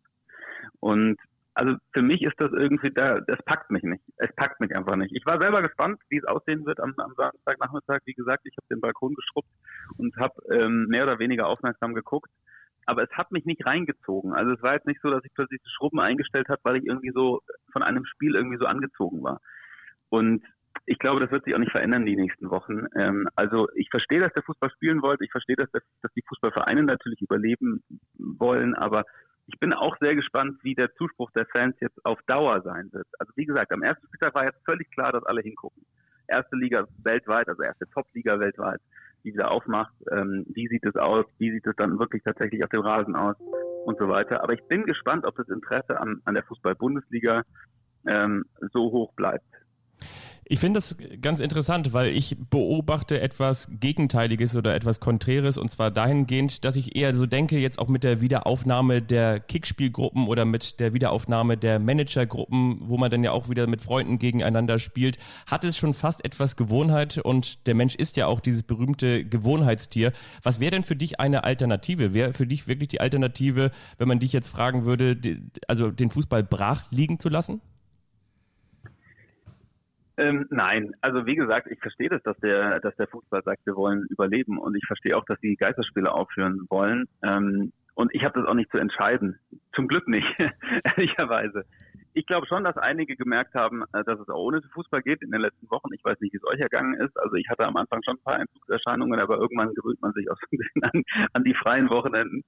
Und 0.80 1.18
also 1.54 1.76
für 1.92 2.02
mich 2.02 2.22
ist 2.22 2.34
das 2.38 2.50
irgendwie, 2.52 2.90
da, 2.90 3.20
das 3.20 3.38
packt 3.44 3.70
mich 3.70 3.84
nicht. 3.84 4.02
Es 4.16 4.34
packt 4.34 4.60
mich 4.60 4.74
einfach 4.74 4.96
nicht. 4.96 5.14
Ich 5.14 5.24
war 5.24 5.40
selber 5.40 5.62
gespannt, 5.62 6.00
wie 6.08 6.18
es 6.18 6.24
aussehen 6.24 6.66
wird 6.66 6.80
am, 6.80 6.94
am 6.96 7.14
Samstagnachmittag. 7.16 8.00
Wie 8.06 8.14
gesagt, 8.14 8.44
ich 8.44 8.56
habe 8.56 8.66
den 8.68 8.80
Balkon 8.80 9.14
geschrubbt 9.14 9.50
und 9.96 10.16
habe 10.16 10.34
ähm, 10.50 10.86
mehr 10.88 11.04
oder 11.04 11.20
weniger 11.20 11.46
aufmerksam 11.46 11.94
geguckt. 11.94 12.30
Aber 12.86 13.02
es 13.02 13.10
hat 13.10 13.32
mich 13.32 13.44
nicht 13.44 13.64
reingezogen. 13.66 14.32
Also 14.32 14.52
es 14.52 14.62
war 14.62 14.74
jetzt 14.74 14.86
nicht 14.86 15.00
so, 15.02 15.10
dass 15.10 15.24
ich 15.24 15.32
plötzlich 15.34 15.60
Schrubben 15.76 16.00
eingestellt 16.00 16.48
habe, 16.48 16.60
weil 16.64 16.76
ich 16.76 16.86
irgendwie 16.86 17.12
so 17.14 17.40
von 17.72 17.82
einem 17.82 18.04
Spiel 18.04 18.34
irgendwie 18.34 18.58
so 18.58 18.66
angezogen 18.66 19.22
war. 19.22 19.40
Und 20.08 20.44
ich 20.86 20.98
glaube, 20.98 21.20
das 21.20 21.30
wird 21.30 21.44
sich 21.44 21.54
auch 21.54 21.58
nicht 21.58 21.72
verändern 21.72 22.04
die 22.04 22.16
nächsten 22.16 22.50
Wochen. 22.50 22.86
Ähm, 22.96 23.28
also 23.36 23.68
ich 23.74 23.88
verstehe, 23.90 24.20
dass 24.20 24.32
der 24.32 24.42
Fußball 24.42 24.70
spielen 24.70 25.02
wollte. 25.02 25.24
Ich 25.24 25.30
verstehe, 25.30 25.56
dass, 25.56 25.70
der, 25.70 25.82
dass 26.02 26.12
die 26.12 26.24
Fußballvereine 26.28 26.82
natürlich 26.82 27.20
überleben 27.22 27.82
wollen. 28.18 28.74
Aber 28.74 29.04
ich 29.46 29.58
bin 29.60 29.72
auch 29.72 29.96
sehr 30.00 30.14
gespannt, 30.14 30.58
wie 30.62 30.74
der 30.74 30.94
Zuspruch 30.94 31.30
der 31.32 31.46
Fans 31.46 31.76
jetzt 31.80 32.04
auf 32.04 32.18
Dauer 32.26 32.62
sein 32.62 32.90
wird. 32.92 33.06
Also 33.18 33.32
wie 33.36 33.46
gesagt, 33.46 33.72
am 33.72 33.82
ersten 33.82 34.06
Spieltag 34.06 34.34
war 34.34 34.44
jetzt 34.44 34.64
völlig 34.64 34.90
klar, 34.90 35.12
dass 35.12 35.24
alle 35.24 35.42
hingucken. 35.42 35.84
Erste 36.26 36.56
Liga 36.56 36.86
weltweit, 37.02 37.48
also 37.48 37.62
erste 37.62 37.86
Top-Liga 37.90 38.38
weltweit, 38.38 38.80
die 39.24 39.32
wieder 39.32 39.50
aufmacht. 39.50 39.94
Ähm, 40.12 40.44
wie 40.48 40.68
sieht 40.68 40.84
es 40.84 40.96
aus? 40.96 41.24
Wie 41.38 41.50
sieht 41.50 41.66
es 41.66 41.74
dann 41.76 41.98
wirklich 41.98 42.22
tatsächlich 42.22 42.62
auf 42.62 42.70
dem 42.70 42.82
Rasen 42.82 43.16
aus? 43.16 43.36
Und 43.86 43.98
so 43.98 44.08
weiter. 44.08 44.42
Aber 44.42 44.54
ich 44.54 44.62
bin 44.64 44.84
gespannt, 44.84 45.26
ob 45.26 45.36
das 45.36 45.48
Interesse 45.48 46.00
an, 46.00 46.20
an 46.24 46.34
der 46.34 46.44
Fußball-Bundesliga 46.44 47.42
ähm, 48.06 48.44
so 48.72 48.90
hoch 48.92 49.12
bleibt. 49.14 49.44
Ich 50.46 50.60
finde 50.60 50.76
das 50.76 50.98
ganz 51.22 51.40
interessant, 51.40 51.94
weil 51.94 52.14
ich 52.14 52.36
beobachte 52.50 53.18
etwas 53.18 53.66
Gegenteiliges 53.80 54.54
oder 54.56 54.74
etwas 54.74 55.00
Konträres 55.00 55.56
und 55.56 55.70
zwar 55.70 55.90
dahingehend, 55.90 56.66
dass 56.66 56.76
ich 56.76 56.96
eher 56.96 57.14
so 57.14 57.24
denke, 57.24 57.58
jetzt 57.58 57.78
auch 57.78 57.88
mit 57.88 58.04
der 58.04 58.20
Wiederaufnahme 58.20 59.00
der 59.00 59.40
Kickspielgruppen 59.40 60.28
oder 60.28 60.44
mit 60.44 60.80
der 60.80 60.92
Wiederaufnahme 60.92 61.56
der 61.56 61.78
Managergruppen, 61.78 62.80
wo 62.82 62.98
man 62.98 63.10
dann 63.10 63.24
ja 63.24 63.32
auch 63.32 63.48
wieder 63.48 63.66
mit 63.66 63.80
Freunden 63.80 64.18
gegeneinander 64.18 64.78
spielt, 64.78 65.16
hat 65.46 65.64
es 65.64 65.78
schon 65.78 65.94
fast 65.94 66.22
etwas 66.26 66.56
Gewohnheit 66.56 67.16
und 67.16 67.66
der 67.66 67.74
Mensch 67.74 67.94
ist 67.94 68.18
ja 68.18 68.26
auch 68.26 68.40
dieses 68.40 68.64
berühmte 68.64 69.24
Gewohnheitstier. 69.24 70.12
Was 70.42 70.60
wäre 70.60 70.72
denn 70.72 70.84
für 70.84 70.96
dich 70.96 71.20
eine 71.20 71.44
Alternative? 71.44 72.12
Wäre 72.12 72.34
für 72.34 72.46
dich 72.46 72.68
wirklich 72.68 72.88
die 72.88 73.00
Alternative, 73.00 73.70
wenn 73.96 74.08
man 74.08 74.18
dich 74.18 74.34
jetzt 74.34 74.50
fragen 74.50 74.84
würde, 74.84 75.16
also 75.68 75.90
den 75.90 76.10
Fußball 76.10 76.44
brach 76.44 76.82
liegen 76.90 77.18
zu 77.18 77.30
lassen? 77.30 77.62
Ähm, 80.16 80.46
nein, 80.50 80.94
also 81.00 81.26
wie 81.26 81.34
gesagt, 81.34 81.66
ich 81.70 81.80
verstehe 81.80 82.08
das, 82.08 82.22
dass 82.22 82.36
der, 82.38 82.80
dass 82.80 82.94
der 82.96 83.08
Fußball 83.08 83.42
sagt, 83.42 83.66
wir 83.66 83.74
wollen 83.74 84.06
überleben 84.10 84.58
und 84.58 84.76
ich 84.76 84.86
verstehe 84.86 85.16
auch, 85.16 85.24
dass 85.24 85.40
die 85.40 85.56
Geisterspiele 85.56 86.12
aufhören 86.12 86.66
wollen. 86.68 87.06
Ähm, 87.22 87.72
und 87.94 88.14
ich 88.14 88.24
habe 88.24 88.40
das 88.40 88.48
auch 88.48 88.54
nicht 88.54 88.70
zu 88.70 88.78
entscheiden. 88.78 89.38
Zum 89.74 89.88
Glück 89.88 90.08
nicht, 90.08 90.26
ehrlicherweise. 90.84 91.64
Ich 92.16 92.26
glaube 92.26 92.46
schon, 92.46 92.62
dass 92.62 92.76
einige 92.76 93.16
gemerkt 93.16 93.54
haben, 93.54 93.82
äh, 93.92 94.04
dass 94.04 94.20
es 94.20 94.28
auch 94.28 94.38
ohne 94.38 94.62
Fußball 94.62 95.02
geht 95.02 95.20
in 95.22 95.32
den 95.32 95.40
letzten 95.40 95.68
Wochen. 95.70 95.92
Ich 95.92 96.04
weiß 96.04 96.20
nicht, 96.20 96.32
wie 96.32 96.36
es 96.36 96.46
euch 96.46 96.60
ergangen 96.60 96.94
ist. 96.94 97.16
Also 97.18 97.34
ich 97.34 97.48
hatte 97.48 97.66
am 97.66 97.76
Anfang 97.76 98.00
schon 98.04 98.16
ein 98.16 98.22
paar 98.24 98.38
Entzugserscheinungen, 98.38 99.18
aber 99.18 99.38
irgendwann 99.38 99.74
gewöhnt 99.74 100.00
man 100.00 100.12
sich 100.12 100.30
auch 100.30 100.36
so 100.38 100.46
ein 100.52 100.58
bisschen 100.58 100.84
an, 100.84 101.02
an 101.32 101.44
die 101.44 101.54
freien 101.54 101.90
Wochenenden. 101.90 102.44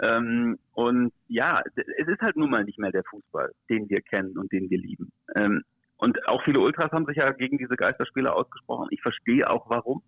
Ähm, 0.00 0.58
und 0.72 1.12
ja, 1.28 1.62
es 1.76 2.08
ist 2.08 2.22
halt 2.22 2.36
nun 2.36 2.50
mal 2.50 2.64
nicht 2.64 2.78
mehr 2.78 2.92
der 2.92 3.04
Fußball, 3.04 3.52
den 3.68 3.90
wir 3.90 4.00
kennen 4.00 4.38
und 4.38 4.50
den 4.52 4.70
wir 4.70 4.78
lieben. 4.78 5.12
Ähm, 5.36 5.64
und 6.00 6.26
auch 6.28 6.42
viele 6.44 6.60
Ultras 6.60 6.90
haben 6.92 7.06
sich 7.06 7.16
ja 7.16 7.30
gegen 7.30 7.58
diese 7.58 7.76
Geisterspiele 7.76 8.32
ausgesprochen. 8.32 8.88
Ich 8.90 9.02
verstehe 9.02 9.48
auch 9.48 9.68
warum. 9.68 10.02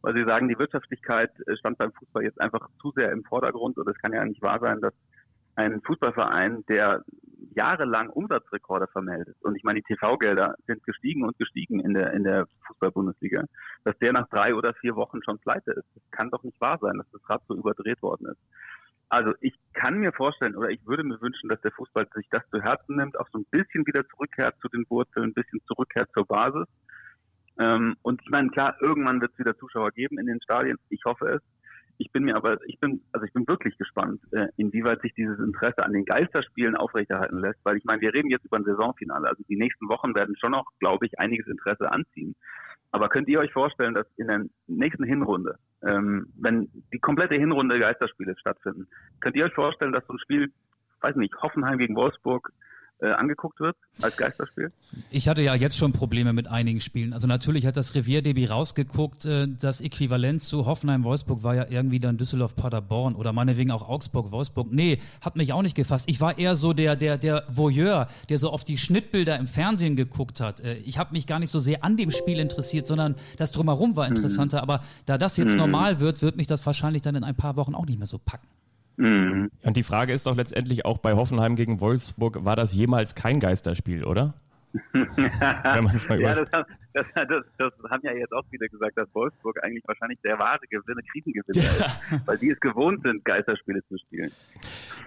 Weil 0.00 0.16
sie 0.16 0.24
sagen, 0.24 0.48
die 0.48 0.58
Wirtschaftlichkeit 0.58 1.30
äh, 1.46 1.56
stand 1.56 1.76
beim 1.76 1.92
Fußball 1.92 2.22
jetzt 2.22 2.40
einfach 2.40 2.68
zu 2.80 2.92
sehr 2.96 3.10
im 3.12 3.24
Vordergrund 3.24 3.76
und 3.78 3.88
es 3.88 3.98
kann 3.98 4.12
ja 4.12 4.24
nicht 4.24 4.40
wahr 4.40 4.58
sein, 4.60 4.80
dass 4.80 4.94
ein 5.56 5.82
Fußballverein, 5.82 6.64
der 6.68 7.04
jahrelang 7.56 8.08
Umsatzrekorde 8.10 8.86
vermeldet, 8.86 9.36
und 9.42 9.56
ich 9.56 9.64
meine, 9.64 9.80
die 9.80 9.94
TV-Gelder 9.94 10.54
sind 10.68 10.84
gestiegen 10.84 11.24
und 11.24 11.36
gestiegen 11.36 11.80
in 11.80 11.94
der, 11.94 12.12
in 12.12 12.22
der 12.22 12.46
Fußball-Bundesliga, 12.68 13.44
dass 13.84 13.98
der 13.98 14.12
nach 14.12 14.28
drei 14.28 14.54
oder 14.54 14.72
vier 14.74 14.94
Wochen 14.94 15.20
schon 15.24 15.40
pleite 15.40 15.72
ist. 15.72 15.86
Das 15.94 16.02
kann 16.12 16.30
doch 16.30 16.44
nicht 16.44 16.60
wahr 16.60 16.78
sein, 16.80 16.96
dass 16.96 17.10
das 17.10 17.28
Rad 17.28 17.42
so 17.48 17.56
überdreht 17.56 18.00
worden 18.02 18.28
ist. 18.28 18.40
Also 19.08 19.32
ich 19.40 19.54
kann 19.72 19.98
mir 19.98 20.12
vorstellen 20.12 20.56
oder 20.56 20.68
ich 20.68 20.84
würde 20.86 21.02
mir 21.02 21.20
wünschen, 21.20 21.48
dass 21.48 21.60
der 21.62 21.72
Fußball 21.72 22.06
sich 22.14 22.28
das 22.30 22.42
zu 22.50 22.60
Herzen 22.60 22.96
nimmt, 22.96 23.18
auch 23.18 23.28
so 23.32 23.38
ein 23.38 23.46
bisschen 23.50 23.86
wieder 23.86 24.06
zurückkehrt 24.08 24.54
zu 24.60 24.68
den 24.68 24.84
Wurzeln, 24.88 25.30
ein 25.30 25.34
bisschen 25.34 25.60
zurückkehrt 25.66 26.10
zur 26.12 26.26
Basis. 26.26 26.66
Ähm, 27.58 27.96
und 28.02 28.20
ich 28.22 28.30
meine, 28.30 28.50
klar, 28.50 28.76
irgendwann 28.80 29.20
wird 29.20 29.32
es 29.32 29.38
wieder 29.38 29.56
Zuschauer 29.56 29.92
geben 29.92 30.18
in 30.18 30.26
den 30.26 30.42
Stadien. 30.42 30.78
Ich 30.90 31.04
hoffe 31.04 31.26
es. 31.26 31.42
Ich 32.00 32.12
bin 32.12 32.24
mir 32.24 32.36
aber, 32.36 32.58
ich 32.66 32.78
bin, 32.78 33.02
also 33.12 33.26
ich 33.26 33.32
bin 33.32 33.48
wirklich 33.48 33.76
gespannt, 33.76 34.20
äh, 34.30 34.46
inwieweit 34.56 35.00
sich 35.00 35.12
dieses 35.14 35.38
Interesse 35.40 35.84
an 35.84 35.92
den 35.92 36.04
Geisterspielen 36.04 36.76
aufrechterhalten 36.76 37.40
lässt, 37.40 37.58
weil 37.64 37.76
ich 37.76 37.84
meine, 37.84 38.00
wir 38.00 38.14
reden 38.14 38.30
jetzt 38.30 38.44
über 38.44 38.56
ein 38.56 38.64
Saisonfinale. 38.64 39.28
Also 39.28 39.42
die 39.48 39.56
nächsten 39.56 39.88
Wochen 39.88 40.14
werden 40.14 40.36
schon 40.38 40.52
noch, 40.52 40.66
glaube 40.78 41.06
ich, 41.06 41.18
einiges 41.18 41.48
Interesse 41.48 41.90
anziehen. 41.90 42.36
Aber 42.90 43.08
könnt 43.08 43.28
ihr 43.28 43.40
euch 43.40 43.52
vorstellen, 43.52 43.94
dass 43.94 44.06
in 44.16 44.28
der 44.28 44.44
nächsten 44.66 45.04
Hinrunde, 45.04 45.58
ähm, 45.82 46.32
wenn 46.36 46.68
die 46.92 46.98
komplette 46.98 47.38
Hinrunde 47.38 47.78
Geisterspiele 47.78 48.36
stattfinden, 48.38 48.88
könnt 49.20 49.36
ihr 49.36 49.44
euch 49.44 49.54
vorstellen, 49.54 49.92
dass 49.92 50.06
so 50.06 50.14
ein 50.14 50.18
Spiel, 50.20 50.52
weiß 51.00 51.16
nicht, 51.16 51.34
Hoffenheim 51.42 51.78
gegen 51.78 51.96
Wolfsburg 51.96 52.50
äh, 53.00 53.10
angeguckt 53.12 53.60
wird 53.60 53.76
als 54.02 54.16
Geisterspiel? 54.16 54.72
Ich 55.10 55.28
hatte 55.28 55.42
ja 55.42 55.54
jetzt 55.54 55.76
schon 55.76 55.92
Probleme 55.92 56.32
mit 56.32 56.48
einigen 56.48 56.80
Spielen. 56.80 57.12
Also 57.12 57.26
natürlich 57.26 57.66
hat 57.66 57.76
das 57.76 57.94
Revierdebi 57.94 58.46
rausgeguckt. 58.46 59.24
Äh, 59.26 59.48
das 59.58 59.80
Äquivalent 59.80 60.42
zu 60.42 60.66
Hoffenheim-Wolfsburg 60.66 61.42
war 61.42 61.54
ja 61.54 61.66
irgendwie 61.68 62.00
dann 62.00 62.16
Düsseldorf-Paderborn 62.16 63.14
oder 63.14 63.32
meinetwegen 63.32 63.70
auch 63.70 63.88
Augsburg-Wolfsburg. 63.88 64.68
Nee, 64.70 64.98
hat 65.20 65.36
mich 65.36 65.52
auch 65.52 65.62
nicht 65.62 65.74
gefasst. 65.74 66.08
Ich 66.08 66.20
war 66.20 66.38
eher 66.38 66.56
so 66.56 66.72
der, 66.72 66.96
der, 66.96 67.18
der 67.18 67.44
Voyeur, 67.48 68.08
der 68.28 68.38
so 68.38 68.50
auf 68.50 68.64
die 68.64 68.78
Schnittbilder 68.78 69.38
im 69.38 69.46
Fernsehen 69.46 69.96
geguckt 69.96 70.40
hat. 70.40 70.60
Äh, 70.60 70.74
ich 70.78 70.98
habe 70.98 71.12
mich 71.12 71.26
gar 71.26 71.38
nicht 71.38 71.50
so 71.50 71.60
sehr 71.60 71.84
an 71.84 71.96
dem 71.96 72.10
Spiel 72.10 72.38
interessiert, 72.38 72.86
sondern 72.86 73.14
das 73.36 73.52
drumherum 73.52 73.96
war 73.96 74.08
interessanter. 74.08 74.58
Mhm. 74.58 74.62
Aber 74.62 74.84
da 75.06 75.18
das 75.18 75.36
jetzt 75.36 75.52
mhm. 75.52 75.58
normal 75.58 76.00
wird, 76.00 76.22
wird 76.22 76.36
mich 76.36 76.46
das 76.46 76.66
wahrscheinlich 76.66 77.02
dann 77.02 77.14
in 77.14 77.24
ein 77.24 77.36
paar 77.36 77.56
Wochen 77.56 77.74
auch 77.74 77.86
nicht 77.86 77.98
mehr 77.98 78.06
so 78.06 78.18
packen. 78.18 78.46
Mhm. 78.98 79.50
Und 79.62 79.76
die 79.76 79.84
Frage 79.84 80.12
ist 80.12 80.26
doch 80.26 80.36
letztendlich 80.36 80.84
auch 80.84 80.98
bei 80.98 81.14
Hoffenheim 81.14 81.54
gegen 81.56 81.80
Wolfsburg, 81.80 82.44
war 82.44 82.56
das 82.56 82.74
jemals 82.74 83.14
kein 83.14 83.40
Geisterspiel, 83.40 84.04
oder? 84.04 84.34
Wenn 84.92 85.84
man 85.84 85.94
es 85.94 86.06
mal 86.08 86.20
ja, 86.20 86.34
das, 86.34 86.66
das, 87.14 87.26
das, 87.28 87.44
das, 87.58 87.90
haben 87.90 88.00
ja 88.02 88.12
jetzt 88.12 88.32
auch 88.32 88.44
wieder 88.50 88.68
gesagt, 88.68 88.96
dass 88.96 89.08
Wolfsburg 89.14 89.62
eigentlich 89.62 89.84
wahrscheinlich 89.86 90.18
der 90.22 90.38
wahre 90.38 90.60
Gewinner, 90.70 91.02
Krisengewinner 91.12 91.78
ja. 91.78 91.86
ist, 92.16 92.26
weil 92.26 92.38
die 92.38 92.50
es 92.50 92.60
gewohnt 92.60 93.02
sind, 93.02 93.24
Geisterspiele 93.24 93.82
zu 93.88 93.98
spielen. 93.98 94.30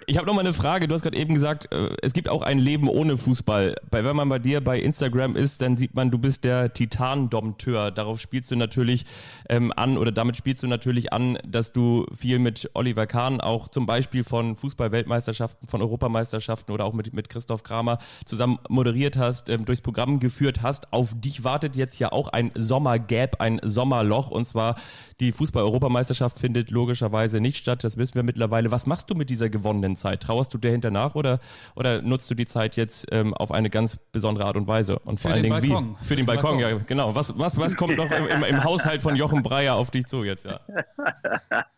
Ich 0.08 0.18
habe 0.18 0.26
noch 0.26 0.34
mal 0.34 0.42
eine 0.42 0.54
Frage. 0.54 0.88
Du 0.88 0.94
hast 0.94 1.04
gerade 1.04 1.18
eben 1.18 1.34
gesagt, 1.34 1.72
äh, 1.72 1.96
es 2.02 2.14
gibt 2.14 2.28
auch 2.28 2.42
ein 2.42 2.58
Leben 2.58 2.88
ohne 2.88 3.18
Fußball. 3.18 3.76
Bei, 3.90 4.04
wenn 4.04 4.16
man 4.16 4.30
bei 4.30 4.40
dir 4.40 4.62
bei 4.62 4.80
Instagram 4.80 5.36
ist, 5.36 5.62
dann 5.62 5.78
sieht 5.78 5.94
man, 5.94 6.10
du 6.12 6.18
bist 6.18 6.44
der 6.44 6.74
Titan-Dompteur. 6.74 7.92
Darauf 7.92 8.20
spielst 8.20 8.52
du 8.52 8.56
natürlich 8.56 9.06
ähm, 9.48 9.72
an 9.76 9.98
oder 9.98 10.12
damit 10.12 10.36
spielst 10.36 10.64
du 10.64 10.68
natürlich 10.68 11.14
an, 11.14 11.38
dass 11.46 11.72
du 11.72 12.06
viel 12.16 12.40
mit 12.40 12.70
Oliver 12.74 13.06
Kahn 13.06 13.42
auch 13.42 13.70
zum 13.70 13.86
Beispiel 13.86 14.24
von 14.24 14.56
Fußball-Weltmeisterschaften, 14.56 15.68
von 15.68 15.82
Europameisterschaften 15.82 16.72
oder 16.72 16.86
auch 16.86 16.94
mit, 16.94 17.14
mit 17.14 17.30
Christoph 17.30 17.64
Kramer 17.64 18.00
zusammen 18.26 18.60
moderiert 18.70 19.18
hast, 19.18 19.50
ähm, 19.50 19.66
durchs 19.66 19.82
Programm 19.82 20.20
geführt 20.20 20.62
hast. 20.62 20.92
Auf 20.92 21.14
dich 21.16 21.44
wartet 21.44 21.76
ja 21.76 21.81
jetzt 21.82 22.00
ja 22.00 22.12
auch 22.12 22.30
ein 22.30 22.52
Sommergap, 22.56 23.42
ein 23.42 23.60
Sommerloch. 23.64 24.32
Und 24.32 24.46
zwar 24.46 24.76
die 25.20 25.32
Fußball-Europameisterschaft 25.32 26.40
findet 26.40 26.72
logischerweise 26.72 27.42
nicht 27.42 27.58
statt. 27.58 27.84
Das 27.84 27.98
wissen 27.98 28.16
wir 28.16 28.24
mittlerweile. 28.24 28.72
Was 28.72 28.88
machst 28.88 29.10
du 29.10 29.16
mit 29.16 29.30
dieser 29.30 29.50
gewonnenen 29.50 29.96
Zeit? 29.96 30.24
Trauerst 30.24 30.54
du 30.54 30.58
der 30.58 30.72
hinter 30.72 30.92
nach 30.92 31.16
oder, 31.16 31.40
oder 31.76 32.02
nutzt 32.02 32.30
du 32.32 32.36
die 32.36 32.46
Zeit 32.46 32.78
jetzt 32.78 33.08
ähm, 33.12 33.34
auf 33.34 33.52
eine 33.52 33.70
ganz 33.70 33.98
besondere 33.98 34.46
Art 34.46 34.56
und 34.56 34.68
Weise? 34.68 35.00
Und 35.00 35.20
vor 35.20 35.30
Für 35.30 35.36
allen 35.36 35.44
den 35.44 35.54
Dingen 35.54 35.70
Balkon. 35.70 35.98
wie? 36.00 36.06
Für, 36.06 36.16
den 36.16 36.26
Balkon, 36.26 36.60
ja, 36.60 36.78
genau. 36.88 37.16
Was, 37.16 37.38
was, 37.38 37.58
was 37.58 37.76
kommt 37.76 37.98
noch 37.98 38.12
im, 38.12 38.28
im, 38.28 38.44
im 38.44 38.64
Haushalt 38.64 39.02
von 39.02 39.16
Jochen 39.16 39.44
Breyer 39.44 39.76
auf 39.76 39.92
dich 39.92 40.06
zu 40.06 40.24
jetzt? 40.24 40.46
Ja. 40.46 40.60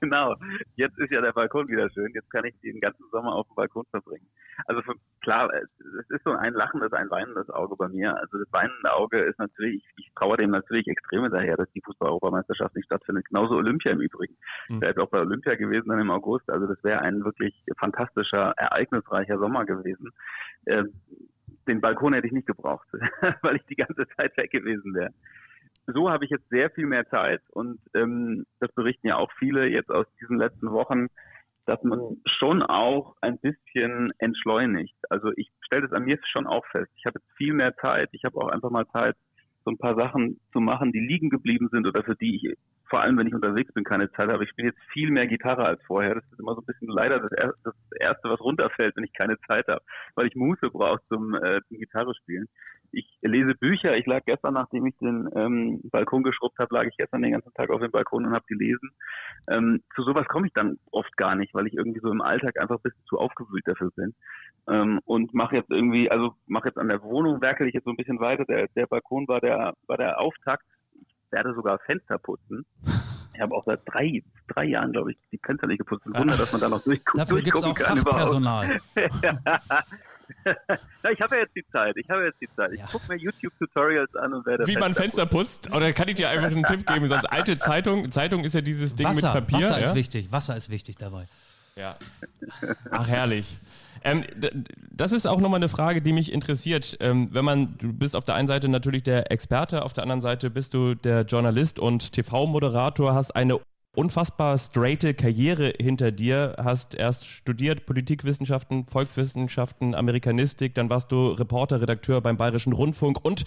genau. 0.00 0.34
Jetzt 0.76 0.98
ist 0.98 1.12
ja 1.12 1.20
der 1.20 1.32
Balkon 1.32 1.68
wieder 1.68 1.90
schön. 1.90 2.10
Jetzt 2.14 2.30
kann 2.30 2.44
ich 2.44 2.54
den 2.60 2.80
ganzen 2.80 3.04
Sommer 3.10 3.34
auf 3.34 3.46
dem 3.48 3.54
Balkon 3.56 3.84
verbringen. 3.90 4.26
Also 4.66 4.82
für, 4.82 4.94
klar, 5.28 5.50
es 5.52 6.08
ist 6.08 6.24
so 6.24 6.32
ein 6.32 6.54
lachendes, 6.54 6.92
ein 6.92 7.10
weinendes 7.10 7.50
Auge 7.50 7.76
bei 7.76 7.88
mir. 7.88 8.16
Also 8.16 8.38
das 8.38 8.48
weinende 8.50 8.94
Auge 8.94 9.18
ist 9.18 9.38
natürlich, 9.38 9.76
ich, 9.76 10.04
ich 10.06 10.10
traue 10.14 10.38
dem 10.38 10.50
natürlich 10.50 10.88
extrem 10.88 11.24
hinterher, 11.24 11.56
dass 11.56 11.70
die 11.72 11.82
Fußball-Europameisterschaft 11.82 12.74
nicht 12.74 12.86
stattfindet. 12.86 13.26
Genauso 13.26 13.56
Olympia 13.56 13.92
im 13.92 14.00
Übrigen. 14.00 14.36
Mhm. 14.68 14.80
Wäre 14.80 14.92
jetzt 14.92 15.00
auch 15.00 15.10
bei 15.10 15.20
Olympia 15.20 15.54
gewesen 15.56 15.90
dann 15.90 16.00
im 16.00 16.10
August. 16.10 16.48
Also 16.50 16.66
das 16.66 16.82
wäre 16.82 17.02
ein 17.02 17.24
wirklich 17.24 17.54
fantastischer, 17.78 18.54
ereignisreicher 18.56 19.38
Sommer 19.38 19.66
gewesen. 19.66 20.12
Ähm, 20.66 20.94
den 21.68 21.82
Balkon 21.82 22.14
hätte 22.14 22.26
ich 22.26 22.32
nicht 22.32 22.46
gebraucht, 22.46 22.88
weil 23.42 23.56
ich 23.56 23.66
die 23.66 23.76
ganze 23.76 24.06
Zeit 24.16 24.34
weg 24.38 24.50
gewesen 24.50 24.94
wäre 24.94 25.12
so 25.94 26.10
habe 26.10 26.26
ich 26.26 26.30
jetzt 26.30 26.46
sehr 26.50 26.68
viel 26.68 26.84
mehr 26.84 27.08
Zeit 27.08 27.40
und 27.48 27.80
ähm, 27.94 28.44
das 28.60 28.70
berichten 28.72 29.08
ja 29.08 29.16
auch 29.16 29.30
viele 29.38 29.66
jetzt 29.68 29.90
aus 29.90 30.04
diesen 30.20 30.36
letzten 30.36 30.70
Wochen, 30.70 31.08
dass 31.68 31.82
man 31.82 32.16
schon 32.24 32.62
auch 32.62 33.14
ein 33.20 33.38
bisschen 33.38 34.10
entschleunigt. 34.18 34.96
Also 35.10 35.30
ich 35.36 35.50
stelle 35.60 35.86
das 35.86 35.92
an 35.92 36.06
mir 36.06 36.18
schon 36.24 36.46
auch 36.46 36.64
fest. 36.72 36.90
Ich 36.96 37.04
habe 37.04 37.20
jetzt 37.20 37.36
viel 37.36 37.52
mehr 37.52 37.76
Zeit. 37.76 38.08
Ich 38.12 38.24
habe 38.24 38.38
auch 38.38 38.48
einfach 38.48 38.70
mal 38.70 38.86
Zeit, 38.88 39.16
so 39.66 39.70
ein 39.70 39.76
paar 39.76 39.94
Sachen 39.94 40.40
zu 40.50 40.60
machen, 40.60 40.92
die 40.92 41.00
liegen 41.00 41.28
geblieben 41.28 41.68
sind 41.70 41.86
oder 41.86 42.02
für 42.02 42.16
die 42.16 42.36
ich 42.36 42.56
vor 42.88 43.02
allem, 43.02 43.18
wenn 43.18 43.26
ich 43.26 43.34
unterwegs 43.34 43.70
bin, 43.74 43.84
keine 43.84 44.10
Zeit 44.12 44.30
habe. 44.30 44.42
Ich 44.44 44.48
spiele 44.48 44.68
jetzt 44.68 44.80
viel 44.94 45.10
mehr 45.10 45.26
Gitarre 45.26 45.66
als 45.66 45.82
vorher. 45.86 46.14
Das 46.14 46.24
ist 46.24 46.40
immer 46.40 46.54
so 46.54 46.62
ein 46.62 46.64
bisschen 46.64 46.88
leider 46.88 47.18
das, 47.20 47.32
er 47.32 47.52
das 47.62 47.74
Erste, 48.00 48.30
was 48.30 48.40
runterfällt, 48.40 48.96
wenn 48.96 49.04
ich 49.04 49.12
keine 49.12 49.38
Zeit 49.46 49.68
habe, 49.68 49.82
weil 50.14 50.26
ich 50.26 50.34
Muße 50.34 50.70
brauche 50.72 51.00
zum, 51.10 51.34
äh, 51.34 51.60
zum 51.68 51.78
Gitarre 51.78 52.14
spielen 52.14 52.48
ich 52.92 53.06
lese 53.22 53.54
Bücher. 53.54 53.96
Ich 53.96 54.06
lag 54.06 54.24
gestern, 54.24 54.54
nachdem 54.54 54.86
ich 54.86 54.96
den 54.98 55.28
ähm, 55.34 55.80
Balkon 55.90 56.22
geschrubbt 56.22 56.58
habe, 56.58 56.74
lag 56.74 56.84
ich 56.84 56.96
gestern 56.96 57.22
den 57.22 57.32
ganzen 57.32 57.52
Tag 57.54 57.70
auf 57.70 57.80
dem 57.80 57.90
Balkon 57.90 58.26
und 58.26 58.32
habe 58.32 58.44
gelesen. 58.46 58.90
Ähm, 59.50 59.82
zu 59.94 60.02
sowas 60.02 60.26
komme 60.26 60.46
ich 60.46 60.52
dann 60.52 60.78
oft 60.90 61.16
gar 61.16 61.34
nicht, 61.34 61.54
weil 61.54 61.66
ich 61.66 61.74
irgendwie 61.74 62.00
so 62.00 62.10
im 62.10 62.22
Alltag 62.22 62.58
einfach 62.58 62.76
ein 62.76 62.82
bisschen 62.82 63.04
zu 63.08 63.18
aufgewühlt 63.18 63.66
dafür 63.66 63.90
bin. 63.90 64.14
Ähm, 64.68 65.00
und 65.04 65.34
mache 65.34 65.56
jetzt 65.56 65.70
irgendwie, 65.70 66.10
also 66.10 66.34
mache 66.46 66.68
jetzt 66.68 66.78
an 66.78 66.88
der 66.88 67.02
Wohnung, 67.02 67.40
werkel 67.40 67.68
ich 67.68 67.74
jetzt 67.74 67.84
so 67.84 67.90
ein 67.90 67.96
bisschen 67.96 68.20
weiter. 68.20 68.44
Der, 68.44 68.68
der 68.68 68.86
Balkon 68.86 69.28
war 69.28 69.40
der, 69.40 69.74
war 69.86 69.96
der 69.96 70.20
Auftakt. 70.20 70.64
Ich 70.94 71.32
werde 71.32 71.54
sogar 71.54 71.78
Fenster 71.80 72.18
putzen. 72.18 72.64
Ich 73.34 73.40
habe 73.40 73.54
auch 73.54 73.62
seit 73.64 73.80
drei, 73.84 74.22
drei 74.48 74.64
Jahren, 74.64 74.92
glaube 74.92 75.12
ich, 75.12 75.18
die 75.30 75.38
Fenster 75.44 75.68
nicht 75.68 75.78
geputzt. 75.78 76.06
Wunder, 76.06 76.36
dass 76.36 76.50
man 76.50 76.60
da 76.60 76.68
noch 76.68 76.82
durchgucken, 76.82 77.20
Dafür 77.20 77.42
gibt's 77.42 77.60
durchgucken 77.60 77.84
auch 77.84 77.88
kann 77.88 77.98
Fachpersonal. 77.98 78.78
Na, 80.44 80.54
ich 81.10 81.20
habe 81.20 81.36
ja 81.36 81.42
jetzt 81.42 81.56
die 81.56 81.64
Zeit. 81.72 81.96
Ich 81.96 82.08
habe 82.10 82.24
jetzt 82.24 82.40
die 82.40 82.48
Zeit. 82.54 82.72
Ich 82.72 82.80
Ja. 82.80 82.86
gucke 82.86 83.04
mir 83.08 83.16
YouTube-Tutorials 83.18 84.14
an 84.16 84.34
und 84.34 84.46
werde 84.46 84.66
Wie 84.66 84.74
man 84.74 84.94
Fenster 84.94 85.22
Fenster 85.22 85.26
putzt. 85.26 85.74
Oder 85.74 85.92
kann 85.92 86.08
ich 86.08 86.16
dir 86.16 86.28
einfach 86.28 86.48
einen 86.50 86.64
Tipp 86.64 86.86
geben? 86.86 87.06
Sonst 87.06 87.26
alte 87.26 87.58
Zeitung. 87.58 88.10
Zeitung 88.10 88.44
ist 88.44 88.54
ja 88.54 88.60
dieses 88.60 88.94
Ding 88.94 89.06
Wasser, 89.06 89.34
mit 89.34 89.48
Papier. 89.48 89.66
Wasser 89.68 89.80
ja? 89.80 89.86
ist 89.86 89.94
wichtig. 89.94 90.32
Wasser 90.32 90.56
ist 90.56 90.70
wichtig 90.70 90.96
dabei. 90.96 91.26
Ja. 91.76 91.96
Ach, 92.90 93.06
herrlich. 93.06 93.58
Ähm, 94.02 94.22
das 94.90 95.12
ist 95.12 95.26
auch 95.26 95.40
nochmal 95.40 95.58
eine 95.58 95.68
Frage, 95.68 96.02
die 96.02 96.12
mich 96.12 96.32
interessiert. 96.32 96.96
Ähm, 97.00 97.28
wenn 97.32 97.44
man, 97.44 97.78
du 97.78 97.92
bist 97.92 98.16
auf 98.16 98.24
der 98.24 98.34
einen 98.34 98.48
Seite 98.48 98.68
natürlich 98.68 99.02
der 99.02 99.30
Experte, 99.30 99.84
auf 99.84 99.92
der 99.92 100.02
anderen 100.02 100.20
Seite 100.20 100.50
bist 100.50 100.74
du 100.74 100.94
der 100.94 101.22
Journalist 101.22 101.78
und 101.78 102.12
TV-Moderator, 102.12 103.14
hast 103.14 103.34
eine 103.34 103.60
unfassbar 103.94 104.56
straighte 104.58 105.14
Karriere 105.14 105.72
hinter 105.80 106.12
dir, 106.12 106.56
hast 106.58 106.94
erst 106.94 107.26
studiert 107.26 107.86
Politikwissenschaften, 107.86 108.86
Volkswissenschaften, 108.86 109.94
Amerikanistik, 109.94 110.74
dann 110.74 110.90
warst 110.90 111.10
du 111.12 111.28
Reporter, 111.28 111.80
Redakteur 111.80 112.20
beim 112.20 112.36
Bayerischen 112.36 112.72
Rundfunk 112.72 113.24
und 113.24 113.44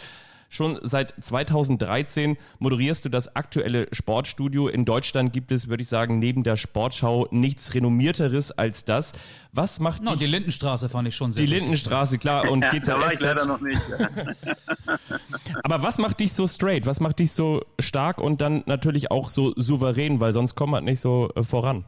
Schon 0.54 0.78
seit 0.82 1.14
2013 1.18 2.38
moderierst 2.60 3.06
du 3.06 3.10
das 3.10 3.38
aktuelle 3.38 3.88
Sportstudio. 3.94 4.68
In 4.68 4.84
Deutschland 4.84 5.32
gibt 5.32 5.50
es, 5.54 5.70
würde 5.70 5.82
ich 5.82 5.88
sagen, 5.88 6.20
neben 6.20 6.44
der 6.44 6.58
Sportschau 6.58 7.30
nichts 7.32 7.74
renommierteres 7.74 8.52
als 8.52 8.84
das. 8.84 9.14
Was 9.54 9.80
macht 9.80 10.04
No, 10.04 10.12
dich... 10.12 10.20
die 10.20 10.26
Lindenstraße 10.26 10.90
fand 10.90 11.08
ich 11.08 11.16
schon 11.16 11.32
sehr 11.32 11.46
Die. 11.46 11.54
Lindenstraße, 11.54 12.18
klar, 12.18 12.52
und 12.52 12.62
Ja, 12.74 12.80
da 12.80 13.00
war 13.00 13.14
ich 13.14 13.22
leider 13.22 13.36
GZSZ. 13.36 13.48
noch 13.48 13.62
nicht. 13.62 13.82
Aber 15.64 15.84
was 15.84 15.98
macht 15.98 16.20
dich 16.20 16.34
so 16.34 16.46
straight? 16.48 16.86
Was 16.86 17.00
macht 17.00 17.20
dich 17.20 17.32
so 17.32 17.64
stark 17.80 18.18
und 18.18 18.42
dann 18.42 18.64
natürlich 18.66 19.10
auch 19.10 19.30
so 19.30 19.54
souverän? 19.56 20.20
Weil 20.20 20.34
sonst 20.34 20.56
kommt 20.56 20.72
man 20.72 20.84
nicht 20.84 21.00
so 21.00 21.30
äh, 21.34 21.44
voran. 21.44 21.86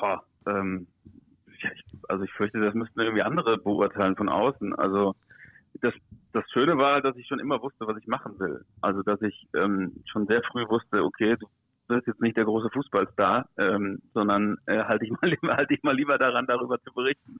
Boah, 0.00 0.22
ähm, 0.46 0.86
also 2.08 2.24
ich 2.24 2.32
fürchte, 2.32 2.60
das 2.60 2.72
müssten 2.72 2.98
irgendwie 2.98 3.22
andere 3.22 3.58
beurteilen 3.58 4.16
von 4.16 4.30
außen. 4.30 4.74
Also 4.74 5.14
das, 5.80 5.94
das 6.32 6.44
Schöne 6.52 6.76
war, 6.78 7.00
dass 7.00 7.16
ich 7.16 7.26
schon 7.26 7.40
immer 7.40 7.60
wusste, 7.62 7.86
was 7.86 7.96
ich 7.98 8.06
machen 8.06 8.38
will. 8.38 8.64
Also 8.80 9.02
dass 9.02 9.20
ich 9.22 9.48
ähm, 9.54 9.92
schon 10.10 10.26
sehr 10.26 10.42
früh 10.50 10.68
wusste, 10.68 11.04
okay, 11.04 11.36
du 11.38 11.46
bist 11.88 12.06
jetzt 12.06 12.20
nicht 12.20 12.36
der 12.36 12.44
große 12.44 12.70
Fußballstar, 12.70 13.48
ähm, 13.58 14.00
sondern 14.12 14.56
äh, 14.66 14.84
halte 14.84 15.04
ich 15.04 15.10
mal 15.22 15.30
lieber, 15.30 15.56
halte 15.56 15.74
ich 15.74 15.82
mal 15.82 15.94
lieber 15.94 16.18
daran, 16.18 16.46
darüber 16.46 16.80
zu 16.82 16.92
berichten. 16.92 17.38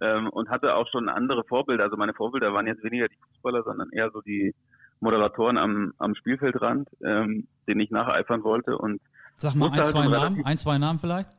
Ähm, 0.00 0.28
und 0.30 0.48
hatte 0.48 0.76
auch 0.76 0.86
schon 0.90 1.08
andere 1.08 1.44
Vorbilder. 1.44 1.84
Also 1.84 1.96
meine 1.96 2.14
Vorbilder 2.14 2.54
waren 2.54 2.66
jetzt 2.66 2.84
weniger 2.84 3.08
die 3.08 3.18
Fußballer, 3.28 3.64
sondern 3.64 3.90
eher 3.90 4.10
so 4.12 4.20
die 4.20 4.54
Moderatoren 5.00 5.58
am, 5.58 5.92
am 5.98 6.14
Spielfeldrand, 6.14 6.88
ähm, 7.04 7.48
denen 7.66 7.80
ich 7.80 7.90
nacheifern 7.90 8.44
wollte. 8.44 8.78
Und 8.78 9.02
Sag 9.36 9.56
mal 9.56 9.66
ein, 9.66 9.72
halt 9.72 9.86
zwei 9.86 10.06
Namen, 10.06 10.44
ein, 10.44 10.58
zwei 10.58 10.78
Namen 10.78 10.98
vielleicht. 11.00 11.30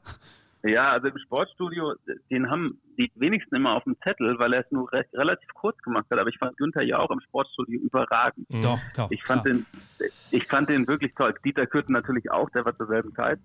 Ja, 0.65 0.91
also 0.91 1.08
im 1.08 1.17
Sportstudio, 1.17 1.93
den 2.32 2.49
haben 2.49 2.80
die 2.97 3.12
wenigsten 3.15 3.56
immer 3.56 3.76
auf 3.76 3.84
dem 3.84 3.97
Zettel, 4.02 4.39
weil 4.39 4.54
er 4.54 4.62
es 4.62 4.71
nur 4.71 4.89
recht, 4.93 5.13
relativ 5.13 5.49
kurz 5.54 5.78
gemacht 5.80 6.06
hat. 6.10 6.19
Aber 6.19 6.30
ich 6.30 6.38
fand 6.38 6.56
Günther 6.56 6.84
ja 6.84 6.99
auch 6.99 7.12
im 7.12 7.19
Sportstudio 7.19 7.82
überragend. 7.82 8.47
Doch, 8.49 8.80
klar. 8.93 9.08
Ich 9.10 9.21
fand 9.26 9.43
klar. 9.43 9.56
den, 9.56 9.65
ich 10.32 10.47
fand 10.47 10.69
den 10.69 10.88
wirklich 10.88 11.13
toll. 11.15 11.36
Dieter 11.43 11.67
Kürten 11.67 11.91
natürlich 11.91 12.32
auch, 12.32 12.49
der 12.52 12.63
war 12.63 12.78
zur 12.78 12.88
selben 12.88 13.13
Zeit 13.13 13.39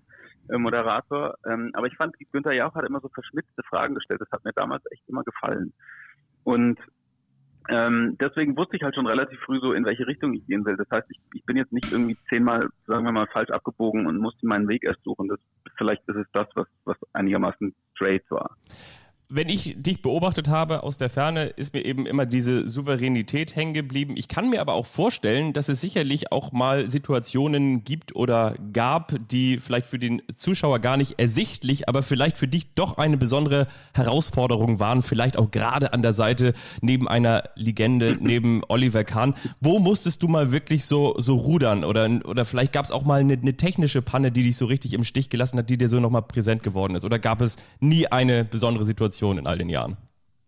äh, 0.47 0.57
Moderator. 0.57 1.35
Ähm, 1.45 1.71
aber 1.73 1.87
ich 1.87 1.97
fand, 1.97 2.15
Günther 2.31 2.55
Jauch 2.55 2.73
hat 2.73 2.85
immer 2.85 3.01
so 3.01 3.09
verschmitzte 3.09 3.63
Fragen 3.63 3.95
gestellt. 3.95 4.21
Das 4.21 4.31
hat 4.31 4.45
mir 4.45 4.53
damals 4.53 4.83
echt 4.89 5.03
immer 5.09 5.23
gefallen. 5.23 5.73
Und 6.45 6.79
ähm, 7.69 8.17
deswegen 8.19 8.57
wusste 8.57 8.77
ich 8.77 8.83
halt 8.83 8.95
schon 8.95 9.05
relativ 9.05 9.39
früh 9.41 9.59
so, 9.59 9.73
in 9.73 9.85
welche 9.85 10.07
Richtung 10.07 10.33
ich 10.33 10.45
gehen 10.47 10.65
will. 10.65 10.75
Das 10.75 10.87
heißt, 10.91 11.05
ich, 11.09 11.19
ich 11.33 11.45
bin 11.45 11.55
jetzt 11.55 11.71
nicht 11.71 11.91
irgendwie 11.91 12.17
zehnmal, 12.27 12.67
sagen 12.87 13.05
wir 13.05 13.11
mal, 13.11 13.27
falsch 13.27 13.51
abgebogen 13.51 14.07
und 14.07 14.17
musste 14.17 14.47
meinen 14.47 14.67
Weg 14.67 14.83
erst 14.83 15.03
suchen. 15.03 15.27
Das, 15.27 15.39
vielleicht 15.77 16.01
ist 16.07 16.15
es 16.15 16.25
das, 16.33 16.47
was, 16.55 16.67
was 16.85 16.97
einigermaßen 17.13 17.73
straight 17.93 18.23
war. 18.31 18.55
Wenn 19.31 19.47
ich 19.47 19.75
dich 19.77 20.01
beobachtet 20.01 20.47
habe 20.47 20.81
aus 20.81 20.97
der 20.97 21.11
Ferne, 21.11 21.45
ist 21.45 21.71
mir 21.75 21.85
eben 21.85 22.07
immer 22.07 22.25
diese 22.25 22.67
Souveränität 22.67 23.55
hängen 23.55 23.75
geblieben. 23.75 24.15
Ich 24.17 24.27
kann 24.27 24.49
mir 24.49 24.59
aber 24.59 24.73
auch 24.73 24.87
vorstellen, 24.87 25.53
dass 25.53 25.69
es 25.69 25.79
sicherlich 25.79 26.31
auch 26.31 26.51
mal 26.51 26.89
Situationen 26.89 27.83
gibt 27.83 28.15
oder 28.15 28.55
gab, 28.73 29.13
die 29.29 29.59
vielleicht 29.59 29.85
für 29.85 29.99
den 29.99 30.23
Zuschauer 30.35 30.79
gar 30.79 30.97
nicht 30.97 31.19
ersichtlich, 31.19 31.87
aber 31.87 32.01
vielleicht 32.01 32.39
für 32.39 32.47
dich 32.47 32.73
doch 32.73 32.97
eine 32.97 33.17
besondere 33.17 33.67
Herausforderung 33.93 34.79
waren. 34.79 35.03
Vielleicht 35.03 35.37
auch 35.37 35.51
gerade 35.51 35.93
an 35.93 36.01
der 36.01 36.13
Seite 36.13 36.53
neben 36.81 37.07
einer 37.07 37.43
Legende, 37.53 38.17
neben 38.19 38.63
Oliver 38.67 39.03
Kahn. 39.03 39.35
Wo 39.61 39.77
musstest 39.77 40.23
du 40.23 40.27
mal 40.27 40.51
wirklich 40.51 40.85
so, 40.85 41.13
so 41.19 41.35
rudern? 41.35 41.83
Oder, 41.83 42.09
oder 42.25 42.45
vielleicht 42.45 42.73
gab 42.73 42.85
es 42.85 42.91
auch 42.91 43.05
mal 43.05 43.19
eine, 43.19 43.33
eine 43.33 43.55
technische 43.55 44.01
Panne, 44.01 44.31
die 44.31 44.41
dich 44.41 44.57
so 44.57 44.65
richtig 44.65 44.93
im 44.93 45.03
Stich 45.03 45.29
gelassen 45.29 45.59
hat, 45.59 45.69
die 45.69 45.77
dir 45.77 45.87
so 45.87 45.99
nochmal 45.99 46.23
präsent 46.23 46.63
geworden 46.63 46.95
ist? 46.95 47.05
Oder 47.05 47.19
gab 47.19 47.41
es 47.41 47.57
nie 47.79 48.07
eine 48.07 48.43
besondere 48.43 48.85
Situation 48.85 49.18
in 49.21 49.47
all 49.47 49.57
den 49.57 49.69
Jahren? 49.69 49.97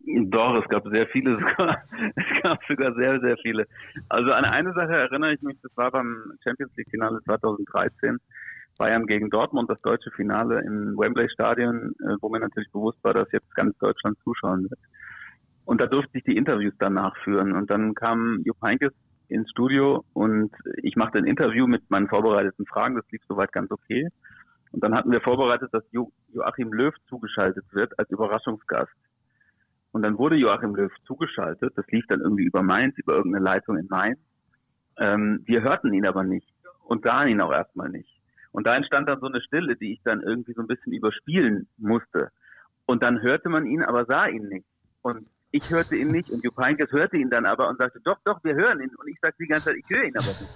Doch, 0.03 0.61
es 0.61 0.67
gab 0.69 0.87
sehr 0.91 1.07
viele 1.07 1.35
sogar. 1.35 1.83
Es 2.15 2.41
gab 2.41 2.59
sogar 2.67 2.93
sehr, 2.95 3.19
sehr 3.19 3.37
viele. 3.37 3.67
Also 4.09 4.31
an 4.33 4.45
eine 4.45 4.73
Sache 4.73 4.93
erinnere 4.93 5.33
ich 5.33 5.41
mich, 5.41 5.57
das 5.61 5.71
war 5.75 5.91
beim 5.91 6.33
Champions 6.43 6.71
League 6.75 6.89
Finale 6.89 7.19
2013. 7.25 8.17
Bayern 8.77 9.05
gegen 9.05 9.29
Dortmund, 9.29 9.69
das 9.69 9.79
deutsche 9.81 10.09
Finale 10.11 10.59
im 10.61 10.97
Wembley 10.97 11.29
Stadion, 11.29 11.93
äh, 11.99 12.15
wo 12.19 12.29
mir 12.29 12.39
natürlich 12.39 12.71
bewusst 12.71 12.97
war, 13.03 13.13
dass 13.13 13.31
jetzt 13.31 13.53
ganz 13.53 13.77
Deutschland 13.77 14.17
zuschauen 14.23 14.63
wird. 14.63 14.79
Und 15.65 15.79
da 15.79 15.85
durfte 15.85 16.17
ich 16.17 16.23
die 16.23 16.35
Interviews 16.35 16.73
danach 16.79 17.15
führen. 17.17 17.51
Und 17.53 17.69
dann 17.69 17.93
kam 17.93 18.41
Jupp 18.43 18.57
Heynckes 18.63 18.93
ins 19.27 19.49
Studio 19.51 20.03
und 20.13 20.51
ich 20.81 20.95
machte 20.95 21.19
ein 21.19 21.25
Interview 21.25 21.67
mit 21.67 21.89
meinen 21.91 22.07
vorbereiteten 22.07 22.65
Fragen. 22.65 22.95
Das 22.95 23.05
lief 23.11 23.21
soweit 23.27 23.51
ganz 23.51 23.69
okay. 23.69 24.07
Und 24.71 24.83
dann 24.83 24.95
hatten 24.95 25.11
wir 25.11 25.21
vorbereitet, 25.21 25.73
dass 25.73 25.83
jo 25.91 26.11
Joachim 26.33 26.71
Löw 26.71 26.93
zugeschaltet 27.07 27.65
wird 27.71 27.97
als 27.99 28.09
Überraschungsgast. 28.09 28.91
Und 29.91 30.03
dann 30.03 30.17
wurde 30.17 30.37
Joachim 30.37 30.75
Löw 30.75 30.91
zugeschaltet. 31.05 31.73
Das 31.75 31.85
lief 31.87 32.05
dann 32.07 32.21
irgendwie 32.21 32.45
über 32.45 32.63
Mainz, 32.63 32.97
über 32.97 33.15
irgendeine 33.15 33.43
Leitung 33.43 33.77
in 33.77 33.87
Mainz. 33.89 34.19
Ähm, 34.97 35.41
wir 35.45 35.61
hörten 35.61 35.93
ihn 35.93 36.05
aber 36.05 36.23
nicht 36.23 36.47
und 36.85 37.03
sahen 37.03 37.27
ihn 37.27 37.41
auch 37.41 37.51
erstmal 37.51 37.89
nicht. 37.89 38.09
Und 38.51 38.67
da 38.67 38.75
entstand 38.75 39.09
dann 39.09 39.19
so 39.19 39.27
eine 39.27 39.41
Stille, 39.41 39.75
die 39.75 39.93
ich 39.93 40.01
dann 40.03 40.21
irgendwie 40.21 40.53
so 40.53 40.61
ein 40.61 40.67
bisschen 40.67 40.93
überspielen 40.93 41.67
musste. 41.77 42.29
Und 42.85 43.03
dann 43.03 43.21
hörte 43.21 43.49
man 43.49 43.65
ihn, 43.65 43.83
aber 43.83 44.05
sah 44.05 44.27
ihn 44.27 44.47
nicht. 44.47 44.65
Und 45.01 45.27
ich 45.51 45.69
hörte 45.69 45.95
ihn 45.95 46.09
nicht 46.09 46.29
und 46.29 46.43
Jupp 46.43 46.57
Heynckes 46.57 46.91
hörte 46.91 47.17
ihn 47.17 47.29
dann 47.29 47.45
aber 47.45 47.69
und 47.69 47.77
sagte, 47.77 47.99
doch, 48.01 48.17
doch, 48.23 48.43
wir 48.43 48.55
hören 48.55 48.81
ihn. 48.81 48.93
Und 48.95 49.07
ich 49.07 49.17
sagte 49.21 49.43
die 49.43 49.47
ganze 49.47 49.65
Zeit, 49.65 49.77
ich 49.77 49.89
höre 49.89 50.03
ihn 50.03 50.17
aber 50.17 50.27
nicht. 50.27 50.49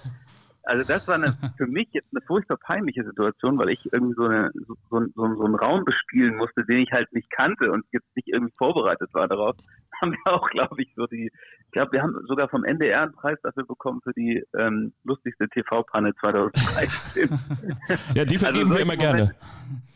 Also 0.66 0.82
das 0.84 1.06
war 1.06 1.14
eine, 1.14 1.32
für 1.56 1.66
mich 1.66 1.88
jetzt 1.92 2.08
eine 2.12 2.24
furchtbar 2.26 2.58
peinliche 2.58 3.04
Situation, 3.04 3.56
weil 3.56 3.70
ich 3.70 3.80
irgendwie 3.92 4.14
so, 4.14 4.24
eine, 4.24 4.50
so, 4.66 4.74
so, 4.90 5.06
so, 5.14 5.44
einen 5.44 5.54
Raum 5.54 5.84
bespielen 5.84 6.36
musste, 6.36 6.64
den 6.64 6.80
ich 6.80 6.92
halt 6.92 7.10
nicht 7.12 7.30
kannte 7.30 7.70
und 7.70 7.84
jetzt 7.92 8.14
nicht 8.16 8.28
irgendwie 8.28 8.54
vorbereitet 8.58 9.08
war 9.14 9.28
darauf. 9.28 9.56
Haben 10.02 10.12
wir 10.12 10.34
auch, 10.34 10.50
glaube 10.50 10.82
ich, 10.82 10.92
so 10.94 11.06
die, 11.06 11.30
glaube, 11.76 11.92
wir 11.92 12.02
haben 12.02 12.14
sogar 12.26 12.48
vom 12.48 12.64
NDR 12.64 13.02
einen 13.02 13.12
Preis 13.12 13.38
dafür 13.42 13.64
bekommen 13.64 14.00
für 14.02 14.12
die 14.12 14.44
ähm, 14.58 14.92
lustigste 15.04 15.48
TV-Panne 15.48 16.14
2013. 16.16 17.30
ja, 18.14 18.24
die 18.24 18.38
vergeben 18.38 18.70
also 18.70 18.74
wir 18.74 18.80
immer 18.80 18.96
gerne. 18.96 19.34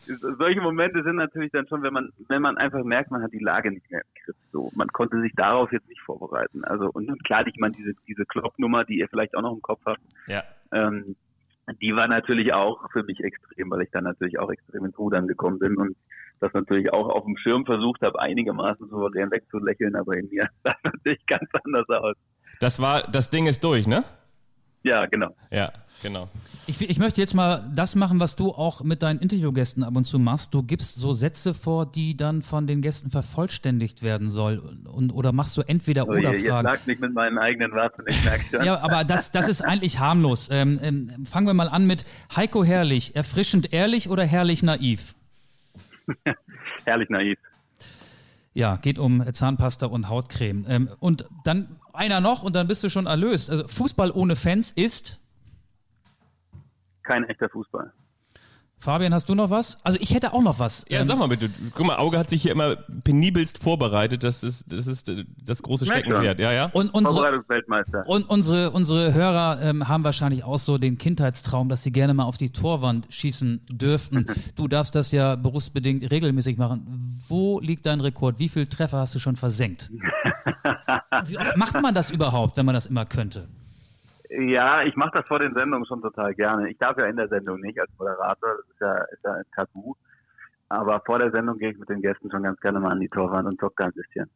Momente, 0.07 0.37
solche 0.37 0.61
Momente 0.61 1.03
sind 1.03 1.15
natürlich 1.15 1.51
dann 1.51 1.67
schon, 1.67 1.83
wenn 1.83 1.93
man, 1.93 2.09
wenn 2.27 2.41
man 2.41 2.57
einfach 2.57 2.83
merkt, 2.83 3.11
man 3.11 3.21
hat 3.23 3.33
die 3.33 3.43
Lage 3.43 3.71
nicht 3.71 3.89
mehr 3.91 4.01
im 4.01 4.23
Griff. 4.23 4.35
So, 4.51 4.71
man 4.75 4.87
konnte 4.89 5.21
sich 5.21 5.33
darauf 5.35 5.71
jetzt 5.71 5.87
nicht 5.89 6.01
vorbereiten. 6.01 6.63
Also 6.63 6.89
und 6.91 7.23
klar, 7.23 7.45
ich 7.45 7.55
meine 7.57 7.73
diese 7.73 7.93
diese 8.07 8.25
Kloppnummer, 8.25 8.83
die 8.83 8.99
ihr 8.99 9.07
vielleicht 9.09 9.35
auch 9.35 9.41
noch 9.41 9.53
im 9.53 9.61
Kopf 9.61 9.81
habt. 9.85 10.01
Ja 10.27 10.43
ähm, 10.71 11.15
die 11.81 11.95
war 11.95 12.07
natürlich 12.07 12.53
auch 12.53 12.89
für 12.91 13.03
mich 13.03 13.23
extrem, 13.23 13.69
weil 13.71 13.83
ich 13.83 13.91
dann 13.91 14.03
natürlich 14.03 14.39
auch 14.39 14.51
extrem 14.51 14.85
ins 14.85 14.97
Rudern 14.97 15.27
gekommen 15.27 15.59
bin 15.59 15.77
und 15.77 15.95
das 16.41 16.53
natürlich 16.53 16.91
auch 16.91 17.07
auf 17.07 17.23
dem 17.23 17.37
Schirm 17.37 17.65
versucht 17.65 18.01
habe, 18.01 18.19
einigermaßen 18.19 18.89
souverän 18.89 19.31
wegzulächeln, 19.31 19.95
aber 19.95 20.17
in 20.17 20.29
mir 20.29 20.49
sah 20.63 20.75
natürlich 20.83 21.25
ganz 21.27 21.49
anders 21.63 21.87
aus. 21.89 22.15
Das 22.59 22.81
war, 22.81 23.03
das 23.03 23.29
Ding 23.29 23.47
ist 23.47 23.63
durch, 23.63 23.87
ne? 23.87 24.03
Ja, 24.83 25.05
genau. 25.05 25.35
Ja, 25.51 25.71
genau. 26.01 26.27
Ich, 26.65 26.81
ich, 26.81 26.97
möchte 26.97 27.21
jetzt 27.21 27.35
mal 27.35 27.69
das 27.75 27.95
machen, 27.95 28.19
was 28.19 28.35
du 28.35 28.51
auch 28.51 28.83
mit 28.83 29.03
deinen 29.03 29.19
Interviewgästen 29.19 29.83
ab 29.83 29.95
und 29.95 30.05
zu 30.05 30.17
machst. 30.17 30.53
Du 30.55 30.63
gibst 30.63 30.95
so 30.95 31.13
Sätze 31.13 31.53
vor, 31.53 31.85
die 31.85 32.17
dann 32.17 32.41
von 32.41 32.65
den 32.65 32.81
Gästen 32.81 33.11
vervollständigt 33.11 34.01
werden 34.01 34.27
soll. 34.27 34.59
Und, 34.91 35.11
oder 35.11 35.33
machst 35.33 35.55
du 35.57 35.61
entweder 35.61 36.07
oh, 36.07 36.11
oder 36.11 36.33
Fragen. 36.33 36.43
Jetzt 36.43 36.63
lag 36.63 36.85
nicht 36.87 37.01
mit 37.01 37.13
meinen 37.13 37.37
eigenen 37.37 37.71
Worten, 37.73 38.03
ich 38.07 38.25
merke 38.25 38.43
schon. 38.49 38.63
ja, 38.65 38.79
aber 38.79 39.03
das, 39.03 39.31
das 39.31 39.47
ist 39.47 39.61
eigentlich 39.61 39.99
harmlos. 39.99 40.49
Ähm, 40.51 40.79
ähm, 40.81 41.25
fangen 41.25 41.45
wir 41.45 41.53
mal 41.53 41.69
an 41.69 41.85
mit 41.85 42.05
Heiko 42.35 42.63
Herrlich. 42.63 43.15
Erfrischend 43.15 43.71
ehrlich 43.71 44.09
oder 44.09 44.23
herrlich 44.23 44.63
naiv? 44.63 45.13
herrlich 46.85 47.09
naiv. 47.09 47.39
Ja, 48.53 48.75
geht 48.75 48.99
um 48.99 49.23
Zahnpasta 49.33 49.85
und 49.87 50.09
Hautcreme. 50.09 50.65
Ähm, 50.67 50.89
und 50.99 51.25
dann 51.45 51.79
einer 51.93 52.19
noch 52.19 52.43
und 52.43 52.55
dann 52.55 52.67
bist 52.67 52.83
du 52.83 52.89
schon 52.89 53.05
erlöst. 53.05 53.49
Also 53.49 53.67
Fußball 53.67 54.11
ohne 54.11 54.35
Fans 54.35 54.71
ist 54.71 55.21
kein 57.03 57.23
echter 57.25 57.49
Fußball. 57.49 57.91
Fabian, 58.81 59.13
hast 59.13 59.29
du 59.29 59.35
noch 59.35 59.51
was? 59.51 59.77
Also 59.83 59.99
ich 60.01 60.15
hätte 60.15 60.33
auch 60.33 60.41
noch 60.41 60.57
was. 60.57 60.85
Ja, 60.89 61.01
ähm, 61.01 61.07
sag 61.07 61.19
mal 61.19 61.27
bitte. 61.27 61.51
Guck 61.75 61.85
mal, 61.85 61.97
Auge 61.97 62.17
hat 62.17 62.31
sich 62.31 62.41
hier 62.41 62.51
immer 62.51 62.75
penibelst 63.03 63.61
vorbereitet. 63.61 64.23
Das 64.23 64.43
ist 64.43 64.65
das, 64.73 64.87
ist 64.87 65.07
äh, 65.07 65.23
das 65.45 65.61
große 65.61 65.85
Steckenpferd. 65.85 66.39
Ja, 66.39 66.51
ja. 66.51 66.65
Und 66.73 66.91
unsere, 66.91 67.43
und 68.07 68.27
unsere, 68.27 68.71
unsere 68.71 69.13
Hörer 69.13 69.61
ähm, 69.61 69.87
haben 69.87 70.03
wahrscheinlich 70.03 70.43
auch 70.43 70.57
so 70.57 70.79
den 70.79 70.97
Kindheitstraum, 70.97 71.69
dass 71.69 71.83
sie 71.83 71.91
gerne 71.91 72.15
mal 72.15 72.23
auf 72.23 72.37
die 72.37 72.49
Torwand 72.49 73.05
schießen 73.11 73.61
dürften. 73.71 74.25
du 74.55 74.67
darfst 74.67 74.95
das 74.95 75.11
ja 75.11 75.35
berufsbedingt 75.35 76.09
regelmäßig 76.09 76.57
machen. 76.57 77.19
Wo 77.27 77.59
liegt 77.59 77.85
dein 77.85 78.01
Rekord? 78.01 78.39
Wie 78.39 78.49
viele 78.49 78.67
Treffer 78.67 78.97
hast 78.97 79.13
du 79.13 79.19
schon 79.19 79.35
versenkt? 79.35 79.91
Wie 81.25 81.37
oft 81.37 81.55
macht 81.55 81.79
man 81.79 81.93
das 81.93 82.09
überhaupt, 82.09 82.57
wenn 82.57 82.65
man 82.65 82.73
das 82.73 82.87
immer 82.87 83.05
könnte? 83.05 83.47
Ja, 84.33 84.81
ich 84.83 84.95
mache 84.95 85.11
das 85.13 85.27
vor 85.27 85.39
den 85.39 85.53
Sendungen 85.53 85.85
schon 85.85 86.01
total 86.01 86.33
gerne. 86.33 86.69
Ich 86.69 86.77
darf 86.77 86.97
ja 86.97 87.07
in 87.07 87.17
der 87.17 87.27
Sendung 87.27 87.59
nicht 87.59 87.79
als 87.79 87.91
Moderator, 87.99 88.55
das 88.57 88.69
ist 88.69 88.79
ja, 88.79 88.97
ist 89.11 89.23
ja 89.25 89.33
ein 89.33 89.43
Tabu. 89.53 89.93
Aber 90.69 91.01
vor 91.05 91.19
der 91.19 91.31
Sendung 91.31 91.57
gehe 91.57 91.71
ich 91.71 91.77
mit 91.77 91.89
den 91.89 92.01
Gästen 92.01 92.31
schon 92.31 92.43
ganz 92.43 92.57
gerne 92.61 92.79
mal 92.79 92.91
an 92.91 93.01
die 93.01 93.09
Torwand 93.09 93.45
und 93.45 93.59
zocke 93.59 93.83
ein 93.83 93.91
bisschen. 93.91 94.29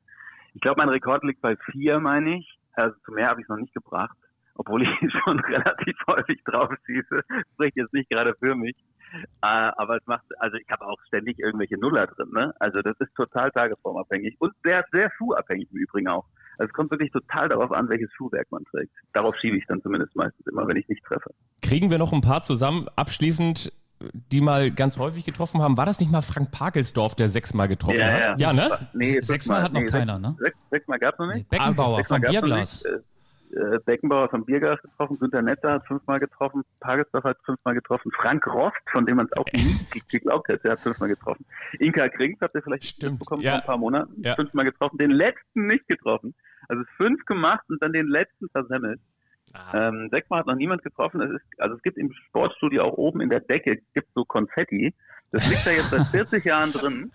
Ich 0.53 0.59
glaube, 0.59 0.81
mein 0.81 0.89
Rekord 0.89 1.23
liegt 1.23 1.41
bei 1.41 1.55
vier, 1.71 2.01
meine 2.01 2.39
ich. 2.39 2.59
Also 2.73 2.93
zu 3.05 3.13
mehr 3.13 3.29
habe 3.29 3.39
ich 3.39 3.45
es 3.45 3.49
noch 3.49 3.55
nicht 3.55 3.73
gebracht, 3.73 4.17
obwohl 4.55 4.83
ich 4.83 4.89
schon 5.23 5.39
relativ 5.39 5.95
häufig 6.07 6.43
drauf 6.43 6.73
schieße. 6.85 7.21
Spricht 7.53 7.77
jetzt 7.77 7.93
nicht 7.93 8.09
gerade 8.09 8.35
für 8.37 8.53
mich. 8.53 8.75
Äh, 9.13 9.71
aber 9.77 9.95
es 9.95 10.05
macht, 10.07 10.25
also 10.39 10.57
ich 10.57 10.69
habe 10.69 10.85
auch 10.85 10.99
ständig 11.07 11.39
irgendwelche 11.39 11.77
Nuller 11.77 12.07
drin. 12.07 12.31
Ne? 12.33 12.53
Also 12.59 12.81
das 12.81 12.99
ist 12.99 13.15
total 13.15 13.49
tagesformabhängig 13.51 14.35
und 14.39 14.53
sehr, 14.61 14.83
sehr 14.91 15.09
schuhabhängig 15.17 15.69
im 15.71 15.77
Übrigen 15.77 16.09
auch. 16.09 16.25
Also 16.57 16.69
es 16.69 16.73
kommt 16.73 16.91
wirklich 16.91 17.11
total 17.11 17.49
darauf 17.49 17.71
an, 17.71 17.89
welches 17.89 18.11
Schuhwerk 18.13 18.47
man 18.51 18.63
trägt. 18.65 18.91
Darauf 19.13 19.35
schiebe 19.37 19.57
ich 19.57 19.65
dann 19.67 19.81
zumindest 19.81 20.15
meistens 20.15 20.45
immer, 20.47 20.67
wenn 20.67 20.77
ich 20.77 20.87
nicht 20.87 21.03
treffe. 21.03 21.31
Kriegen 21.61 21.89
wir 21.89 21.97
noch 21.97 22.13
ein 22.13 22.21
paar 22.21 22.43
zusammen 22.43 22.87
abschließend, 22.95 23.71
die 24.31 24.41
mal 24.41 24.71
ganz 24.71 24.97
häufig 24.97 25.25
getroffen 25.25 25.61
haben? 25.61 25.77
War 25.77 25.85
das 25.85 25.99
nicht 25.99 26.11
mal 26.11 26.21
Frank 26.21 26.51
Parkelsdorf, 26.51 27.15
der 27.15 27.29
sechsmal 27.29 27.67
getroffen 27.67 27.99
ja, 27.99 28.11
hat? 28.11 28.39
Ja, 28.39 28.51
ja 28.51 28.53
ne? 28.53 28.77
Nee, 28.93 29.21
sechsmal 29.21 29.63
hat 29.63 29.73
noch 29.73 29.81
nee, 29.81 29.87
keiner, 29.87 30.19
ne? 30.19 30.35
Sechs, 30.39 30.57
sechsmal 30.69 30.99
gab 30.99 31.13
es 31.13 31.19
noch 31.19 31.33
nicht. 31.33 31.49
Beckenbauer 31.49 32.03
vom 32.03 32.21
Bierglas. 32.21 32.85
Äh, 33.55 33.79
Beckenbauer 33.85 34.27
vom 34.29 34.43
Biergas 34.43 34.81
getroffen, 34.81 35.17
Günter 35.17 35.41
Netzer 35.41 35.73
hat 35.73 35.87
fünfmal 35.87 36.19
getroffen, 36.19 36.63
Pagelsdorf 36.81 37.23
hat 37.23 37.37
fünfmal 37.45 37.75
getroffen, 37.75 38.11
Frank 38.11 38.45
Rost, 38.47 38.75
von 38.91 39.05
dem 39.05 39.15
man 39.17 39.27
es 39.27 39.37
auch 39.37 39.45
nie 39.53 39.77
geglaubt 40.09 40.49
hätte, 40.49 40.71
hat 40.71 40.81
fünfmal 40.81 41.07
getroffen. 41.07 41.45
Inka 41.79 42.09
Krings 42.09 42.41
habt 42.41 42.55
ihr 42.55 42.61
vielleicht 42.61 42.83
Stimmt. 42.83 43.19
bekommen 43.19 43.43
ja. 43.43 43.51
vor 43.51 43.59
ein 43.59 43.65
paar 43.65 43.77
Monaten, 43.77 44.21
ja. 44.21 44.35
fünfmal 44.35 44.65
getroffen, 44.65 44.97
den 44.97 45.11
letzten 45.11 45.67
nicht 45.67 45.87
getroffen. 45.87 46.33
Also 46.67 46.83
fünf 46.97 47.25
gemacht 47.25 47.63
und 47.69 47.81
dann 47.81 47.93
den 47.93 48.07
letzten 48.07 48.49
versemmelt. 48.49 48.99
Ah. 49.53 49.87
Ähm, 49.87 50.09
sechsmal 50.11 50.39
hat 50.39 50.47
noch 50.47 50.55
niemand 50.55 50.83
getroffen. 50.83 51.21
Es 51.21 51.31
ist, 51.31 51.59
also 51.59 51.75
es 51.75 51.81
gibt 51.81 51.97
im 51.97 52.11
Sportstudio 52.27 52.83
auch 52.83 52.93
oben 52.93 53.21
in 53.21 53.29
der 53.29 53.39
Decke 53.39 53.79
gibt 53.93 54.09
so 54.13 54.25
Konfetti. 54.25 54.93
Das 55.31 55.49
liegt 55.49 55.65
da 55.65 55.71
jetzt 55.71 55.89
seit 55.89 56.07
40 56.11 56.45
Jahren 56.45 56.71
drin. 56.71 57.11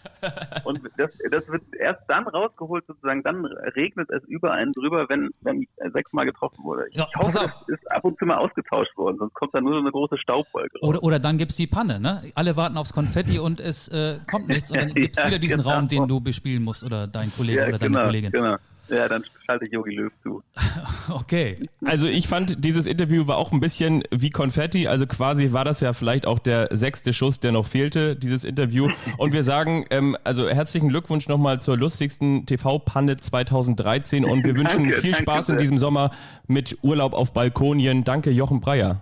Und 0.64 0.80
das, 0.96 1.10
das 1.30 1.46
wird 1.48 1.62
erst 1.78 2.02
dann 2.08 2.26
rausgeholt, 2.26 2.84
sozusagen, 2.86 3.22
dann 3.22 3.46
regnet 3.46 4.10
es 4.10 4.22
über 4.24 4.52
einen 4.52 4.72
drüber, 4.72 5.08
wenn, 5.08 5.30
wenn 5.40 5.66
sechsmal 5.92 6.26
getroffen 6.26 6.62
wurde. 6.64 6.86
Ich 6.90 6.96
ja, 6.96 7.08
hoffe, 7.16 7.50
es 7.68 7.74
ist 7.74 7.90
ab 7.90 8.04
und 8.04 8.18
zu 8.18 8.26
mal 8.26 8.36
ausgetauscht 8.36 8.94
worden, 8.96 9.16
sonst 9.18 9.34
kommt 9.34 9.54
da 9.54 9.60
nur 9.60 9.72
so 9.72 9.78
eine 9.78 9.90
große 9.90 10.18
Staubwolke 10.18 10.78
raus. 10.80 10.88
Oder, 10.88 11.02
oder 11.02 11.18
dann 11.18 11.38
gibt 11.38 11.52
es 11.52 11.56
die 11.56 11.66
Panne, 11.66 11.98
ne? 11.98 12.22
Alle 12.34 12.56
warten 12.56 12.76
aufs 12.76 12.92
Konfetti 12.92 13.38
und 13.38 13.60
es 13.60 13.88
äh, 13.88 14.18
kommt 14.30 14.48
nichts 14.48 14.70
und 14.70 14.78
dann 14.78 14.88
gibt 14.94 15.16
es 15.16 15.22
ja, 15.22 15.28
wieder 15.28 15.38
diesen 15.38 15.58
genau. 15.58 15.70
Raum, 15.70 15.88
den 15.88 16.06
du 16.06 16.20
bespielen 16.20 16.62
musst 16.62 16.84
oder 16.84 17.06
dein 17.06 17.30
Kollege 17.32 17.58
ja, 17.58 17.68
oder 17.68 17.78
deine 17.78 17.92
genau, 17.92 18.04
Kollegin. 18.04 18.32
Genau. 18.32 18.56
Ja, 18.90 19.08
dann 19.08 19.24
schalte 19.46 19.64
ich 19.64 19.72
Yogi 19.72 19.94
Löw 19.94 20.12
zu. 20.22 20.42
okay. 21.08 21.56
Also 21.84 22.06
ich 22.06 22.28
fand, 22.28 22.64
dieses 22.64 22.86
Interview 22.86 23.26
war 23.26 23.36
auch 23.36 23.52
ein 23.52 23.60
bisschen 23.60 24.02
wie 24.10 24.30
Konfetti. 24.30 24.88
Also 24.88 25.06
quasi 25.06 25.52
war 25.52 25.64
das 25.64 25.80
ja 25.80 25.92
vielleicht 25.92 26.26
auch 26.26 26.38
der 26.38 26.68
sechste 26.76 27.12
Schuss, 27.12 27.40
der 27.40 27.52
noch 27.52 27.66
fehlte, 27.66 28.16
dieses 28.16 28.44
Interview. 28.44 28.88
Und 29.16 29.32
wir 29.32 29.42
sagen, 29.42 29.86
ähm, 29.90 30.16
also 30.24 30.48
herzlichen 30.48 30.88
Glückwunsch 30.88 31.28
nochmal 31.28 31.60
zur 31.60 31.78
lustigsten 31.78 32.46
TV-Panne 32.46 33.16
2013 33.16 34.24
und 34.24 34.44
wir 34.44 34.56
wünschen 34.56 34.84
danke, 34.84 35.00
viel 35.00 35.14
Spaß 35.14 35.50
in 35.50 35.58
diesem 35.58 35.78
Sommer 35.78 36.10
mit 36.46 36.78
Urlaub 36.82 37.14
auf 37.14 37.32
Balkonien. 37.32 38.04
Danke, 38.04 38.30
Jochen 38.30 38.60
Breyer. 38.60 39.00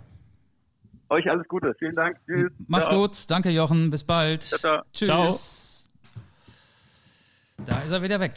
Euch 1.10 1.30
alles 1.30 1.48
Gute. 1.48 1.74
Vielen 1.78 1.96
Dank. 1.96 2.18
Tschüss. 2.26 2.52
Mach's 2.66 2.84
ciao. 2.86 3.00
gut. 3.00 3.30
Danke, 3.30 3.50
Jochen. 3.50 3.90
Bis 3.90 4.04
bald. 4.04 4.42
Ciao, 4.42 4.58
ciao. 4.58 4.82
Tschüss. 4.92 5.08
Ciao. 5.08 5.77
Da 7.64 7.80
ist 7.80 7.90
er 7.90 8.02
wieder 8.02 8.20
weg. 8.20 8.34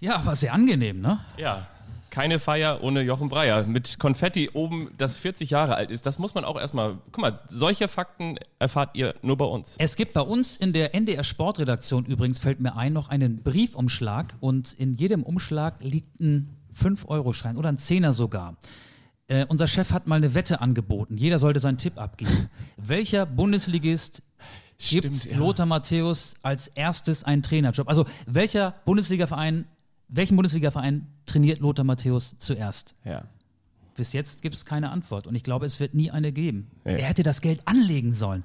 Ja, 0.00 0.24
war 0.24 0.34
sehr 0.34 0.52
angenehm, 0.52 1.00
ne? 1.00 1.20
Ja. 1.36 1.66
Keine 2.10 2.38
Feier 2.38 2.80
ohne 2.82 3.02
Jochen 3.02 3.28
Breyer. 3.28 3.64
Mit 3.64 3.98
Konfetti 3.98 4.50
oben, 4.52 4.90
das 4.98 5.16
40 5.16 5.50
Jahre 5.50 5.74
alt 5.74 5.90
ist. 5.90 6.06
Das 6.06 6.20
muss 6.20 6.34
man 6.34 6.44
auch 6.44 6.60
erstmal. 6.60 6.98
Guck 7.10 7.18
mal, 7.18 7.40
solche 7.46 7.88
Fakten 7.88 8.36
erfahrt 8.60 8.90
ihr 8.94 9.14
nur 9.22 9.36
bei 9.36 9.44
uns. 9.44 9.74
Es 9.78 9.96
gibt 9.96 10.12
bei 10.12 10.20
uns 10.20 10.56
in 10.56 10.72
der 10.72 10.94
NDR 10.94 11.24
Sportredaktion 11.24 12.04
übrigens, 12.04 12.38
fällt 12.38 12.60
mir 12.60 12.76
ein, 12.76 12.92
noch 12.92 13.08
einen 13.08 13.42
Briefumschlag 13.42 14.36
und 14.38 14.74
in 14.74 14.94
jedem 14.94 15.24
Umschlag 15.24 15.74
liegt 15.80 16.20
ein 16.20 16.56
5-Euro-Schein 16.76 17.56
oder 17.56 17.68
ein 17.68 17.78
Zehner 17.78 18.12
sogar. 18.12 18.56
Äh, 19.26 19.46
unser 19.48 19.66
Chef 19.66 19.90
hat 19.90 20.06
mal 20.06 20.16
eine 20.16 20.34
Wette 20.34 20.60
angeboten. 20.60 21.16
Jeder 21.16 21.40
sollte 21.40 21.58
seinen 21.58 21.78
Tipp 21.78 21.98
abgeben. 21.98 22.48
Welcher 22.76 23.26
Bundesligist 23.26 24.22
gibt 24.78 25.16
Stimmt, 25.16 25.24
ja. 25.24 25.38
Lothar 25.38 25.66
Matthäus 25.66 26.34
als 26.42 26.68
erstes 26.68 27.24
einen 27.24 27.42
Trainerjob? 27.42 27.88
Also 27.88 28.06
welcher 28.26 28.74
Bundesligaverein, 28.84 29.66
welchen 30.08 30.36
Bundesligaverein 30.36 31.06
trainiert 31.26 31.60
Lothar 31.60 31.84
Matthäus 31.84 32.36
zuerst? 32.38 32.94
Ja. 33.04 33.24
Bis 33.96 34.12
jetzt 34.12 34.42
gibt 34.42 34.56
es 34.56 34.64
keine 34.64 34.90
Antwort 34.90 35.26
und 35.26 35.34
ich 35.34 35.44
glaube, 35.44 35.66
es 35.66 35.78
wird 35.78 35.94
nie 35.94 36.10
eine 36.10 36.32
geben. 36.32 36.70
Ja. 36.84 36.92
Er 36.92 37.06
hätte 37.06 37.22
das 37.22 37.40
Geld 37.40 37.62
anlegen 37.64 38.12
sollen. 38.12 38.44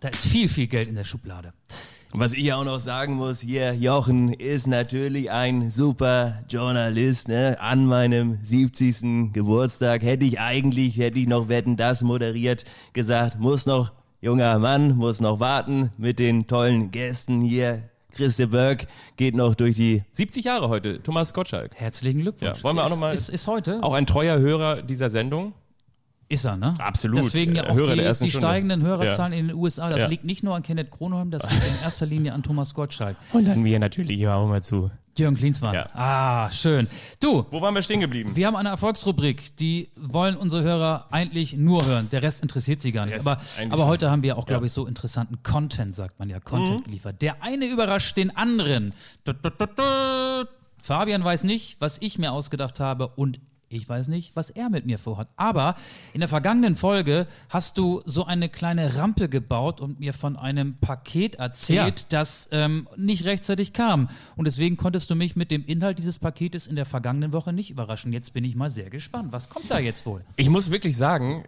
Da 0.00 0.08
ist 0.08 0.26
viel, 0.26 0.48
viel 0.48 0.66
Geld 0.66 0.88
in 0.88 0.94
der 0.94 1.04
Schublade. 1.04 1.52
Was 2.16 2.32
ich 2.32 2.52
auch 2.52 2.62
noch 2.62 2.78
sagen 2.78 3.14
muss, 3.14 3.40
hier, 3.40 3.74
Jochen 3.74 4.32
ist 4.32 4.68
natürlich 4.68 5.32
ein 5.32 5.68
super 5.70 6.44
Journalist. 6.48 7.26
Ne? 7.26 7.56
An 7.58 7.86
meinem 7.86 8.38
70. 8.40 9.32
Geburtstag 9.32 10.02
hätte 10.02 10.24
ich 10.24 10.38
eigentlich, 10.38 10.96
hätte 10.96 11.18
ich 11.18 11.26
noch 11.26 11.48
Wetten 11.48 11.76
das 11.76 12.02
moderiert, 12.02 12.64
gesagt, 12.92 13.40
muss 13.40 13.66
noch 13.66 13.90
junger 14.24 14.58
Mann, 14.58 14.96
muss 14.96 15.20
noch 15.20 15.38
warten 15.38 15.90
mit 15.98 16.18
den 16.18 16.46
tollen 16.46 16.90
Gästen 16.90 17.42
hier. 17.42 17.82
Christe 18.10 18.46
Berg 18.46 18.86
geht 19.16 19.34
noch 19.34 19.54
durch 19.54 19.76
die 19.76 20.02
70 20.12 20.46
Jahre 20.46 20.68
heute. 20.68 21.02
Thomas 21.02 21.34
Gottschalk. 21.34 21.72
Herzlichen 21.74 22.20
Glückwunsch. 22.20 22.58
Ja, 22.58 22.64
wollen 22.64 22.76
wir 22.76 22.82
ist, 22.82 22.86
auch 22.86 22.94
noch 22.94 23.00
mal, 23.00 23.12
ist, 23.12 23.28
ist 23.28 23.46
heute? 23.46 23.82
Auch 23.82 23.92
ein 23.92 24.06
treuer 24.06 24.38
Hörer 24.38 24.82
dieser 24.82 25.10
Sendung. 25.10 25.52
Ist 26.28 26.46
er, 26.46 26.56
ne? 26.56 26.72
Absolut. 26.78 27.18
Deswegen 27.18 27.54
ja 27.54 27.68
auch 27.68 27.74
Hörer 27.74 27.96
die, 27.96 28.24
die 28.24 28.30
steigenden 28.30 28.82
Hörerzahlen 28.82 29.34
ja. 29.34 29.38
in 29.38 29.48
den 29.48 29.56
USA. 29.56 29.90
Das 29.90 30.00
ja. 30.00 30.06
liegt 30.06 30.24
nicht 30.24 30.42
nur 30.42 30.54
an 30.56 30.62
Kenneth 30.62 30.90
Kronholm, 30.90 31.30
das 31.30 31.42
liegt 31.50 31.62
in 31.62 31.82
erster 31.82 32.06
Linie 32.06 32.32
an 32.32 32.42
Thomas 32.42 32.72
Gottschalk. 32.72 33.16
Und 33.32 33.46
dann 33.46 33.62
mir 33.62 33.78
natürlich 33.78 34.26
auch 34.26 34.46
immer 34.46 34.62
zu 34.62 34.90
Jürgen 35.18 35.36
Klinsmann. 35.36 35.74
Ja. 35.74 35.88
Ah, 35.94 36.50
schön. 36.50 36.88
Du, 37.20 37.46
Wo 37.50 37.60
waren 37.60 37.74
wir 37.74 37.82
stehen 37.82 38.00
geblieben? 38.00 38.34
wir 38.34 38.46
haben 38.46 38.56
eine 38.56 38.70
Erfolgsrubrik, 38.70 39.56
die 39.56 39.90
wollen 39.96 40.36
unsere 40.36 40.62
Hörer 40.62 41.06
eigentlich 41.10 41.54
nur 41.54 41.84
hören. 41.84 42.08
Der 42.10 42.22
Rest 42.22 42.42
interessiert 42.42 42.80
sie 42.80 42.92
gar 42.92 43.06
nicht. 43.06 43.20
Aber, 43.20 43.38
aber 43.70 43.86
heute 43.86 44.10
haben 44.10 44.22
wir 44.22 44.36
auch, 44.36 44.46
glaube 44.46 44.66
ich, 44.66 44.72
so 44.72 44.86
interessanten 44.86 45.42
Content, 45.42 45.94
sagt 45.94 46.18
man 46.18 46.28
ja, 46.28 46.40
Content 46.40 46.84
geliefert. 46.84 47.22
Der 47.22 47.42
eine 47.42 47.66
überrascht 47.66 48.16
den 48.16 48.36
anderen. 48.36 48.92
Tut, 49.24 49.42
tut, 49.42 49.58
tut. 49.58 50.48
Fabian 50.82 51.24
weiß 51.24 51.44
nicht, 51.44 51.80
was 51.80 51.98
ich 52.00 52.18
mir 52.18 52.32
ausgedacht 52.32 52.78
habe 52.80 53.08
und 53.08 53.40
ich 53.68 53.88
weiß 53.88 54.08
nicht, 54.08 54.36
was 54.36 54.50
er 54.50 54.70
mit 54.70 54.86
mir 54.86 54.98
vorhat. 54.98 55.28
Aber 55.36 55.76
in 56.12 56.20
der 56.20 56.28
vergangenen 56.28 56.76
Folge 56.76 57.26
hast 57.48 57.78
du 57.78 58.02
so 58.04 58.24
eine 58.24 58.48
kleine 58.48 58.96
Rampe 58.96 59.28
gebaut 59.28 59.80
und 59.80 60.00
mir 60.00 60.12
von 60.12 60.36
einem 60.36 60.76
Paket 60.78 61.36
erzählt, 61.36 62.12
das 62.12 62.48
ähm, 62.52 62.88
nicht 62.96 63.24
rechtzeitig 63.24 63.72
kam. 63.72 64.08
Und 64.36 64.46
deswegen 64.46 64.76
konntest 64.76 65.10
du 65.10 65.14
mich 65.14 65.36
mit 65.36 65.50
dem 65.50 65.64
Inhalt 65.64 65.98
dieses 65.98 66.18
Paketes 66.18 66.66
in 66.66 66.76
der 66.76 66.86
vergangenen 66.86 67.32
Woche 67.32 67.52
nicht 67.52 67.70
überraschen. 67.70 68.12
Jetzt 68.12 68.32
bin 68.32 68.44
ich 68.44 68.54
mal 68.56 68.70
sehr 68.70 68.90
gespannt. 68.90 69.32
Was 69.32 69.48
kommt 69.48 69.70
da 69.70 69.78
jetzt 69.78 70.06
wohl? 70.06 70.24
Ich 70.36 70.50
muss 70.50 70.70
wirklich 70.70 70.96
sagen, 70.96 71.44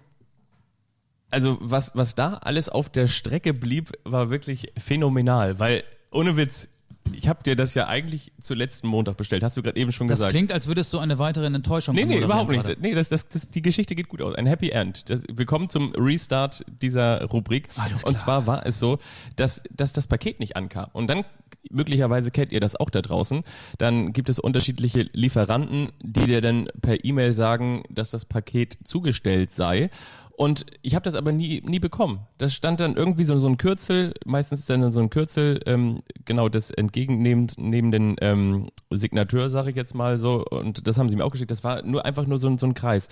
also 1.30 1.58
was, 1.60 1.92
was 1.94 2.14
da 2.14 2.34
alles 2.34 2.68
auf 2.68 2.88
der 2.88 3.06
Strecke 3.06 3.52
blieb, 3.52 3.92
war 4.04 4.30
wirklich 4.30 4.72
phänomenal, 4.78 5.58
weil 5.58 5.84
ohne 6.10 6.36
Witz, 6.36 6.68
ich 7.12 7.28
habe 7.28 7.42
dir 7.42 7.56
das 7.56 7.74
ja 7.74 7.86
eigentlich 7.88 8.32
zu 8.40 8.54
letzten 8.54 8.86
Montag 8.88 9.16
bestellt, 9.16 9.42
hast 9.42 9.56
du 9.56 9.62
gerade 9.62 9.78
eben 9.78 9.92
schon 9.92 10.06
Das 10.06 10.18
gesagt. 10.18 10.32
klingt, 10.32 10.52
als 10.52 10.66
würdest 10.66 10.92
du 10.92 10.98
eine 10.98 11.18
weitere 11.18 11.46
Enttäuschung 11.46 11.94
Nee, 11.94 12.04
nee, 12.04 12.18
überhaupt 12.18 12.50
nicht. 12.50 12.64
gerade. 12.64 12.80
Nee, 12.80 12.94
das, 12.94 13.08
das, 13.08 13.28
das, 13.28 13.50
die 13.50 13.62
Geschichte 13.62 13.94
geht 13.94 14.08
gut 14.08 14.22
aus. 14.22 14.34
Ein 14.34 14.46
Happy 14.46 14.70
End. 14.70 15.08
Das, 15.10 15.24
willkommen 15.32 15.68
zum 15.68 15.92
Restart 15.94 16.64
dieser 16.82 17.24
Rubrik. 17.24 17.68
Alles 17.76 18.04
Und 18.04 18.14
klar. 18.14 18.24
zwar 18.24 18.46
war 18.46 18.66
es 18.66 18.78
so, 18.78 18.98
dass, 19.36 19.62
dass 19.70 19.92
das 19.92 20.06
Paket 20.06 20.40
nicht 20.40 20.56
ankam. 20.56 20.86
Und 20.92 21.08
dann, 21.08 21.24
möglicherweise 21.70 22.30
kennt 22.30 22.52
ihr 22.52 22.60
das 22.60 22.76
auch 22.76 22.90
da 22.90 23.02
draußen, 23.02 23.42
dann 23.78 24.12
gibt 24.12 24.28
es 24.28 24.38
unterschiedliche 24.38 25.08
Lieferanten, 25.12 25.90
die 26.02 26.26
dir 26.26 26.40
dann 26.40 26.68
per 26.80 27.04
E-Mail 27.04 27.32
sagen, 27.32 27.82
dass 27.90 28.10
das 28.10 28.24
Paket 28.24 28.78
zugestellt 28.84 29.50
sei. 29.50 29.90
Und 30.36 30.66
ich 30.82 30.94
habe 30.94 31.02
das 31.02 31.14
aber 31.14 31.32
nie, 31.32 31.62
nie 31.64 31.78
bekommen. 31.78 32.20
Das 32.36 32.52
stand 32.52 32.78
dann 32.80 32.94
irgendwie 32.94 33.24
so, 33.24 33.38
so 33.38 33.48
ein 33.48 33.56
Kürzel, 33.56 34.12
meistens 34.26 34.60
ist 34.60 34.68
dann 34.70 34.92
so 34.92 35.00
ein 35.00 35.08
Kürzel, 35.08 35.60
ähm, 35.64 36.00
genau 36.26 36.50
des 36.50 36.70
entgegennehmenden 36.70 38.16
ähm, 38.20 38.68
Signateur, 38.90 39.48
sage 39.50 39.70
ich 39.70 39.76
jetzt 39.76 39.94
mal 39.94 40.18
so. 40.18 40.44
Und 40.44 40.86
das 40.86 40.98
haben 40.98 41.08
sie 41.08 41.16
mir 41.16 41.24
auch 41.24 41.30
geschickt. 41.30 41.50
Das 41.50 41.64
war 41.64 41.82
nur 41.82 42.04
einfach 42.04 42.26
nur 42.26 42.36
so, 42.38 42.48
ein- 42.48 42.58
so 42.58 42.66
ein 42.66 42.74
Kreis. 42.74 43.08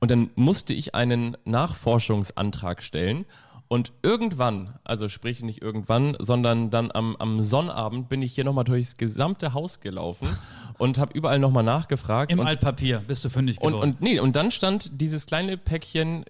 Und 0.00 0.10
dann 0.10 0.30
musste 0.34 0.74
ich 0.74 0.94
einen 0.94 1.36
Nachforschungsantrag 1.44 2.82
stellen. 2.82 3.24
Und 3.68 3.92
irgendwann, 4.02 4.74
also 4.84 5.08
sprich 5.08 5.42
nicht 5.42 5.60
irgendwann, 5.60 6.16
sondern 6.20 6.70
dann 6.70 6.92
am, 6.92 7.16
am 7.16 7.40
Sonnabend 7.40 8.08
bin 8.08 8.22
ich 8.22 8.32
hier 8.32 8.44
nochmal 8.44 8.62
durchs 8.62 8.96
gesamte 8.96 9.54
Haus 9.54 9.80
gelaufen 9.80 10.28
und 10.78 10.98
habe 10.98 11.12
überall 11.14 11.40
nochmal 11.40 11.64
nachgefragt. 11.64 12.30
Im 12.30 12.38
und, 12.38 12.46
Altpapier 12.46 13.02
bist 13.04 13.24
du 13.24 13.28
fündig 13.28 13.60
und, 13.60 13.72
geworden. 13.72 13.90
und 13.94 14.00
nee, 14.00 14.20
und 14.20 14.36
dann 14.36 14.52
stand 14.52 14.90
dieses 15.00 15.26
kleine 15.26 15.56
Päckchen 15.56 16.24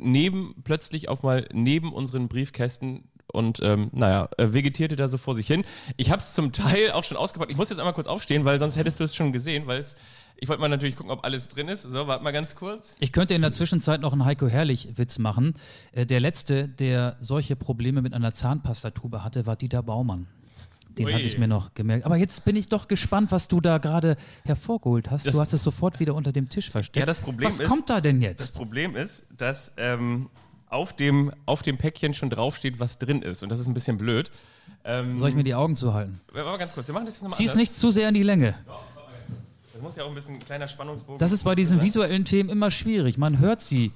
neben, 0.00 0.54
plötzlich 0.64 1.08
auf 1.08 1.22
mal 1.22 1.48
neben 1.52 1.92
unseren 1.92 2.28
Briefkästen 2.28 3.04
und 3.32 3.60
ähm, 3.62 3.90
naja, 3.92 4.28
äh, 4.38 4.52
vegetierte 4.52 4.96
da 4.96 5.08
so 5.08 5.18
vor 5.18 5.34
sich 5.34 5.46
hin. 5.46 5.64
Ich 5.96 6.10
habe 6.10 6.20
es 6.20 6.32
zum 6.32 6.52
Teil 6.52 6.92
auch 6.92 7.04
schon 7.04 7.16
ausgepackt. 7.16 7.50
Ich 7.50 7.56
muss 7.56 7.70
jetzt 7.70 7.78
einmal 7.78 7.94
kurz 7.94 8.06
aufstehen, 8.06 8.44
weil 8.44 8.58
sonst 8.58 8.76
hättest 8.76 9.00
du 9.00 9.04
es 9.04 9.14
schon 9.14 9.32
gesehen, 9.32 9.66
weil 9.66 9.80
es, 9.80 9.94
ich 10.36 10.48
wollte 10.48 10.60
mal 10.60 10.68
natürlich 10.68 10.96
gucken, 10.96 11.12
ob 11.12 11.24
alles 11.24 11.48
drin 11.48 11.68
ist. 11.68 11.82
So, 11.82 12.06
warte 12.06 12.24
mal 12.24 12.32
ganz 12.32 12.56
kurz. 12.56 12.96
Ich 13.00 13.12
könnte 13.12 13.34
in 13.34 13.42
der 13.42 13.52
Zwischenzeit 13.52 14.00
noch 14.00 14.12
einen 14.12 14.24
Heiko 14.24 14.48
Herrlich-Witz 14.48 15.18
machen. 15.18 15.54
Äh, 15.92 16.06
der 16.06 16.20
letzte, 16.20 16.68
der 16.68 17.16
solche 17.20 17.56
Probleme 17.56 18.02
mit 18.02 18.14
einer 18.14 18.34
Zahnpastatube 18.34 19.24
hatte, 19.24 19.46
war 19.46 19.56
Dieter 19.56 19.82
Baumann. 19.82 20.26
Den 20.98 21.06
Ui. 21.06 21.12
hatte 21.12 21.22
ich 21.24 21.38
mir 21.38 21.48
noch 21.48 21.72
gemerkt. 21.74 22.04
Aber 22.04 22.16
jetzt 22.16 22.44
bin 22.44 22.56
ich 22.56 22.68
doch 22.68 22.88
gespannt, 22.88 23.30
was 23.32 23.48
du 23.48 23.60
da 23.60 23.78
gerade 23.78 24.16
hervorgeholt 24.44 25.10
hast. 25.10 25.26
Das- 25.26 25.34
du 25.34 25.40
hast 25.40 25.52
es 25.52 25.62
sofort 25.62 26.00
wieder 26.00 26.14
unter 26.14 26.32
dem 26.32 26.48
Tisch 26.48 26.70
versteckt. 26.70 26.96
Ja, 27.00 27.06
das 27.06 27.20
Problem 27.20 27.46
was 27.46 27.60
ist- 27.60 27.68
kommt 27.68 27.88
da 27.90 28.00
denn 28.00 28.20
Das 28.20 28.28
jetzt? 28.30 28.56
Problem 28.56 28.96
ist, 28.96 29.26
dass 29.36 29.72
ähm, 29.76 30.28
auf, 30.68 30.94
dem, 30.94 31.32
auf 31.46 31.62
dem 31.62 31.78
Päckchen 31.78 32.12
schon 32.14 32.28
draufsteht, 32.30 32.80
was 32.80 32.98
drin 32.98 33.22
ist. 33.22 33.42
Und 33.42 33.50
das 33.50 33.58
ist 33.60 33.66
ein 33.66 33.74
bisschen 33.74 33.98
blöd. 33.98 34.30
Ähm, 34.84 35.18
Soll 35.18 35.30
ich 35.30 35.34
mir 35.34 35.44
die 35.44 35.54
Augen 35.54 35.76
zuhalten? 35.76 36.20
mal 36.32 36.56
ganz 36.58 36.72
kurz, 36.74 36.86
wir 36.88 36.94
machen 36.94 37.06
das 37.06 37.14
jetzt 37.16 37.22
nochmal 37.22 37.36
Zieh 37.38 37.44
es 37.44 37.54
nicht 37.54 37.74
zu 37.74 37.90
sehr 37.90 38.08
in 38.08 38.14
die 38.14 38.22
Länge. 38.22 38.54
Das 39.72 39.82
muss 39.82 39.96
ja 39.96 40.04
auch 40.04 40.08
ein 40.08 40.14
bisschen 40.14 40.34
ein 40.34 40.44
kleiner 40.44 40.68
Spannungsbogen 40.68 41.18
Das 41.18 41.32
ist 41.32 41.44
bei 41.44 41.54
diesen 41.54 41.80
visuellen 41.82 42.24
Themen 42.24 42.48
immer 42.50 42.70
schwierig. 42.70 43.16
Man 43.18 43.38
hört 43.38 43.60
sie 43.60 43.92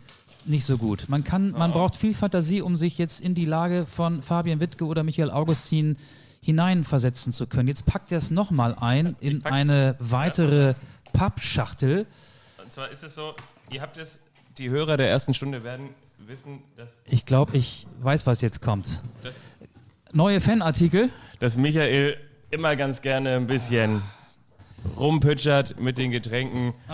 nicht 0.47 0.65
so 0.65 0.77
gut. 0.79 1.05
Man 1.09 1.25
kann, 1.25 1.53
man 1.53 1.73
braucht 1.73 1.97
viel 1.97 2.15
Fantasie, 2.15 2.61
um 2.63 2.77
sich 2.77 2.99
jetzt 2.99 3.21
in 3.21 3.35
die 3.35 3.45
Lage 3.45 3.87
von 3.87 4.23
Fabian 4.23 4.61
Wittke 4.61 4.85
oder 4.85 5.03
Michael 5.03 5.31
Augustin 5.31 5.97
hineinversetzen 6.45 7.33
zu 7.33 7.47
können. 7.47 7.69
Jetzt 7.69 7.87
packt 7.87 8.13
er 8.13 8.19
es 8.19 8.31
nochmal 8.31 8.75
ein 8.79 9.17
in 9.21 9.41
pack's. 9.41 9.55
eine 9.57 9.97
weitere 9.99 10.75
Pappschachtel. 11.15 12.07
Und 12.63 12.71
zwar 12.71 12.91
ist 12.91 13.03
es 13.03 13.15
so, 13.15 13.35
ihr 13.71 13.81
habt 13.81 13.97
es, 13.97 14.21
die 14.59 14.69
Hörer 14.69 14.97
der 14.97 15.09
ersten 15.09 15.33
Stunde 15.35 15.65
werden 15.65 15.89
wissen, 16.27 16.63
dass, 16.77 16.89
Ich 17.07 17.25
glaube, 17.25 17.57
ich 17.57 17.87
weiß, 18.01 18.27
was 18.27 18.41
jetzt 18.43 18.61
kommt. 18.63 19.01
dass, 19.23 19.41
Neue 20.13 20.41
Fanartikel. 20.41 21.11
dass 21.41 21.57
Michael 21.57 22.17
immer 22.51 22.77
ganz 22.77 23.03
gerne 23.03 23.37
ein 23.37 23.47
bisschen 23.47 24.03
rumpütschert 24.97 25.81
mit 25.81 25.99
den 25.99 26.11
Getränken. 26.11 26.75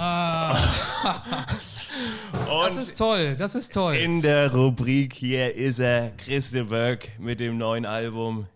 Das 2.47 2.77
ist 2.77 2.97
toll, 2.99 3.37
das 3.37 3.55
ist 3.55 3.73
toll. 3.75 3.95
In 3.97 4.23
der 4.23 4.53
Rubrik 4.53 5.13
hier 5.13 5.55
ist 5.55 5.79
er, 5.81 6.11
Christe 6.17 6.65
Böck 6.67 7.11
mit 7.19 7.41
dem 7.41 7.59
neuen 7.59 7.85
Album. 7.85 8.47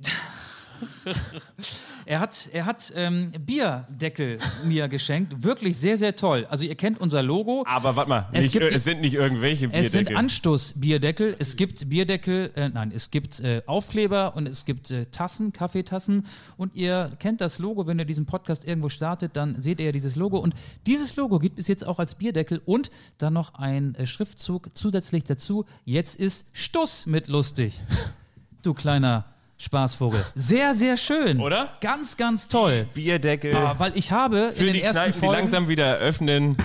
Er 2.06 2.20
hat, 2.20 2.50
er 2.52 2.66
hat 2.66 2.92
ähm, 2.96 3.32
Bierdeckel 3.46 4.38
mir 4.64 4.88
geschenkt. 4.88 5.42
Wirklich 5.42 5.78
sehr, 5.78 5.96
sehr 5.96 6.14
toll. 6.16 6.46
Also 6.50 6.66
ihr 6.66 6.74
kennt 6.74 7.00
unser 7.00 7.22
Logo. 7.22 7.64
Aber 7.66 7.96
warte 7.96 8.10
mal, 8.10 8.28
Es 8.32 8.42
nicht, 8.42 8.52
gibt 8.52 8.72
es 8.72 8.84
sind 8.84 9.00
nicht 9.00 9.14
irgendwelche 9.14 9.66
Es 9.72 9.92
sind 9.92 10.00
Bierdeckel. 10.00 10.16
Anstoßbierdeckel, 10.16 11.36
es 11.38 11.56
gibt 11.56 11.88
Bierdeckel, 11.88 12.50
äh, 12.56 12.68
nein, 12.68 12.92
es 12.94 13.10
gibt 13.10 13.40
äh, 13.40 13.62
Aufkleber 13.64 14.36
und 14.36 14.46
es 14.46 14.66
gibt 14.66 14.90
äh, 14.90 15.06
Tassen, 15.06 15.52
Kaffeetassen 15.52 16.26
und 16.58 16.74
ihr 16.74 17.12
kennt 17.18 17.40
das 17.40 17.58
Logo, 17.58 17.86
wenn 17.86 17.98
ihr 17.98 18.04
diesen 18.04 18.26
Podcast 18.26 18.66
irgendwo 18.66 18.90
startet, 18.90 19.34
dann 19.34 19.62
seht 19.62 19.78
ihr 19.78 19.86
ja 19.86 19.92
dieses 19.92 20.14
Logo 20.14 20.38
und 20.38 20.54
dieses 20.86 21.16
Logo 21.16 21.38
gibt 21.38 21.58
es 21.58 21.68
jetzt 21.68 21.86
auch 21.86 21.98
als 21.98 22.16
Bierdeckel 22.16 22.60
und 22.66 22.90
dann 23.16 23.32
noch 23.32 23.54
ein 23.54 23.94
äh, 23.94 24.06
Schriftzug 24.06 24.68
zusätzlich 24.74 25.24
dazu, 25.24 25.64
jetzt 25.86 26.16
ist 26.16 26.46
Stuss 26.52 27.06
mit 27.06 27.28
lustig. 27.28 27.82
Du 28.62 28.74
kleiner 28.74 29.33
Spaßvogel. 29.58 30.24
Sehr, 30.34 30.74
sehr 30.74 30.96
schön. 30.96 31.40
Oder? 31.40 31.68
Ganz, 31.80 32.16
ganz 32.16 32.48
toll. 32.48 32.86
Bierdeckel. 32.92 33.54
Ah, 33.56 33.74
weil 33.78 33.92
ich 33.96 34.10
habe 34.12 34.52
für 34.52 34.60
in 34.66 34.72
die 34.72 34.78
den 34.80 34.82
ersten 34.82 34.98
Kneipen, 34.98 35.12
die 35.12 35.18
Folgen 35.20 35.32
langsam 35.34 35.68
wieder 35.68 35.96
öffnen. 35.98 36.56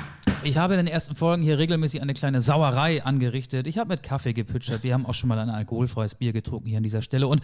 ich 0.44 0.58
habe 0.58 0.74
in 0.74 0.86
den 0.86 0.88
ersten 0.88 1.16
Folgen 1.16 1.44
hier 1.44 1.60
regelmäßig 1.60 2.02
eine 2.02 2.14
kleine 2.16 2.42
Sauerei 2.42 3.04
angerichtet. 3.04 3.68
Ich 3.68 3.78
habe 3.78 3.90
mit 3.94 4.02
Kaffee 4.04 4.34
gepütschert. 4.34 4.84
Wir 4.84 4.94
haben 4.96 5.06
auch 5.06 5.14
schon 5.14 5.30
mal 5.30 5.38
ein 5.38 5.50
alkoholfreies 5.50 6.16
Bier 6.16 6.34
getrunken 6.34 6.68
hier 6.68 6.78
an 6.78 6.84
dieser 6.84 7.02
Stelle. 7.04 7.28
Und 7.28 7.42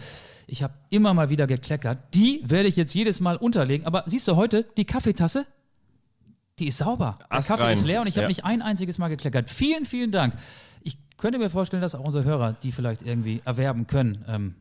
ich 0.48 0.62
habe 0.64 0.74
immer 0.90 1.14
mal 1.14 1.30
wieder 1.30 1.46
gekleckert. 1.46 1.98
Die 2.14 2.40
werde 2.44 2.68
ich 2.68 2.76
jetzt 2.76 2.92
jedes 2.94 3.20
Mal 3.20 3.36
unterlegen. 3.36 3.86
Aber 3.86 4.02
siehst 4.06 4.26
du 4.28 4.34
heute, 4.36 4.64
die 4.76 4.84
Kaffeetasse, 4.84 5.46
die 6.58 6.66
ist 6.68 6.78
sauber. 6.78 7.18
Der 7.30 7.38
Ast 7.38 7.48
Kaffee 7.48 7.62
rein. 7.62 7.72
ist 7.74 7.84
leer 7.86 8.00
und 8.00 8.08
ich 8.08 8.16
habe 8.16 8.22
Ja. 8.24 8.28
nicht 8.28 8.44
ein 8.44 8.62
einziges 8.62 8.98
Mal 8.98 9.08
gekleckert. 9.08 9.48
Vielen, 9.48 9.84
vielen 9.84 10.10
Dank. 10.10 10.34
Ich 10.82 10.98
könnte 11.18 11.38
mir 11.38 11.50
vorstellen, 11.50 11.82
dass 11.82 11.94
auch 11.94 12.04
unsere 12.04 12.24
Hörer 12.24 12.54
die 12.62 12.72
vielleicht 12.72 13.02
irgendwie 13.02 13.42
erwerben 13.44 13.86
können. 13.86 14.24
Ähm, 14.28 14.54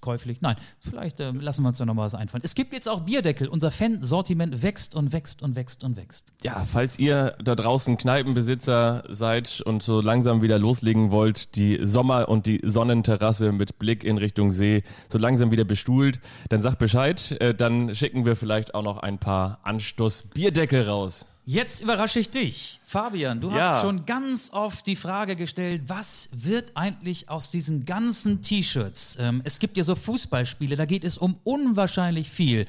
käuflich. 0.00 0.40
Nein, 0.40 0.56
vielleicht 0.80 1.20
ähm, 1.20 1.40
lassen 1.40 1.62
wir 1.62 1.68
uns 1.68 1.78
da 1.78 1.86
noch 1.86 1.94
mal 1.94 2.04
was 2.04 2.14
einfallen. 2.14 2.42
Es 2.44 2.54
gibt 2.54 2.72
jetzt 2.72 2.88
auch 2.88 3.00
Bierdeckel. 3.00 3.48
Unser 3.48 3.70
Fansortiment 3.70 4.62
wächst 4.62 4.94
und 4.94 5.12
wächst 5.12 5.42
und 5.42 5.56
wächst 5.56 5.84
und 5.84 5.96
wächst. 5.96 6.32
Ja, 6.42 6.66
falls 6.70 6.98
ihr 6.98 7.34
da 7.42 7.54
draußen 7.54 7.96
Kneipenbesitzer 7.96 9.04
seid 9.08 9.60
und 9.60 9.82
so 9.82 10.00
langsam 10.00 10.42
wieder 10.42 10.58
loslegen 10.58 11.10
wollt, 11.10 11.56
die 11.56 11.78
Sommer- 11.82 12.28
und 12.28 12.46
die 12.46 12.60
Sonnenterrasse 12.64 13.52
mit 13.52 13.78
Blick 13.78 14.04
in 14.04 14.18
Richtung 14.18 14.50
See 14.50 14.82
so 15.08 15.18
langsam 15.18 15.50
wieder 15.50 15.64
bestuhlt, 15.64 16.20
dann 16.48 16.62
sagt 16.62 16.78
Bescheid. 16.78 17.32
Äh, 17.40 17.54
dann 17.54 17.94
schicken 17.94 18.26
wir 18.26 18.36
vielleicht 18.36 18.74
auch 18.74 18.82
noch 18.82 18.98
ein 18.98 19.18
paar 19.18 19.60
Anstoß-Bierdeckel 19.62 20.88
raus. 20.88 21.26
Jetzt 21.50 21.80
überrasche 21.80 22.20
ich 22.20 22.28
dich. 22.28 22.78
Fabian, 22.84 23.40
du 23.40 23.50
Ja. 23.50 23.56
hast 23.76 23.80
schon 23.80 24.04
ganz 24.04 24.50
oft 24.52 24.86
die 24.86 24.96
Frage 24.96 25.34
gestellt, 25.34 25.80
was 25.86 26.28
wird 26.32 26.72
eigentlich 26.74 27.30
aus 27.30 27.50
diesen 27.50 27.86
ganzen 27.86 28.42
T-Shirts? 28.42 29.16
Ähm, 29.18 29.40
es 29.44 29.58
gibt 29.58 29.78
ja 29.78 29.82
so 29.82 29.94
Fußballspiele, 29.94 30.76
da 30.76 30.84
geht 30.84 31.04
es 31.04 31.16
um 31.16 31.36
unwahrscheinlich 31.44 32.28
viel. 32.28 32.66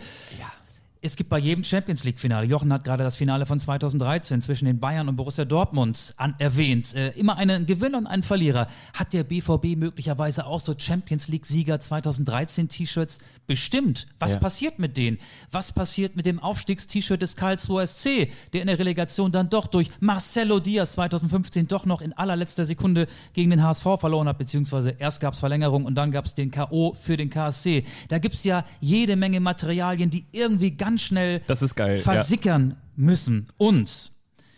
Es 1.01 1.15
gibt 1.15 1.29
bei 1.29 1.39
jedem 1.39 1.63
Champions 1.63 2.03
League-Finale, 2.03 2.45
Jochen 2.45 2.73
hat 2.73 2.83
gerade 2.83 3.05
das 3.05 3.15
Finale 3.15 3.45
von 3.45 3.57
2013 3.57 4.41
zwischen 4.41 4.65
den 4.65 4.81
Bayern 4.81 5.07
und 5.07 5.15
Borussia 5.15 5.45
Dortmund 5.45 6.13
an, 6.17 6.35
erwähnt, 6.39 6.93
äh, 6.93 7.11
immer 7.11 7.37
einen 7.37 7.65
Gewinner 7.65 7.99
und 7.99 8.05
einen 8.05 8.21
Verlierer. 8.21 8.67
Hat 8.93 9.13
der 9.13 9.23
BVB 9.23 9.77
möglicherweise 9.77 10.45
auch 10.45 10.59
so 10.59 10.75
Champions 10.77 11.29
League-Sieger 11.29 11.79
2013 11.79 12.67
T-Shirts? 12.67 13.19
Bestimmt. 13.47 14.07
Was 14.19 14.33
Ja. 14.33 14.39
passiert 14.39 14.77
mit 14.79 14.97
denen? 14.97 15.19
Was 15.51 15.71
passiert 15.71 16.17
mit 16.17 16.25
dem 16.25 16.37
Aufstiegs-T-Shirt 16.39 17.21
des 17.21 17.37
Karlsruher 17.37 17.83
SC, 17.87 18.29
der 18.51 18.59
in 18.59 18.67
der 18.67 18.77
Relegation 18.77 19.31
dann 19.31 19.49
doch 19.49 19.67
durch 19.67 19.89
Marcelo 20.01 20.59
Diaz 20.59 20.91
2015 20.93 21.69
doch 21.69 21.85
noch 21.85 22.01
in 22.01 22.11
allerletzter 22.11 22.65
Sekunde 22.65 23.07
gegen 23.31 23.51
den 23.51 23.63
HSV 23.63 23.85
verloren 24.01 24.27
hat, 24.27 24.37
beziehungsweise 24.37 24.89
erst 24.99 25.21
gab 25.21 25.33
es 25.33 25.39
Verlängerung 25.39 25.85
und 25.85 25.95
dann 25.95 26.11
gab 26.11 26.25
es 26.25 26.33
den 26.33 26.51
K.O. 26.51 26.93
für 26.93 27.15
den 27.15 27.29
KSC. 27.29 27.85
Da 28.09 28.17
gibt 28.19 28.35
es 28.35 28.43
ja 28.43 28.65
jede 28.81 29.15
Menge 29.15 29.39
Materialien, 29.39 30.09
die 30.09 30.25
irgendwie 30.33 30.71
ganz 30.71 30.88
ganz 30.89 31.01
schnell 31.01 31.41
Das 31.47 31.61
ist 31.61 31.75
geil. 31.75 31.97
Ja. 31.97 32.03
versickern 32.03 32.75
müssen. 32.95 33.47
Und 33.57 34.11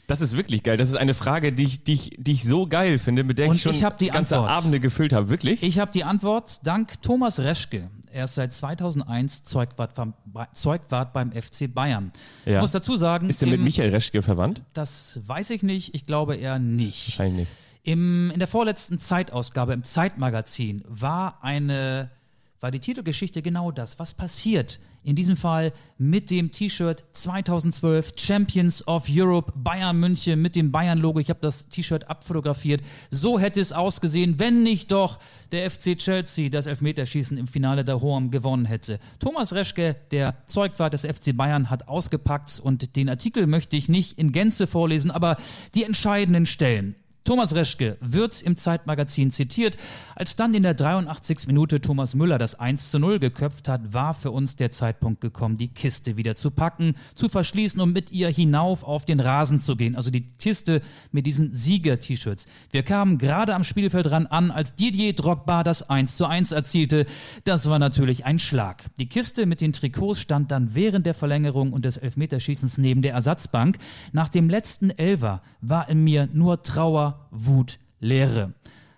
Das 0.07 0.19
ist 0.21 0.35
wirklich 0.35 0.63
geil. 0.63 0.75
Das 0.77 0.89
ist 0.89 0.95
eine 0.95 1.13
Frage, 1.13 1.53
die 1.53 1.63
ich, 1.63 1.83
die 1.83 1.93
ich, 1.93 2.15
die 2.17 2.31
ich 2.33 2.43
so 2.43 2.67
geil 2.67 2.99
finde, 2.99 3.23
mit 3.23 3.37
der 3.39 3.47
Und 3.49 3.55
ich 3.55 3.61
schon 3.61 3.71
ich 3.73 3.85
die 3.99 4.07
ganze 4.09 4.37
Antwort. 4.37 4.51
Abende 4.57 4.79
gefüllt 4.79 5.13
habe. 5.13 5.29
Wirklich? 5.29 5.63
ich 5.63 5.79
habe 5.79 5.91
die 5.91 6.03
Antwort 6.03 6.59
dank 6.65 7.01
Thomas 7.01 7.39
Reschke. 7.39 7.89
Er 8.13 8.25
ist 8.25 8.35
seit 8.35 8.51
2001 8.51 9.43
Zeugwart, 9.43 9.93
vom- 9.93 10.13
Zeugwart 10.51 11.13
beim 11.13 11.31
FC 11.31 11.73
Bayern. 11.73 12.11
Ich 12.45 12.51
Ja. 12.51 12.59
muss 12.59 12.71
dazu 12.73 12.97
sagen, 12.97 13.29
ist 13.29 13.41
der 13.41 13.47
mit 13.49 13.61
Michael 13.61 13.91
Reschke 13.91 14.21
verwandt? 14.21 14.61
das 14.73 15.21
weiß 15.27 15.49
ich 15.51 15.63
nicht. 15.63 15.95
Ich 15.95 16.05
glaube 16.05 16.35
eher 16.35 16.59
nicht. 16.59 17.07
Wahrscheinlich 17.07 17.47
nicht. 17.47 17.51
Im, 17.83 18.29
in 18.31 18.39
der 18.39 18.49
vorletzten 18.49 18.99
Zeitausgabe 18.99 19.71
im 19.71 19.83
Zeitmagazin 19.83 20.83
war 20.89 21.39
eine, 21.41 22.11
war 22.59 22.69
die 22.69 22.79
Titelgeschichte 22.79 23.41
genau 23.41 23.71
das. 23.71 23.97
Was 23.97 24.13
passiert 24.13 24.79
in 25.03 25.15
diesem 25.15 25.35
Fall 25.35 25.73
mit 25.97 26.29
dem 26.29 26.51
T-Shirt 26.51 27.03
2012 27.11 28.13
Champions 28.15 28.87
of 28.87 29.05
Europe 29.09 29.53
Bayern 29.55 29.99
München 29.99 30.41
mit 30.41 30.55
dem 30.55 30.71
Bayern-Logo? 30.71 31.19
Ich 31.19 31.29
habe 31.29 31.39
das 31.41 31.67
T-Shirt 31.69 32.09
abfotografiert. 32.09 32.81
So 33.09 33.39
hätte 33.39 33.59
es 33.59 33.73
ausgesehen, 33.73 34.39
wenn 34.39 34.63
nicht 34.63 34.91
doch 34.91 35.19
der 35.51 35.69
FC 35.69 35.97
Chelsea 35.97 36.49
das 36.49 36.65
Elfmeterschießen 36.65 37.37
im 37.37 37.47
Finale 37.47 37.83
der 37.83 38.01
Hohem 38.01 38.31
gewonnen 38.31 38.65
hätte. 38.65 38.99
Thomas 39.19 39.53
Reschke, 39.53 39.95
der 40.11 40.35
Zeugwart 40.45 40.93
des 40.93 41.01
FC 41.01 41.35
Bayern, 41.35 41.69
hat 41.69 41.87
ausgepackt 41.87 42.59
und 42.63 42.95
den 42.95 43.09
Artikel 43.09 43.47
möchte 43.47 43.77
ich 43.77 43.89
nicht 43.89 44.17
in 44.17 44.31
Gänze 44.31 44.67
vorlesen, 44.67 45.11
aber 45.11 45.37
die 45.75 45.83
entscheidenden 45.83 46.45
Stellen. 46.45 46.95
Thomas 47.23 47.53
Reschke 47.53 47.97
wird 48.01 48.41
im 48.41 48.57
Zeitmagazin 48.57 49.29
zitiert. 49.29 49.77
Als 50.15 50.35
dann 50.35 50.55
in 50.55 50.63
der 50.63 50.73
83. 50.73 51.45
Minute 51.45 51.79
Thomas 51.79 52.15
Müller 52.15 52.39
das 52.39 52.59
1 52.59 52.89
zu 52.89 52.97
0 52.97 53.19
geköpft 53.19 53.67
hat, 53.67 53.93
war 53.93 54.15
für 54.15 54.31
uns 54.31 54.55
der 54.55 54.71
Zeitpunkt 54.71 55.21
gekommen, 55.21 55.55
die 55.55 55.67
Kiste 55.67 56.17
wieder 56.17 56.35
zu 56.35 56.49
packen, 56.49 56.95
zu 57.13 57.29
verschließen 57.29 57.79
und 57.79 57.93
mit 57.93 58.11
ihr 58.11 58.29
hinauf 58.29 58.83
auf 58.83 59.05
den 59.05 59.19
Rasen 59.19 59.59
zu 59.59 59.75
gehen. 59.75 59.95
Also 59.95 60.09
die 60.09 60.23
Kiste 60.39 60.81
mit 61.11 61.27
diesen 61.27 61.53
Sieger-T-Shirts. 61.53 62.47
Wir 62.71 62.81
kamen 62.81 63.19
gerade 63.19 63.53
am 63.53 63.63
Spielfeldrand 63.63 64.31
an, 64.31 64.49
als 64.49 64.73
Didier 64.73 65.13
Drogba 65.13 65.63
das 65.63 65.87
1 65.89 66.17
zu 66.17 66.25
1 66.25 66.51
erzielte. 66.51 67.05
Das 67.43 67.69
war 67.69 67.77
natürlich 67.77 68.25
ein 68.25 68.39
Schlag. 68.39 68.83
Die 68.97 69.07
Kiste 69.07 69.45
mit 69.45 69.61
den 69.61 69.73
Trikots 69.73 70.19
stand 70.19 70.49
dann 70.49 70.73
während 70.73 71.05
der 71.05 71.13
Verlängerung 71.13 71.71
und 71.71 71.85
des 71.85 71.97
Elfmeterschießens 71.97 72.79
neben 72.79 73.03
der 73.03 73.13
Ersatzbank. 73.13 73.77
Nach 74.11 74.27
dem 74.27 74.49
letzten 74.49 74.89
Elfer 74.89 75.43
war 75.61 75.87
in 75.87 76.03
mir 76.03 76.27
nur 76.33 76.63
Trauer, 76.63 77.10
Wut, 77.31 77.79
Leere. 77.99 78.53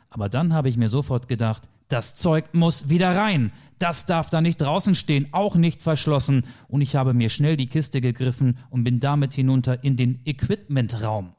Aber 0.10 0.30
dann 0.30 0.54
habe 0.54 0.70
ich 0.70 0.78
mir 0.78 0.90
sofort 0.90 1.28
gedacht, 1.28 1.70
das 1.88 2.16
Zeug 2.16 2.46
muss 2.54 2.90
wieder 2.90 3.16
rein. 3.16 3.52
Das 3.80 4.06
darf 4.06 4.30
da 4.30 4.42
nicht 4.42 4.62
draußen 4.62 4.96
stehen, 4.96 5.28
auch 5.32 5.56
nicht 5.56 5.82
verschlossen. 5.82 6.44
Und 6.68 6.82
ich 6.82 6.96
habe 6.96 7.14
mir 7.14 7.30
schnell 7.30 7.58
die 7.58 7.68
Kiste 7.68 8.02
gegriffen 8.02 8.58
und 8.70 8.84
bin 8.84 9.00
damit 9.00 9.34
hinunter 9.34 9.84
in 9.84 9.98
den 9.98 10.22
Equipmentraum. 10.26 11.34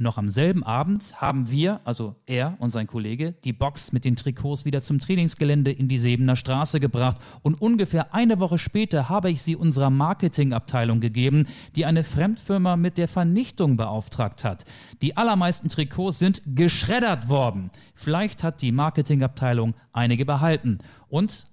Noch 0.00 0.16
am 0.16 0.28
selben 0.28 0.62
Abend 0.62 1.20
haben 1.20 1.50
wir, 1.50 1.80
also 1.84 2.14
er 2.26 2.56
und 2.60 2.70
sein 2.70 2.86
Kollege, 2.86 3.34
die 3.44 3.52
Box 3.52 3.90
mit 3.92 4.04
den 4.04 4.14
Trikots 4.14 4.64
wieder 4.64 4.80
zum 4.80 5.00
Trainingsgelände 5.00 5.72
in 5.72 5.88
die 5.88 5.98
Sebener 5.98 6.36
Straße 6.36 6.78
gebracht 6.78 7.16
und 7.42 7.60
ungefähr 7.60 8.14
eine 8.14 8.38
Woche 8.38 8.58
später 8.58 9.08
habe 9.08 9.30
ich 9.30 9.42
sie 9.42 9.56
unserer 9.56 9.90
Marketingabteilung 9.90 11.00
gegeben, 11.00 11.46
die 11.74 11.84
eine 11.84 12.04
Fremdfirma 12.04 12.76
mit 12.76 12.96
der 12.96 13.08
Vernichtung 13.08 13.76
beauftragt 13.76 14.44
hat. 14.44 14.64
Die 15.02 15.16
allermeisten 15.16 15.68
Trikots 15.68 16.20
sind 16.20 16.42
geschreddert 16.46 17.28
worden. 17.28 17.70
Vielleicht 17.94 18.44
hat 18.44 18.62
die 18.62 18.72
Marketingabteilung 18.72 19.74
einige 19.92 20.24
behalten. 20.24 20.78
Und 21.08 21.46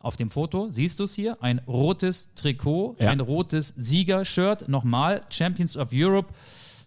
auf 0.00 0.16
dem 0.16 0.30
Foto 0.30 0.68
siehst 0.70 0.98
du 1.00 1.04
es 1.04 1.14
hier, 1.14 1.36
ein 1.42 1.58
rotes 1.66 2.32
Trikot, 2.34 2.96
Ja. 2.98 3.10
ein 3.10 3.20
rotes 3.20 3.74
Siegershirt, 3.76 4.68
nochmal 4.68 5.22
Champions 5.28 5.76
of 5.76 5.90
Europe 5.92 6.32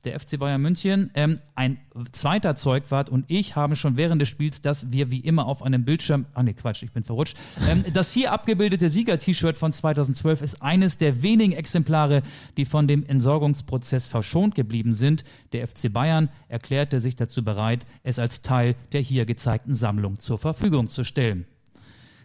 der 0.03 0.19
FC 0.19 0.37
Bayern 0.37 0.61
München. 0.61 1.11
Ähm, 1.13 1.39
ein 1.55 1.77
zweiter 2.11 2.55
Zeugwart 2.55 3.09
und 3.09 3.25
ich 3.27 3.55
haben 3.55 3.75
schon 3.75 3.97
während 3.97 4.21
des 4.21 4.29
Spiels, 4.29 4.61
dass 4.61 4.91
wir 4.91 5.11
wie 5.11 5.19
immer 5.19 5.45
auf 5.45 5.63
einem 5.63 5.85
Bildschirm, 5.85 6.25
ah 6.33 6.43
ne 6.43 6.53
Quatsch, 6.53 6.83
ich 6.83 6.91
bin 6.91 7.03
verrutscht, 7.03 7.37
ähm, 7.69 7.85
das 7.93 8.11
hier 8.11 8.31
abgebildete 8.31 8.89
Sieger-T-Shirt 8.89 9.57
von 9.57 9.71
2012 9.71 10.41
ist 10.41 10.61
eines 10.61 10.97
der 10.97 11.21
wenigen 11.21 11.53
Exemplare, 11.53 12.23
die 12.57 12.65
von 12.65 12.87
dem 12.87 13.05
Entsorgungsprozess 13.05 14.07
verschont 14.07 14.55
geblieben 14.55 14.93
sind. 14.93 15.23
Der 15.53 15.67
FC 15.67 15.91
Bayern 15.91 16.29
erklärte 16.47 16.99
sich 16.99 17.15
dazu 17.15 17.43
bereit, 17.43 17.85
es 18.03 18.19
als 18.19 18.41
Teil 18.41 18.75
der 18.91 19.01
hier 19.01 19.25
gezeigten 19.25 19.75
Sammlung 19.75 20.19
zur 20.19 20.39
Verfügung 20.39 20.87
zu 20.87 21.03
stellen. 21.03 21.45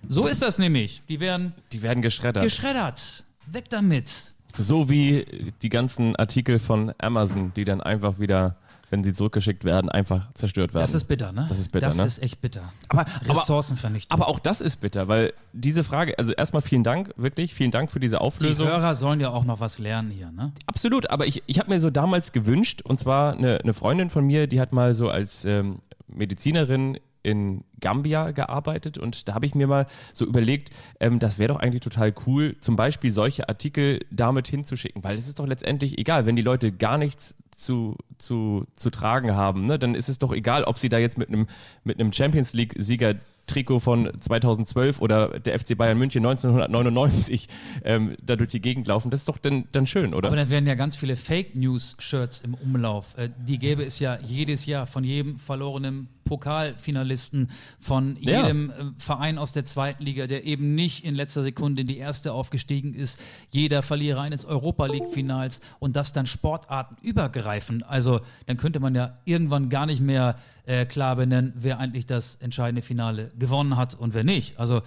So 0.07 0.27
ist 0.27 0.43
das 0.43 0.59
nämlich. 0.59 1.03
Die 1.09 1.21
werden 1.21 1.55
Die 1.73 1.83
werden 1.83 2.03
geschreddert. 2.03 2.43
geschreddert. 2.43 3.25
Weg 3.51 3.69
damit. 3.71 4.33
So 4.57 4.89
wie 4.89 5.53
die 5.63 5.69
ganzen 5.69 6.17
Artikel 6.17 6.59
von 6.59 6.93
Amazon, 6.99 7.53
die 7.55 7.65
dann 7.65 7.81
einfach 7.81 8.19
wieder, 8.19 8.57
wenn 8.91 9.05
sie 9.05 9.13
zurückgeschickt 9.13 9.65
werden, 9.65 9.91
einfach 9.91 10.33
zerstört 10.35 10.73
werden. 10.75 10.83
Das 10.83 10.95
ist 10.95 11.05
bitter, 11.05 11.31
ne? 11.33 11.47
Das 11.49 11.59
ist 11.59 11.71
bitter, 11.71 11.87
Das 11.87 11.97
ne? 11.97 12.05
ist 12.05 12.23
echt 12.23 12.41
bitter. 12.41 12.73
aber, 12.89 13.05
Ressourcenvernichtung. 13.27 14.11
aber 14.19 14.29
auch 14.29 14.39
das 14.39 14.61
ist 14.61 14.77
bitter, 14.77 15.09
weil 15.09 15.33
diese 15.53 15.85
Frage, 15.85 16.19
also 16.19 16.33
erstmal 16.33 16.63
vielen 16.63 16.85
Dank, 16.85 17.13
wirklich, 17.17 17.55
vielen 17.55 17.71
Dank 17.71 17.93
für 17.93 18.01
diese 18.01 18.17
die 18.17 18.21
Auflösung. 18.23 18.67
Hörer 18.69 18.95
sollen 18.95 19.21
ja 19.21 19.31
auch 19.31 19.45
noch 19.45 19.61
was 19.61 19.79
lernen 19.79 20.11
hier, 20.11 20.31
ne? 20.31 20.53
Absolut, 20.67 21.11
aber 21.11 21.27
ich, 21.27 21.43
ich 21.47 21.59
habe 21.59 21.71
mir 21.71 21.81
so 21.81 21.91
damals 21.91 22.33
gewünscht, 22.33 22.83
und 22.83 22.99
zwar 22.99 23.35
eine, 23.35 23.59
eine 23.59 23.75
Freundin 23.75 24.11
von 24.11 24.25
mir, 24.27 24.47
die 24.47 24.61
hat 24.61 24.73
mal 24.73 24.95
so 24.95 25.11
als 25.11 25.45
ähm, 25.45 25.81
Medizinerin 26.09 26.99
in 27.23 27.65
Gambia 27.81 28.31
gearbeitet 28.31 28.99
und 28.99 29.29
da 29.29 29.35
habe 29.35 29.47
ich 29.47 29.55
mir 29.55 29.67
mal 29.67 29.87
so 30.13 30.25
überlegt, 30.25 30.71
ähm, 31.01 31.19
das 31.19 31.39
wäre 31.39 31.53
doch 31.53 31.61
eigentlich 31.61 31.83
total 31.83 32.15
cool, 32.27 32.57
zum 32.61 32.77
Beispiel 32.77 33.11
solche 33.11 33.49
Artikel 33.49 34.01
damit 34.11 34.49
hinzuschicken, 34.49 35.05
weil 35.05 35.17
es 35.17 35.29
ist 35.29 35.39
doch 35.39 35.47
letztendlich 35.47 35.99
egal, 35.99 36.27
wenn 36.27 36.37
die 36.37 36.43
Leute 36.43 36.73
gar 36.73 36.99
nichts 36.99 37.37
zu, 37.51 37.97
zu, 38.19 38.67
zu 38.75 38.91
tragen 38.91 39.35
haben, 39.35 39.67
ne, 39.67 39.79
dann 39.79 39.95
ist 39.95 40.09
es 40.09 40.19
doch 40.19 40.33
egal, 40.33 40.65
ob 40.65 40.79
sie 40.79 40.89
da 40.89 40.99
jetzt 40.99 41.19
mit 41.19 41.29
einem 41.29 41.47
mit 41.85 41.99
Champions 42.15 42.53
League 42.53 42.75
Sieger 42.79 43.15
Trikot 43.49 43.81
von 43.81 44.13
2012 44.19 45.01
oder 45.01 45.41
der 45.41 45.59
FC 45.59 45.77
Bayern 45.77 45.99
München 45.99 46.25
1999 46.25 47.49
ähm, 47.85 48.17
da 48.23 48.37
durch 48.37 48.51
die 48.51 48.61
Gegend 48.61 48.87
laufen. 48.87 49.11
Das 49.11 49.21
ist 49.21 49.29
doch 49.29 49.39
dann, 49.39 49.65
dann 49.73 49.87
schön, 49.87 50.15
oder? 50.15 50.29
Aber 50.29 50.37
dann 50.37 50.51
werden 50.51 50.67
ja 50.67 50.75
ganz 50.75 50.97
viele 50.97 51.17
Fake 51.17 51.57
News 51.57 51.97
Shirts 51.99 52.41
im 52.43 52.55
Umlauf. 52.55 53.17
Äh, 53.17 53.31
die 53.39 53.59
gäbe 53.59 53.83
es 53.83 53.99
ja 53.99 54.19
jedes 54.23 54.67
Jahr 54.67 54.87
von 54.87 55.03
jedem 55.03 55.37
verlorenen 55.37 56.09
Pokalfinalisten, 56.29 57.51
von 57.81 58.17
Ja. 58.21 58.43
jedem 58.43 58.71
äh, 58.71 58.75
Verein 58.99 59.39
aus 59.39 59.53
der 59.53 59.65
zweiten 59.65 60.05
Liga, 60.05 60.27
der 60.27 60.45
eben 60.45 60.75
nicht 60.75 61.05
in 61.05 61.15
letzter 61.15 61.43
Sekunde 61.43 61.83
in 61.83 61.89
die 61.89 61.99
erste 61.99 62.33
aufgestiegen 62.33 62.95
ist. 62.95 63.19
Jeder 63.51 63.83
Verlierer 63.83 64.21
eines 64.21 64.45
Europa 64.45 64.87
League 64.87 65.09
Finals 65.13 65.61
und 65.79 65.97
das 65.97 66.13
dann 66.13 66.27
sportartenübergreifend. 66.27 67.85
Also 67.89 68.21
dann 68.47 68.57
könnte 68.57 68.81
man 68.81 68.95
ja 68.95 69.15
irgendwann 69.25 69.69
gar 69.69 69.87
nicht 69.87 70.01
mehr 70.01 70.37
äh, 70.67 70.87
klar 70.87 71.17
benennen, 71.17 71.53
wer 71.57 71.79
eigentlich 71.79 72.07
das 72.07 72.37
entscheidende 72.37 72.83
Finale 72.83 73.31
gewonnen 73.39 73.77
hat 73.77 73.95
und 73.95 74.15
wer 74.15 74.25
nicht. 74.25 74.59
Also 74.59 74.83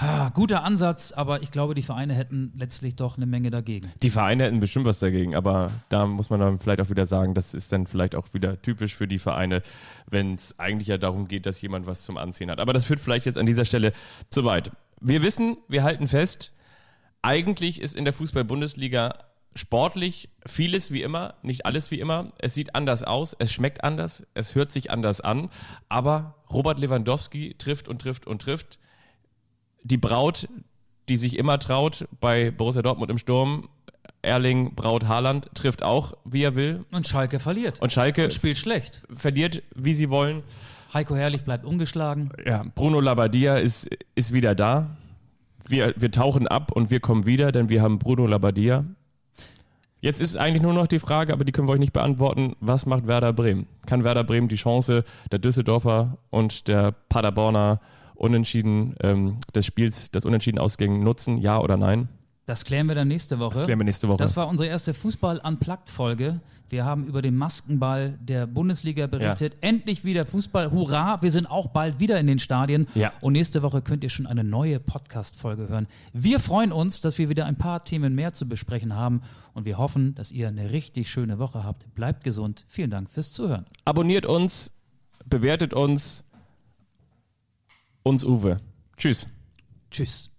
ah, 0.00 0.30
guter 0.30 0.64
Ansatz, 0.64 1.12
aber 1.12 1.42
ich 1.42 1.50
glaube, 1.50 1.74
die 1.74 1.82
Vereine 1.82 2.14
hätten 2.14 2.52
letztlich 2.56 2.96
doch 2.96 3.16
eine 3.16 3.26
Menge 3.26 3.50
dagegen. 3.50 3.92
Die 4.02 4.10
Vereine 4.10 4.44
hätten 4.44 4.60
bestimmt 4.60 4.86
was 4.86 4.98
dagegen, 4.98 5.34
aber 5.34 5.70
da 5.88 6.06
muss 6.06 6.30
man 6.30 6.40
dann 6.40 6.58
vielleicht 6.58 6.80
auch 6.80 6.90
wieder 6.90 7.06
sagen, 7.06 7.34
das 7.34 7.54
ist 7.54 7.72
dann 7.72 7.86
vielleicht 7.86 8.14
auch 8.14 8.32
wieder 8.32 8.60
typisch 8.60 8.94
für 8.94 9.06
die 9.06 9.18
Vereine, 9.18 9.62
wenn 10.08 10.34
es 10.34 10.58
eigentlich 10.58 10.88
ja 10.88 10.98
darum 10.98 11.28
geht, 11.28 11.46
dass 11.46 11.60
jemand 11.60 11.86
was 11.86 12.04
zum 12.04 12.16
Anziehen 12.16 12.50
hat. 12.50 12.60
Aber 12.60 12.72
das 12.72 12.86
führt 12.86 13.00
vielleicht 13.00 13.26
jetzt 13.26 13.38
an 13.38 13.46
dieser 13.46 13.64
Stelle 13.64 13.92
zu 14.30 14.44
weit. 14.44 14.70
Wir 15.00 15.22
wissen, 15.22 15.56
wir 15.68 15.82
halten 15.82 16.08
fest, 16.08 16.52
eigentlich 17.22 17.80
ist 17.80 17.96
in 17.96 18.04
der 18.04 18.14
Fußball-Bundesliga 18.14 19.14
sportlich 19.54 20.30
vieles 20.46 20.92
wie 20.92 21.02
immer, 21.02 21.34
nicht 21.42 21.66
alles 21.66 21.90
wie 21.90 22.00
immer. 22.00 22.32
Es 22.38 22.54
sieht 22.54 22.74
anders 22.74 23.02
aus, 23.02 23.34
es 23.38 23.52
schmeckt 23.52 23.82
anders, 23.82 24.26
es 24.34 24.54
hört 24.54 24.72
sich 24.72 24.90
anders 24.90 25.20
an, 25.20 25.50
aber 25.88 26.36
Robert 26.50 26.78
Lewandowski 26.78 27.56
trifft 27.58 27.88
und 27.88 28.00
trifft 28.00 28.26
und 28.26 28.42
trifft. 28.42 28.78
Die 29.82 29.96
Braut, 29.96 30.48
die 31.08 31.16
sich 31.16 31.38
immer 31.38 31.58
traut 31.58 32.06
bei 32.20 32.50
Borussia 32.50 32.82
Dortmund 32.82 33.10
im 33.10 33.18
Sturm, 33.18 33.68
Erling 34.22 34.74
Braut 34.74 35.08
Haaland 35.08 35.48
trifft 35.54 35.82
auch, 35.82 36.14
wie 36.24 36.42
er 36.42 36.54
will. 36.54 36.84
Und 36.92 37.06
Schalke 37.06 37.40
verliert. 37.40 37.80
Und 37.80 37.92
Schalke 37.92 38.24
Und 38.24 38.32
spielt 38.32 38.58
schlecht. 38.58 39.02
verliert, 39.12 39.62
wie 39.74 39.94
sie 39.94 40.10
wollen. 40.10 40.42
Heiko 40.92 41.14
Herrlich 41.14 41.44
bleibt 41.44 41.64
ungeschlagen. 41.64 42.30
Ja, 42.44 42.64
Bruno 42.74 43.00
Labbadia 43.00 43.56
ist, 43.56 43.88
ist 44.14 44.32
wieder 44.32 44.54
da. 44.54 44.96
Wir, 45.66 45.94
wir 45.96 46.10
tauchen 46.10 46.48
ab 46.48 46.72
und 46.72 46.90
wir 46.90 47.00
kommen 47.00 47.26
wieder, 47.26 47.52
denn 47.52 47.68
wir 47.68 47.80
haben 47.80 47.98
Bruno 47.98 48.26
Labbadia. 48.26 48.84
Jetzt 50.00 50.20
ist 50.20 50.36
eigentlich 50.36 50.62
nur 50.62 50.72
noch 50.72 50.86
die 50.86 50.98
Frage, 50.98 51.32
aber 51.32 51.44
die 51.44 51.52
können 51.52 51.68
wir 51.68 51.72
euch 51.72 51.78
nicht 51.78 51.92
beantworten. 51.92 52.56
Was 52.60 52.86
macht 52.86 53.06
Werder 53.06 53.32
Bremen? 53.32 53.66
Kann 53.86 54.02
Werder 54.02 54.24
Bremen 54.24 54.48
die 54.48 54.56
Chance 54.56 55.04
der 55.30 55.38
Düsseldorfer 55.38 56.18
und 56.30 56.68
der 56.68 56.92
Paderborner 56.92 57.80
Unentschieden 58.20 58.94
ähm, 59.02 59.38
des 59.54 59.64
Spiels, 59.64 60.10
das 60.10 60.24
Unentschieden 60.24 60.58
ausging, 60.58 61.02
nutzen? 61.02 61.38
Ja 61.38 61.58
oder 61.58 61.76
nein? 61.76 62.08
Das 62.50 62.64
klären 62.64 62.88
wir 62.88 62.94
dann 62.94 63.08
nächste 63.08 63.38
Woche. 63.38 63.54
Das 63.54 63.64
klären 63.64 63.78
wir 63.78 63.84
nächste 63.84 64.08
Woche. 64.08 64.18
Das 64.18 64.36
war 64.36 64.48
unsere 64.48 64.68
erste 64.68 64.92
Fußball-Unplugged-Folge. 64.92 66.40
Wir 66.68 66.84
haben 66.84 67.06
über 67.06 67.22
den 67.22 67.36
Maskenball 67.36 68.18
der 68.20 68.46
Bundesliga 68.46 69.06
berichtet. 69.06 69.56
Endlich 69.60 70.04
wieder 70.04 70.26
Fußball. 70.26 70.70
Hurra! 70.70 71.22
Wir 71.22 71.30
sind 71.30 71.46
auch 71.46 71.68
bald 71.68 72.00
wieder 72.00 72.18
in 72.18 72.26
den 72.26 72.38
Stadien. 72.38 72.88
Ja. 72.94 73.12
Und 73.20 73.34
nächste 73.34 73.62
Woche 73.62 73.82
könnt 73.82 74.02
ihr 74.04 74.10
schon 74.10 74.26
eine 74.26 74.44
neue 74.44 74.80
Podcast-Folge 74.80 75.68
hören. 75.68 75.86
Wir 76.12 76.40
freuen 76.40 76.72
uns, 76.72 77.00
dass 77.00 77.18
wir 77.18 77.28
wieder 77.28 77.46
ein 77.46 77.56
paar 77.56 77.84
Themen 77.84 78.14
mehr 78.14 78.32
zu 78.32 78.48
besprechen 78.48 78.96
haben. 78.96 79.22
Und 79.54 79.64
wir 79.64 79.78
hoffen, 79.78 80.14
dass 80.14 80.30
ihr 80.32 80.48
eine 80.48 80.72
richtig 80.72 81.08
schöne 81.08 81.38
Woche 81.38 81.64
habt. 81.64 81.94
Bleibt 81.94 82.24
gesund. 82.24 82.64
Vielen 82.68 82.90
Dank 82.90 83.10
fürs 83.10 83.32
Zuhören. 83.32 83.64
Abonniert 83.84 84.26
uns, 84.26 84.72
bewertet 85.24 85.72
uns. 85.72 86.24
Uns 88.02 88.24
Uwe. 88.24 88.58
Tschüss. 88.96 89.26
Tschüss. 89.90 90.30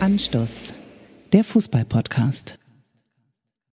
Anstoß. 0.00 0.72
Der 1.32 1.44
Fußball-Podcast. 1.44 2.59